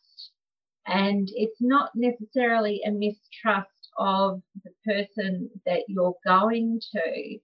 And 0.86 1.28
it's 1.34 1.60
not 1.60 1.89
necessarily 1.95 2.82
a 2.86 2.91
mistrust 2.91 3.70
of 3.97 4.41
the 4.64 4.72
person 4.86 5.49
that 5.66 5.84
you're 5.89 6.16
going 6.26 6.80
to, 6.93 7.39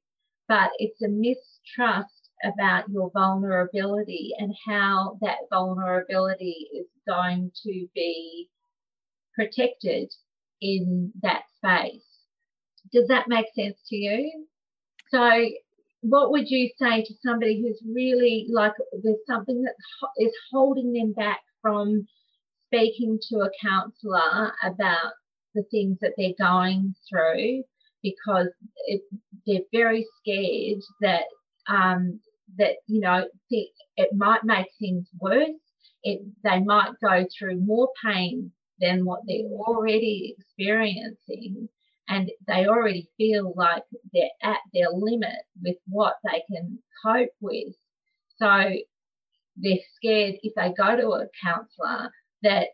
but 0.48 0.70
it's 0.78 1.02
a 1.02 1.10
mistrust 1.10 2.30
about 2.44 2.90
your 2.90 3.10
vulnerability 3.12 4.34
and 4.38 4.54
how 4.66 5.18
that 5.22 5.38
vulnerability 5.50 6.70
is 6.74 6.88
going 7.08 7.52
to 7.64 7.88
be 7.94 8.50
protected 9.36 10.14
in 10.64 11.12
that 11.22 11.44
space. 11.58 12.02
Does 12.94 13.08
that 13.10 13.28
make 13.28 13.48
sense 13.54 13.78
to 13.90 13.96
you? 13.96 14.46
So 15.12 15.50
what 16.02 16.32
would 16.32 16.50
you 16.50 16.70
say 16.80 17.04
to 17.04 17.14
somebody 17.26 17.62
who's 17.62 17.82
really 17.86 18.48
like 18.50 18.74
there's 19.04 19.26
something 19.28 19.62
that 19.64 19.76
is 20.18 20.34
holding 20.52 20.94
them 20.94 21.14
back 21.14 21.42
from 21.62 22.08
speaking 22.68 23.20
to 23.30 23.40
a 23.40 23.50
counselor 23.62 24.54
about 24.64 25.14
the 25.54 25.64
things 25.70 25.98
that 26.02 26.14
they're 26.18 26.34
going 26.40 26.96
through 27.10 27.64
because 28.02 28.48
it, 28.88 29.02
they're 29.46 29.60
very 29.72 30.06
scared 30.20 30.82
that 31.02 31.26
um, 31.70 32.20
that 32.58 32.76
you 32.88 33.00
know 33.00 33.26
it 33.50 34.10
might 34.14 34.44
make 34.44 34.68
things 34.80 35.08
worse. 35.20 35.50
It 36.04 36.22
they 36.44 36.60
might 36.60 36.92
go 37.02 37.26
through 37.38 37.62
more 37.62 37.90
pain 38.04 38.52
than 38.84 39.06
what 39.06 39.22
they're 39.26 39.48
already 39.68 40.36
experiencing, 40.38 41.70
and 42.10 42.30
they 42.48 42.68
already 42.68 43.10
feel 43.18 43.54
like 43.56 43.84
they're 44.14 44.30
at 44.44 44.60
their 44.74 44.90
limit 44.92 45.46
with 45.64 45.78
what 45.88 46.16
they 46.24 46.44
can 46.54 46.80
cope 47.06 47.30
with. 47.40 47.74
So 48.38 48.72
they're 49.56 49.78
scared 49.96 50.36
if 50.44 50.54
they 50.56 50.74
go 50.74 50.98
to 50.98 51.08
a 51.12 51.28
counsellor 51.42 52.12
that 52.42 52.68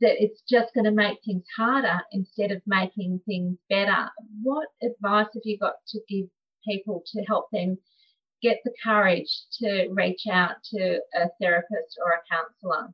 that 0.00 0.22
it's 0.22 0.42
just 0.48 0.74
going 0.74 0.84
to 0.84 0.90
make 0.90 1.18
things 1.24 1.44
harder 1.56 2.00
instead 2.12 2.50
of 2.50 2.60
making 2.66 3.18
things 3.24 3.56
better. 3.70 4.10
What 4.42 4.68
advice 4.82 5.28
have 5.32 5.42
you 5.44 5.58
got 5.58 5.76
to 5.88 6.00
give 6.06 6.26
people 6.68 7.02
to 7.14 7.22
help 7.22 7.46
them 7.50 7.78
get 8.42 8.58
the 8.64 8.74
courage 8.84 9.44
to 9.62 9.88
reach 9.92 10.22
out 10.30 10.56
to 10.74 11.00
a 11.14 11.28
therapist 11.40 11.98
or 12.04 12.12
a 12.12 12.20
counselor? 12.30 12.92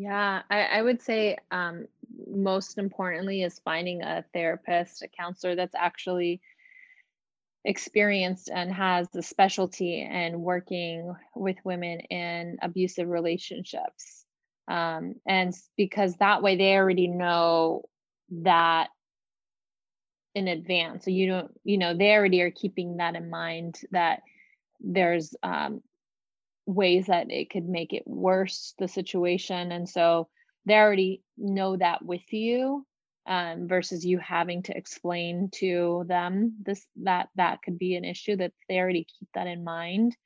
Yeah, 0.00 0.40
I, 0.48 0.62
I 0.62 0.82
would 0.82 1.02
say 1.02 1.36
um, 1.50 1.84
most 2.26 2.78
importantly 2.78 3.42
is 3.42 3.60
finding 3.62 4.00
a 4.00 4.24
therapist, 4.32 5.02
a 5.02 5.08
counselor 5.08 5.54
that's 5.54 5.74
actually 5.74 6.40
experienced 7.66 8.48
and 8.50 8.72
has 8.72 9.10
the 9.10 9.22
specialty 9.22 10.00
in 10.00 10.40
working 10.40 11.14
with 11.36 11.56
women 11.64 12.00
in 12.00 12.56
abusive 12.62 13.08
relationships. 13.08 14.24
Um, 14.68 15.16
and 15.26 15.52
because 15.76 16.14
that 16.16 16.42
way 16.42 16.56
they 16.56 16.76
already 16.76 17.06
know 17.06 17.82
that 18.30 18.88
in 20.34 20.48
advance. 20.48 21.04
So 21.04 21.10
you 21.10 21.26
don't, 21.26 21.50
you 21.62 21.76
know, 21.76 21.94
they 21.94 22.12
already 22.12 22.40
are 22.40 22.50
keeping 22.50 22.96
that 22.96 23.16
in 23.16 23.28
mind 23.28 23.82
that 23.90 24.22
there's 24.80 25.34
um, 25.42 25.82
ways 26.74 27.06
that 27.06 27.30
it 27.30 27.50
could 27.50 27.68
make 27.68 27.92
it 27.92 28.02
worse, 28.06 28.74
the 28.78 28.88
situation. 28.88 29.72
And 29.72 29.88
so 29.88 30.28
they 30.66 30.74
already 30.74 31.22
know 31.36 31.76
that 31.76 32.04
with 32.04 32.32
you 32.32 32.86
um, 33.26 33.68
versus 33.68 34.04
you 34.04 34.18
having 34.18 34.62
to 34.64 34.76
explain 34.76 35.50
to 35.54 36.04
them 36.08 36.54
this 36.62 36.84
that 37.02 37.28
that 37.36 37.62
could 37.62 37.78
be 37.78 37.94
an 37.94 38.04
issue 38.04 38.36
that 38.36 38.52
they 38.68 38.78
already 38.78 39.04
keep 39.04 39.28
that 39.34 39.46
in 39.46 39.62
mind 39.62 40.16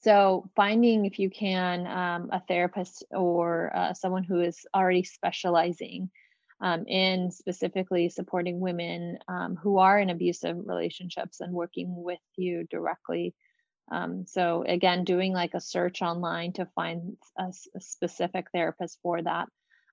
so 0.00 0.50
finding 0.54 1.06
if 1.06 1.18
you 1.18 1.30
can 1.30 1.86
um, 1.86 2.28
a 2.32 2.40
therapist 2.46 3.04
or 3.10 3.74
uh, 3.74 3.94
someone 3.94 4.24
who 4.24 4.40
is 4.40 4.66
already 4.74 5.04
specializing 5.04 6.10
um, 6.60 6.84
in 6.86 7.30
specifically 7.30 8.08
supporting 8.08 8.60
women 8.60 9.18
um, 9.28 9.56
who 9.56 9.78
are 9.78 9.98
in 9.98 10.10
abusive 10.10 10.56
relationships 10.64 11.40
and 11.40 11.52
working 11.52 12.02
with 12.02 12.20
you 12.36 12.66
directly 12.70 13.34
um, 13.90 14.24
so 14.26 14.64
again 14.66 15.04
doing 15.04 15.32
like 15.32 15.54
a 15.54 15.60
search 15.60 16.02
online 16.02 16.52
to 16.52 16.66
find 16.74 17.16
a, 17.38 17.52
a 17.76 17.80
specific 17.80 18.46
therapist 18.52 18.98
for 19.02 19.22
that 19.22 19.48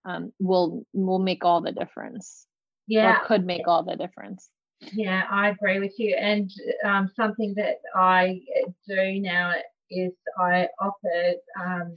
um, 0.05 0.31
will 0.39 0.85
will 0.93 1.19
make 1.19 1.45
all 1.45 1.61
the 1.61 1.71
difference. 1.71 2.45
Yeah, 2.87 3.21
or 3.21 3.25
could 3.25 3.45
make 3.45 3.67
all 3.67 3.83
the 3.83 3.95
difference. 3.95 4.49
Yeah, 4.93 5.23
I 5.29 5.49
agree 5.49 5.79
with 5.79 5.93
you. 5.99 6.15
And 6.19 6.51
um, 6.83 7.09
something 7.15 7.53
that 7.55 7.81
I 7.95 8.41
do 8.87 9.19
now 9.19 9.53
is 9.89 10.11
I 10.39 10.67
offer 10.79 11.33
um, 11.59 11.95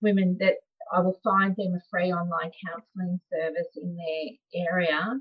women 0.00 0.36
that 0.40 0.54
I 0.92 1.00
will 1.00 1.18
find 1.22 1.54
them 1.56 1.74
a 1.74 1.80
free 1.90 2.12
online 2.12 2.50
counselling 2.66 3.20
service 3.30 3.68
in 3.76 3.96
their 3.96 4.66
area 4.66 5.18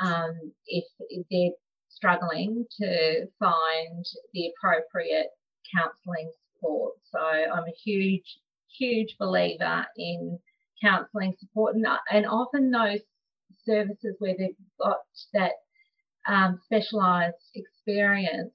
um, 0.00 0.52
if 0.66 0.84
they're 1.30 1.50
struggling 1.88 2.66
to 2.80 3.26
find 3.38 4.04
the 4.32 4.50
appropriate 4.50 5.28
counselling 5.74 6.30
support. 6.54 6.94
So 7.10 7.18
I'm 7.18 7.64
a 7.64 7.80
huge, 7.84 8.38
huge 8.78 9.16
believer 9.18 9.86
in 9.96 10.38
counselling 10.82 11.34
support, 11.38 11.74
and, 11.74 11.86
and 12.10 12.26
often 12.26 12.70
those 12.70 13.00
services 13.64 14.16
where 14.18 14.34
they've 14.38 14.56
got 14.80 14.98
that 15.34 15.52
um, 16.26 16.60
specialised 16.64 17.50
experience, 17.54 18.54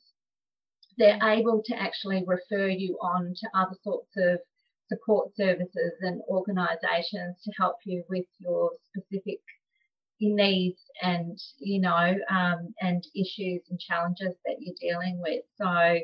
they're 0.97 1.19
able 1.23 1.61
to 1.65 1.75
actually 1.75 2.23
refer 2.25 2.67
you 2.67 2.97
on 3.01 3.33
to 3.35 3.49
other 3.53 3.75
sorts 3.83 4.09
of 4.17 4.39
support 4.87 5.35
services 5.35 5.93
and 6.01 6.21
organisations 6.29 7.37
to 7.43 7.51
help 7.59 7.77
you 7.85 8.03
with 8.09 8.25
your 8.39 8.71
specific 8.89 9.39
needs 10.21 10.79
and 11.01 11.37
you 11.59 11.81
know 11.81 12.15
um, 12.29 12.73
and 12.81 13.03
issues 13.15 13.61
and 13.69 13.79
challenges 13.79 14.33
that 14.45 14.55
you're 14.59 14.75
dealing 14.79 15.19
with. 15.21 15.43
So 15.57 15.99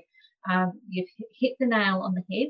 um, 0.49 0.73
you've 0.89 1.09
hit 1.39 1.55
the 1.59 1.67
nail 1.67 2.01
on 2.01 2.15
the 2.15 2.23
head. 2.31 2.49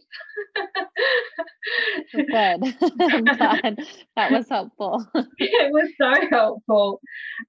Good. 2.13 2.75
I'm 3.01 3.25
glad 3.25 3.79
that 4.15 4.31
was 4.31 4.49
helpful. 4.49 5.05
it 5.37 5.71
was 5.71 5.91
so 5.99 6.27
helpful. 6.29 7.01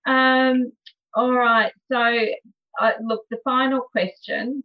Um, 0.07 0.73
all 1.15 1.33
right. 1.33 1.73
So, 1.91 1.99
uh, 2.81 2.93
look, 3.03 3.23
the 3.31 3.39
final 3.45 3.83
question. 3.93 4.65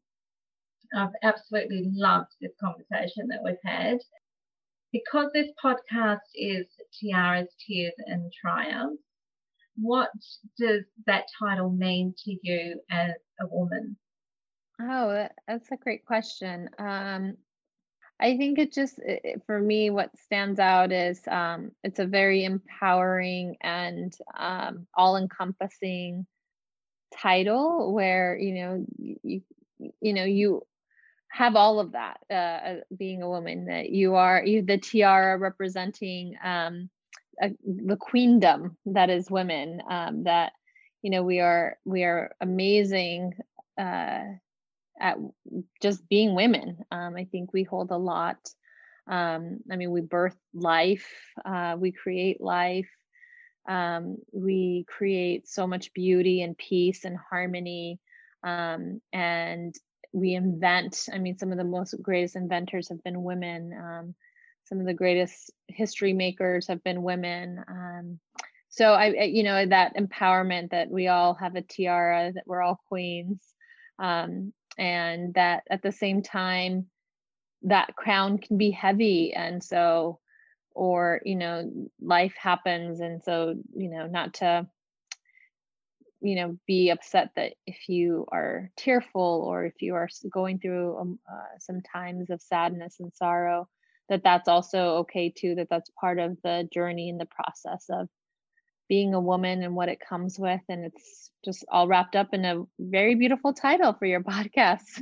I've 0.96 1.10
absolutely 1.22 1.90
loved 1.94 2.32
this 2.42 2.54
conversation 2.62 3.28
that 3.28 3.42
we've 3.44 3.56
had. 3.64 3.98
Because 4.94 5.30
this 5.34 5.50
podcast 5.64 6.20
is 6.34 6.66
Tiaras, 6.94 7.50
Tears 7.68 7.94
and 8.06 8.32
Triumphs, 8.42 9.04
what 9.76 10.10
does 10.58 10.84
that 11.06 11.26
title 11.38 11.70
mean 11.70 12.16
to 12.24 12.38
you 12.42 12.80
as 12.90 13.12
a 13.42 13.48
woman? 13.48 13.98
Oh, 14.82 15.28
that's 15.48 15.72
a 15.72 15.78
great 15.78 16.06
question. 16.06 16.70
Um, 16.78 17.36
I 18.20 18.38
think 18.38 18.60
it 18.60 18.74
just, 18.74 19.00
it, 19.00 19.44
for 19.46 19.60
me, 19.60 19.90
what 19.92 20.18
stands 20.20 20.60
out 20.60 20.92
is 20.92 21.22
um, 21.28 21.72
it's 21.84 22.00
a 22.00 22.06
very 22.06 22.46
empowering 22.46 23.58
and 23.62 24.16
um, 24.38 24.88
all 24.96 25.18
encompassing 25.18 26.28
title 27.14 27.94
where, 27.94 28.38
you 28.38 28.54
know, 28.56 28.86
you, 28.98 29.42
you 30.02 30.14
know, 30.14 30.26
you 30.26 30.64
have 31.30 31.56
all 31.56 31.80
of 31.80 31.94
that 31.94 32.20
uh, 32.32 32.34
uh, 32.34 32.76
being 32.98 33.22
a 33.22 33.30
woman 33.30 33.66
that 33.66 33.90
you 33.92 34.16
are 34.16 34.44
you 34.46 34.62
the 34.64 34.78
tiara 34.78 35.38
representing 35.38 36.36
um, 36.44 36.90
a, 37.42 37.52
the 37.66 37.98
queendom 37.98 38.78
that 38.86 39.10
is 39.10 39.30
women 39.32 39.82
um, 39.90 40.24
that 40.24 40.54
you 41.04 41.12
know 41.12 41.24
we 41.24 41.40
are 41.42 41.78
we 41.86 42.04
are 42.04 42.34
amazing 42.42 43.34
uh, 43.78 44.22
at 45.00 45.18
just 45.82 46.08
being 46.10 46.36
women. 46.36 46.80
Um, 46.92 47.16
I 47.16 47.26
think 47.26 47.54
we 47.54 47.64
hold 47.64 47.92
a 47.92 47.98
lot. 47.98 48.38
Um, 49.08 49.60
I 49.72 49.76
mean, 49.78 49.92
we 49.92 50.02
birth 50.02 50.38
life, 50.54 51.08
uh, 51.46 51.76
we 51.80 51.92
create 51.92 52.42
life, 52.42 52.90
um, 53.68 54.18
we 54.34 54.86
create 54.88 55.48
so 55.48 55.66
much 55.66 55.94
beauty 55.94 56.42
and 56.42 56.58
peace 56.58 57.06
and 57.06 57.18
harmony, 57.18 58.00
um, 58.44 59.02
and 59.14 59.74
we 60.14 60.36
invent. 60.36 61.08
I 61.14 61.20
mean, 61.20 61.38
some 61.38 61.52
of 61.52 61.58
the 61.58 61.64
most 61.64 61.96
greatest 62.02 62.36
inventors 62.36 62.90
have 62.90 63.04
been 63.04 63.24
women. 63.24 63.74
Um, 63.74 64.16
some 64.66 64.80
of 64.80 64.86
the 64.86 64.94
greatest 64.94 65.52
history 65.68 66.14
makers 66.14 66.68
have 66.68 66.84
been 66.84 67.02
women. 67.02 67.64
Um, 67.68 68.20
so 68.70 68.94
I, 68.94 69.24
you 69.24 69.44
know, 69.44 69.66
that 69.66 69.96
empowerment 69.96 70.72
that 70.72 70.90
we 70.90 71.08
all 71.08 71.34
have 71.36 71.56
a 71.56 71.62
tiara, 71.62 72.34
that 72.34 72.44
we're 72.46 72.62
all 72.62 72.82
queens. 72.88 73.40
Um, 74.00 74.54
and 74.78 75.34
that 75.34 75.64
at 75.70 75.82
the 75.82 75.92
same 75.92 76.22
time 76.22 76.88
that 77.64 77.96
crown 77.96 78.38
can 78.38 78.58
be 78.58 78.72
heavy 78.72 79.34
and 79.34 79.64
so 79.64 80.20
or 80.76 81.22
you 81.26 81.36
know 81.36 81.72
life 82.00 82.36
happens 82.40 83.00
and 83.00 83.24
so 83.24 83.56
you 83.76 83.90
know 83.90 84.06
not 84.06 84.36
to 84.36 84.68
you 86.22 86.36
know 86.36 86.58
be 86.68 86.90
upset 86.90 87.32
that 87.36 87.54
if 87.66 87.90
you 87.90 88.26
are 88.32 88.70
tearful 88.78 89.44
or 89.48 89.66
if 89.66 89.82
you 89.82 89.96
are 89.96 90.08
going 90.32 90.60
through 90.60 90.98
um, 90.98 91.20
uh, 91.32 91.58
some 91.60 91.82
times 91.82 92.30
of 92.30 92.42
sadness 92.42 92.98
and 93.00 93.12
sorrow 93.14 93.68
that 94.10 94.24
that's 94.24 94.48
also 94.48 94.98
okay 94.98 95.34
too 95.36 95.56
that 95.56 95.68
that's 95.70 95.90
part 96.00 96.20
of 96.20 96.38
the 96.44 96.68
journey 96.72 97.10
and 97.10 97.20
the 97.20 97.26
process 97.26 97.86
of 97.90 98.08
being 98.90 99.14
a 99.14 99.20
woman 99.20 99.64
and 99.64 99.76
what 99.76 99.90
it 99.90 100.00
comes 100.00 100.40
with. 100.40 100.62
And 100.70 100.86
it's 100.86 101.32
just 101.44 101.66
all 101.72 101.88
wrapped 101.88 102.16
up 102.16 102.34
in 102.34 102.46
a 102.46 102.64
very 102.80 103.16
beautiful 103.16 103.54
title 103.54 103.94
for 103.94 104.06
your 104.06 104.22
podcast. 104.24 105.02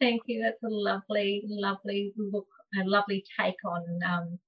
Thank 0.00 0.22
you. 0.26 0.42
That's 0.42 0.62
a 0.62 0.68
lovely, 0.68 1.44
lovely 1.46 2.12
look, 2.16 2.46
a 2.80 2.84
lovely 2.84 3.24
take 3.38 3.56
on 3.64 3.84
um, 4.06 4.38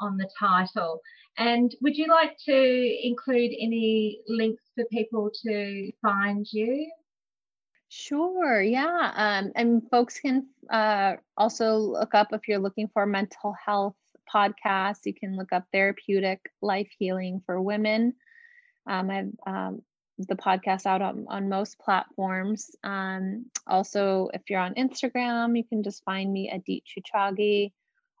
on 0.00 0.16
the 0.16 0.28
title. 0.38 1.00
And 1.38 1.74
would 1.80 1.96
you 1.96 2.08
like 2.08 2.36
to 2.46 3.06
include 3.06 3.52
any 3.58 4.20
links 4.28 4.62
for 4.74 4.84
people 4.90 5.30
to 5.46 5.90
find 6.02 6.46
you? 6.52 6.90
Sure, 7.88 8.62
yeah. 8.62 9.12
Um, 9.14 9.52
and 9.54 9.82
folks 9.90 10.18
can 10.18 10.46
uh, 10.70 11.16
also 11.36 11.76
look 11.76 12.14
up 12.14 12.28
if 12.32 12.48
you're 12.48 12.58
looking 12.58 12.88
for 12.92 13.06
mental 13.06 13.54
health 13.64 13.94
podcasts. 14.32 15.04
You 15.04 15.14
can 15.14 15.36
look 15.36 15.52
up 15.52 15.64
Therapeutic 15.72 16.40
Life 16.60 16.90
Healing 16.98 17.42
for 17.46 17.60
Women. 17.60 18.14
Um, 18.86 19.10
I've, 19.10 19.32
um, 19.46 19.82
the 20.18 20.36
podcast 20.36 20.86
out 20.86 21.02
on, 21.02 21.26
on 21.28 21.48
most 21.48 21.78
platforms. 21.78 22.70
Um, 22.84 23.46
also, 23.66 24.28
if 24.34 24.42
you're 24.48 24.60
on 24.60 24.74
Instagram, 24.74 25.56
you 25.56 25.64
can 25.64 25.82
just 25.82 26.04
find 26.04 26.32
me 26.32 26.50
Adit 26.50 26.82
Chuchagi 26.84 27.72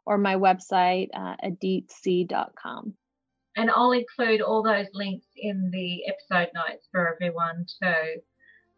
or 0.06 0.18
my 0.18 0.36
website, 0.36 1.08
uh, 1.14 1.36
aditc.com. 1.44 2.94
And 3.56 3.70
I'll 3.70 3.92
include 3.92 4.40
all 4.40 4.62
those 4.62 4.86
links 4.94 5.26
in 5.36 5.70
the 5.70 6.06
episode 6.06 6.50
notes 6.54 6.88
for 6.90 7.14
everyone 7.14 7.66
too. 7.82 8.22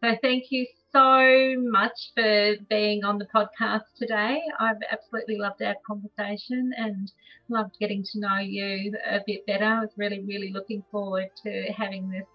So 0.04 0.10
thank 0.20 0.50
you 0.50 0.66
so 0.92 1.54
much 1.62 2.12
for 2.14 2.56
being 2.68 3.04
on 3.04 3.16
the 3.16 3.24
podcast 3.34 3.84
today. 3.96 4.42
I've 4.60 4.82
absolutely 4.92 5.38
loved 5.38 5.62
our 5.62 5.76
conversation 5.86 6.72
and 6.76 7.10
loved 7.48 7.78
getting 7.80 8.02
to 8.12 8.20
know 8.20 8.36
you 8.36 8.92
a 9.10 9.20
bit 9.26 9.46
better. 9.46 9.64
I 9.64 9.80
was 9.80 9.88
really, 9.96 10.20
really 10.20 10.52
looking 10.52 10.84
forward 10.90 11.30
to 11.44 11.72
having 11.74 12.10
this 12.10 12.26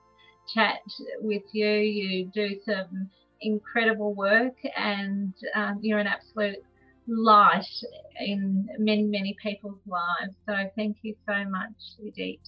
chat 0.51 0.79
with 1.19 1.43
you. 1.51 1.69
You 1.69 2.31
do 2.33 2.59
some 2.65 3.11
incredible 3.41 4.15
work 4.15 4.57
and 4.75 5.35
um, 5.53 5.77
you're 5.83 5.99
an 5.99 6.07
absolute 6.07 6.63
light 7.07 7.67
in 8.19 8.67
many, 8.79 9.03
many 9.03 9.37
people's 9.43 9.77
lives. 9.85 10.33
So 10.47 10.55
thank 10.75 10.97
you 11.03 11.13
so 11.27 11.45
much, 11.47 11.75
Adit. 12.03 12.39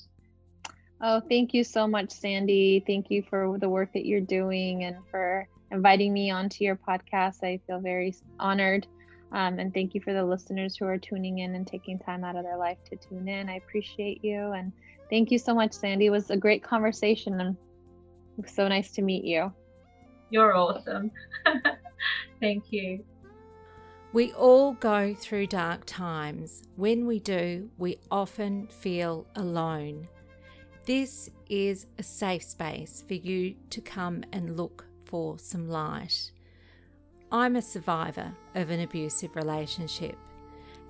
Oh, 1.03 1.19
thank 1.19 1.53
you 1.53 1.63
so 1.63 1.87
much, 1.87 2.11
Sandy. 2.11 2.83
Thank 2.85 3.09
you 3.09 3.23
for 3.27 3.57
the 3.57 3.69
work 3.69 3.91
that 3.93 4.05
you're 4.05 4.21
doing 4.21 4.83
and 4.83 4.97
for 5.09 5.47
inviting 5.71 6.13
me 6.13 6.29
onto 6.29 6.63
your 6.63 6.75
podcast. 6.75 7.43
I 7.43 7.59
feel 7.65 7.79
very 7.79 8.13
honored. 8.39 8.85
Um, 9.31 9.57
and 9.57 9.73
thank 9.73 9.95
you 9.95 10.01
for 10.01 10.13
the 10.13 10.23
listeners 10.23 10.75
who 10.77 10.85
are 10.85 10.99
tuning 10.99 11.39
in 11.39 11.55
and 11.55 11.65
taking 11.65 11.97
time 11.97 12.23
out 12.23 12.35
of 12.35 12.43
their 12.43 12.57
life 12.57 12.77
to 12.89 12.97
tune 12.97 13.27
in. 13.27 13.49
I 13.49 13.55
appreciate 13.55 14.23
you. 14.23 14.51
And 14.51 14.71
thank 15.09 15.31
you 15.31 15.39
so 15.39 15.55
much, 15.55 15.73
Sandy. 15.73 16.07
It 16.07 16.11
was 16.11 16.29
a 16.29 16.37
great 16.37 16.61
conversation 16.61 17.39
and 17.41 17.57
it 18.37 18.43
was 18.43 18.51
so 18.51 18.67
nice 18.67 18.91
to 18.91 19.01
meet 19.01 19.23
you. 19.23 19.51
You're 20.29 20.55
awesome. 20.55 21.09
thank 22.39 22.65
you. 22.71 23.03
We 24.13 24.33
all 24.33 24.73
go 24.73 25.15
through 25.15 25.47
dark 25.47 25.85
times. 25.85 26.63
When 26.75 27.07
we 27.07 27.19
do, 27.19 27.71
we 27.77 27.97
often 28.11 28.67
feel 28.67 29.25
alone. 29.35 30.07
This 30.85 31.29
is 31.47 31.85
a 31.99 32.03
safe 32.03 32.41
space 32.41 33.03
for 33.07 33.13
you 33.13 33.53
to 33.69 33.81
come 33.81 34.23
and 34.33 34.57
look 34.57 34.85
for 35.05 35.37
some 35.37 35.69
light. 35.69 36.31
I'm 37.31 37.55
a 37.55 37.61
survivor 37.61 38.33
of 38.55 38.71
an 38.71 38.79
abusive 38.79 39.35
relationship, 39.35 40.17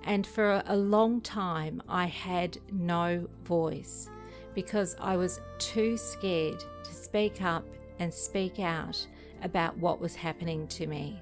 and 0.05 0.25
for 0.25 0.63
a 0.65 0.77
long 0.77 1.19
time 1.19 1.83
I 1.89 2.05
had 2.05 2.57
no 2.71 3.27
voice 3.43 4.09
because 4.55 4.95
I 4.97 5.17
was 5.17 5.41
too 5.59 5.97
scared 5.97 6.63
to 6.85 6.93
speak 6.93 7.41
up 7.41 7.65
and 7.99 8.13
speak 8.13 8.61
out 8.61 9.05
about 9.43 9.77
what 9.77 9.99
was 9.99 10.15
happening 10.15 10.67
to 10.69 10.87
me. 10.87 11.19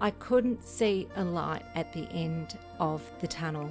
I 0.00 0.10
couldn't 0.10 0.66
see 0.66 1.06
a 1.14 1.22
light 1.22 1.62
at 1.76 1.92
the 1.92 2.10
end 2.10 2.58
of 2.80 3.08
the 3.20 3.28
tunnel, 3.28 3.70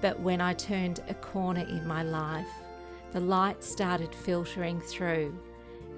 but 0.00 0.18
when 0.20 0.40
I 0.40 0.54
turned 0.54 1.00
a 1.10 1.14
corner 1.14 1.66
in 1.68 1.86
my 1.86 2.02
life, 2.02 2.48
the 3.12 3.20
light 3.20 3.62
started 3.62 4.14
filtering 4.14 4.80
through 4.80 5.38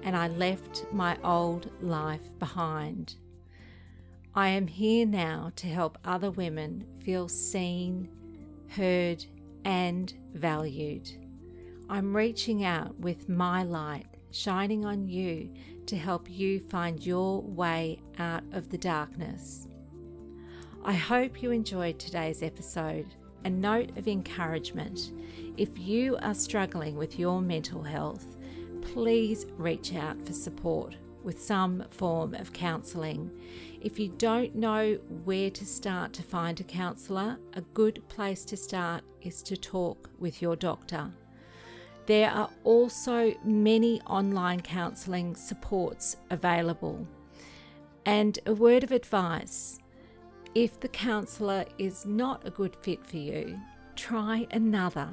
and 0.03 0.15
I 0.15 0.27
left 0.27 0.85
my 0.91 1.17
old 1.23 1.69
life 1.81 2.37
behind. 2.37 3.15
I 4.35 4.49
am 4.49 4.67
here 4.67 5.05
now 5.05 5.51
to 5.55 5.67
help 5.67 5.97
other 6.03 6.29
women 6.29 6.85
feel 7.03 7.27
seen, 7.27 8.09
heard, 8.69 9.25
and 9.63 10.13
valued. 10.33 11.09
I'm 11.89 12.15
reaching 12.15 12.63
out 12.63 12.99
with 12.99 13.29
my 13.29 13.63
light 13.63 14.07
shining 14.31 14.85
on 14.85 15.07
you 15.07 15.49
to 15.85 15.97
help 15.97 16.29
you 16.29 16.59
find 16.59 17.03
your 17.03 17.41
way 17.41 18.01
out 18.19 18.43
of 18.51 18.69
the 18.69 18.77
darkness. 18.77 19.67
I 20.83 20.93
hope 20.93 21.41
you 21.41 21.51
enjoyed 21.51 21.97
today's 21.97 22.43
episode. 22.43 23.15
A 23.45 23.49
note 23.49 23.95
of 23.95 24.07
encouragement 24.07 25.11
if 25.55 25.77
you 25.77 26.17
are 26.23 26.33
struggling 26.33 26.97
with 26.97 27.19
your 27.19 27.41
mental 27.41 27.83
health, 27.83 28.25
please 28.81 29.45
reach 29.55 29.93
out 29.93 30.19
for 30.25 30.33
support 30.33 30.95
with 31.23 31.39
some 31.39 31.83
form 31.91 32.33
of 32.33 32.53
counselling. 32.53 33.29
If 33.81 33.99
you 33.99 34.09
don't 34.17 34.55
know 34.55 34.95
where 35.25 35.51
to 35.51 35.63
start 35.63 36.11
to 36.13 36.23
find 36.23 36.59
a 36.59 36.63
counsellor, 36.63 37.37
a 37.53 37.61
good 37.61 38.01
place 38.09 38.45
to 38.45 38.57
start 38.57 39.03
is 39.21 39.43
to 39.43 39.55
talk 39.55 40.09
with 40.17 40.41
your 40.41 40.55
doctor. 40.55 41.11
There 42.07 42.31
are 42.31 42.49
also 42.63 43.35
many 43.43 44.01
online 44.07 44.61
counselling 44.61 45.35
supports 45.35 46.17
available. 46.31 47.07
And 48.07 48.39
a 48.47 48.55
word 48.55 48.83
of 48.83 48.91
advice 48.91 49.79
if 50.55 50.79
the 50.79 50.87
counsellor 50.87 51.65
is 51.77 52.05
not 52.05 52.47
a 52.47 52.49
good 52.49 52.75
fit 52.77 53.05
for 53.05 53.17
you, 53.17 53.59
try 53.97 54.47
another. 54.51 55.09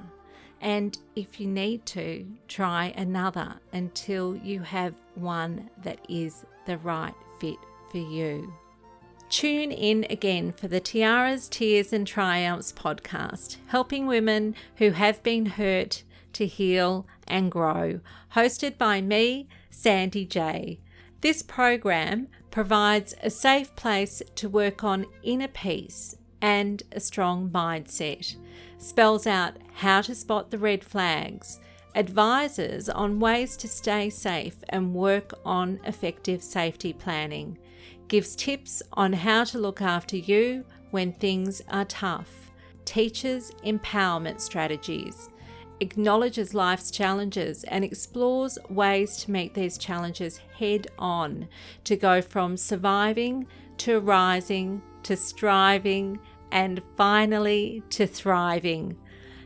And 0.61 0.97
if 1.16 1.40
you 1.40 1.49
need 1.49 1.84
to, 1.86 2.24
try 2.47 2.95
another 2.97 3.57
until 3.72 4.36
you 4.36 4.61
have 4.61 4.95
one 5.16 5.68
that 5.82 5.99
is 6.09 6.47
the 6.66 6.78
right 6.78 7.14
fit 7.40 7.57
for 7.90 7.99
you. 7.99 8.55
Tune 9.28 9.72
in 9.72 10.07
again 10.09 10.53
for 10.53 10.68
the 10.68 10.80
Tiaras, 10.80 11.49
Tears 11.49 11.93
and 11.93 12.07
Triumphs 12.07 12.72
podcast, 12.72 13.57
helping 13.66 14.07
women 14.07 14.55
who 14.76 14.90
have 14.90 15.22
been 15.24 15.47
hurt 15.47 16.05
to 16.34 16.47
heal 16.47 17.07
and 17.26 17.51
grow, 17.51 18.01
hosted 18.36 18.78
by 18.78 19.01
me, 19.01 19.49
Sandy 19.70 20.24
J. 20.24 20.78
This 21.22 21.43
program 21.43 22.28
provides 22.53 23.14
a 23.22 23.30
safe 23.30 23.74
place 23.74 24.22
to 24.36 24.48
work 24.48 24.84
on 24.84 25.07
inner 25.24 25.48
peace 25.48 26.14
and 26.40 26.82
a 26.92 27.00
strong 27.00 27.48
mindset 27.50 28.36
spells 28.78 29.26
out 29.26 29.55
how 29.74 30.03
to 30.03 30.14
spot 30.14 30.50
the 30.50 30.59
red 30.59 30.84
flags, 30.84 31.59
advises 31.94 32.88
on 32.88 33.18
ways 33.18 33.57
to 33.57 33.66
stay 33.66 34.11
safe 34.11 34.57
and 34.68 34.94
work 34.94 35.32
on 35.44 35.80
effective 35.84 36.42
safety 36.42 36.92
planning, 36.92 37.57
gives 38.09 38.36
tips 38.36 38.82
on 38.92 39.12
how 39.12 39.44
to 39.44 39.59
look 39.59 39.80
after 39.80 40.16
you 40.16 40.64
when 40.90 41.12
things 41.12 41.62
are 41.70 41.86
tough, 41.86 42.50
teaches 42.84 43.53
empowerment 43.64 44.40
strategies, 44.40 45.30
acknowledges 45.83 46.55
life's 46.55 46.91
challenges 46.93 47.64
and 47.64 47.85
explores 47.85 48.57
ways 48.70 49.16
to 49.16 49.30
meet 49.33 49.53
these 49.53 49.76
challenges 49.76 50.39
head 50.59 50.87
on 50.97 51.49
to 51.83 51.97
go 51.97 52.22
from 52.22 52.57
surviving 52.57 53.47
to 53.78 53.99
rising 53.99 54.80
to 55.03 55.16
striving 55.16 56.20
and 56.53 56.80
finally 56.97 57.83
to 57.91 58.07
thriving. 58.07 58.97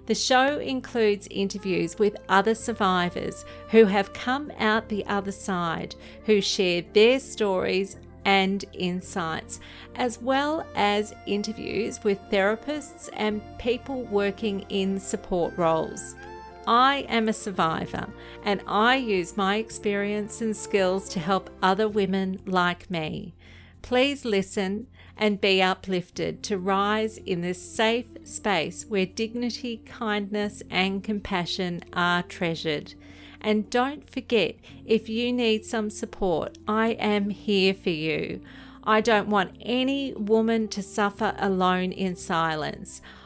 The 0.05 0.15
show 0.15 0.59
includes 0.59 1.27
interviews 1.31 1.99
with 1.99 2.17
other 2.29 2.55
survivors 2.55 3.45
who 3.71 3.87
have 3.87 4.13
come 4.13 4.53
out 4.59 4.89
the 4.89 5.07
other 5.07 5.33
side, 5.33 5.97
who 6.27 6.41
share 6.41 6.83
their 6.93 7.19
stories 7.19 7.97
and 8.27 8.65
insights, 8.73 9.61
as 9.95 10.21
well 10.21 10.67
as 10.75 11.15
interviews 11.27 12.05
with 12.05 12.21
therapists 12.31 13.09
and 13.15 13.41
people 13.59 14.03
working 14.03 14.67
in 14.69 15.01
support 15.01 15.57
roles. 15.57 16.15
I 16.67 17.07
am 17.09 17.29
a 17.29 17.33
survivor 17.33 18.09
and 18.43 18.63
I 18.67 18.97
use 18.97 19.37
my 19.37 19.57
experience 19.57 20.41
and 20.41 20.57
skills 20.57 21.09
to 21.11 21.21
help 21.21 21.51
other 21.63 21.89
women 21.89 22.41
like 22.45 22.91
me. 22.91 23.35
Please 23.83 24.25
listen 24.25 24.89
and 25.17 25.41
be 25.41 25.63
uplifted 25.63 26.43
to 26.43 26.59
rise 26.59 27.19
in 27.19 27.41
this 27.41 27.63
safe 27.63 28.09
space 28.25 28.85
where 28.87 29.07
dignity, 29.07 29.81
kindness, 29.87 30.63
and 30.69 31.05
compassion 31.05 31.83
are 31.93 32.23
treasured. 32.23 32.95
And 33.41 33.71
don't 33.71 34.11
forget, 34.11 34.57
if 34.85 35.09
you 35.09 35.33
need 35.33 35.65
some 35.65 35.89
support, 35.89 36.59
I 36.67 36.91
am 36.93 37.31
here 37.31 37.75
for 37.75 37.91
you. 37.91 38.41
I 38.83 39.01
don't 39.01 39.29
want 39.29 39.57
any 39.61 40.13
woman 40.15 40.69
to 40.69 40.83
suffer 40.83 41.35
alone 41.39 41.93
in 41.93 42.15
silence. 42.15 43.01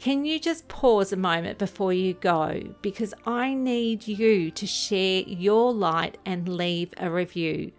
can 0.00 0.24
you 0.24 0.38
just 0.38 0.68
pause 0.68 1.12
a 1.12 1.16
moment 1.16 1.58
before 1.58 1.92
you 1.92 2.14
go? 2.14 2.74
Because 2.82 3.14
I 3.26 3.54
need 3.54 4.06
you 4.06 4.50
to 4.52 4.66
share 4.66 5.22
your 5.22 5.72
light 5.72 6.18
and 6.24 6.48
leave 6.48 6.94
a 6.96 7.10
review. 7.10 7.72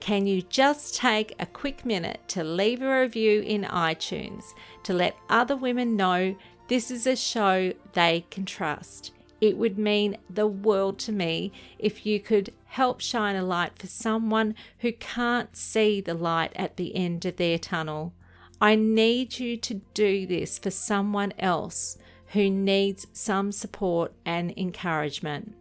can 0.00 0.28
you 0.28 0.42
just 0.42 0.94
take 0.94 1.34
a 1.40 1.46
quick 1.46 1.84
minute 1.84 2.20
to 2.28 2.44
leave 2.44 2.80
a 2.80 3.00
review 3.00 3.40
in 3.40 3.62
iTunes 3.62 4.44
to 4.84 4.92
let 4.92 5.16
other 5.28 5.56
women 5.56 5.96
know 5.96 6.36
this 6.68 6.90
is 6.90 7.06
a 7.06 7.16
show 7.16 7.72
they 7.94 8.24
can 8.30 8.44
trust? 8.44 9.10
It 9.40 9.56
would 9.56 9.78
mean 9.78 10.16
the 10.28 10.46
world 10.46 10.98
to 11.00 11.12
me 11.12 11.52
if 11.78 12.04
you 12.06 12.20
could 12.20 12.52
help 12.66 13.00
shine 13.00 13.36
a 13.36 13.44
light 13.44 13.78
for 13.78 13.86
someone 13.86 14.54
who 14.78 14.92
can't 14.92 15.56
see 15.56 16.00
the 16.00 16.14
light 16.14 16.52
at 16.54 16.76
the 16.76 16.94
end 16.94 17.24
of 17.24 17.36
their 17.36 17.58
tunnel. 17.58 18.12
I 18.60 18.74
need 18.74 19.38
you 19.38 19.56
to 19.56 19.74
do 19.94 20.26
this 20.26 20.58
for 20.58 20.70
someone 20.70 21.32
else 21.38 21.96
who 22.28 22.50
needs 22.50 23.06
some 23.12 23.52
support 23.52 24.12
and 24.24 24.52
encouragement. 24.56 25.54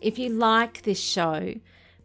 If 0.00 0.18
you 0.18 0.28
like 0.28 0.82
this 0.82 1.00
show, 1.00 1.54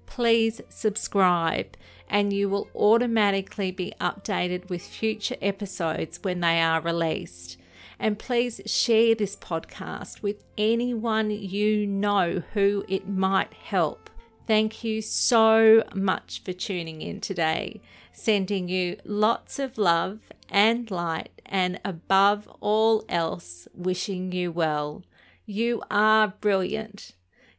please 0.05 0.61
subscribe 0.69 1.75
and 2.09 2.31
you 2.31 2.49
will 2.49 2.69
automatically 2.75 3.71
be 3.71 3.93
updated 3.99 4.69
with 4.69 4.81
future 4.81 5.37
episodes 5.41 6.19
when 6.21 6.39
they 6.39 6.61
are 6.61 6.81
released. 6.81 7.57
And 7.99 8.19
please 8.19 8.61
share 8.65 9.15
this 9.15 9.35
podcast 9.35 10.21
with 10.21 10.43
anyone 10.57 11.29
you 11.29 11.87
know 11.87 12.43
who 12.53 12.85
it 12.87 13.07
might 13.07 13.53
help. 13.53 14.09
Thank 14.47 14.83
you 14.83 15.01
so 15.01 15.83
much 15.93 16.43
for 16.43 16.53
tuning 16.53 17.01
in 17.01 17.19
today. 17.19 17.81
Sending 18.17 18.69
you 18.69 18.95
lots 19.03 19.59
of 19.59 19.77
love 19.77 20.19
and 20.49 20.89
light, 20.89 21.41
and 21.45 21.81
above 21.83 22.47
all 22.61 23.03
else, 23.09 23.67
wishing 23.73 24.31
you 24.31 24.53
well. 24.53 25.03
You 25.45 25.83
are 25.91 26.29
brilliant. 26.39 27.11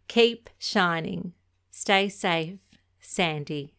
Keep 0.08 0.48
shining. 0.58 1.34
Stay 1.70 2.08
safe, 2.08 2.58
Sandy. 2.98 3.75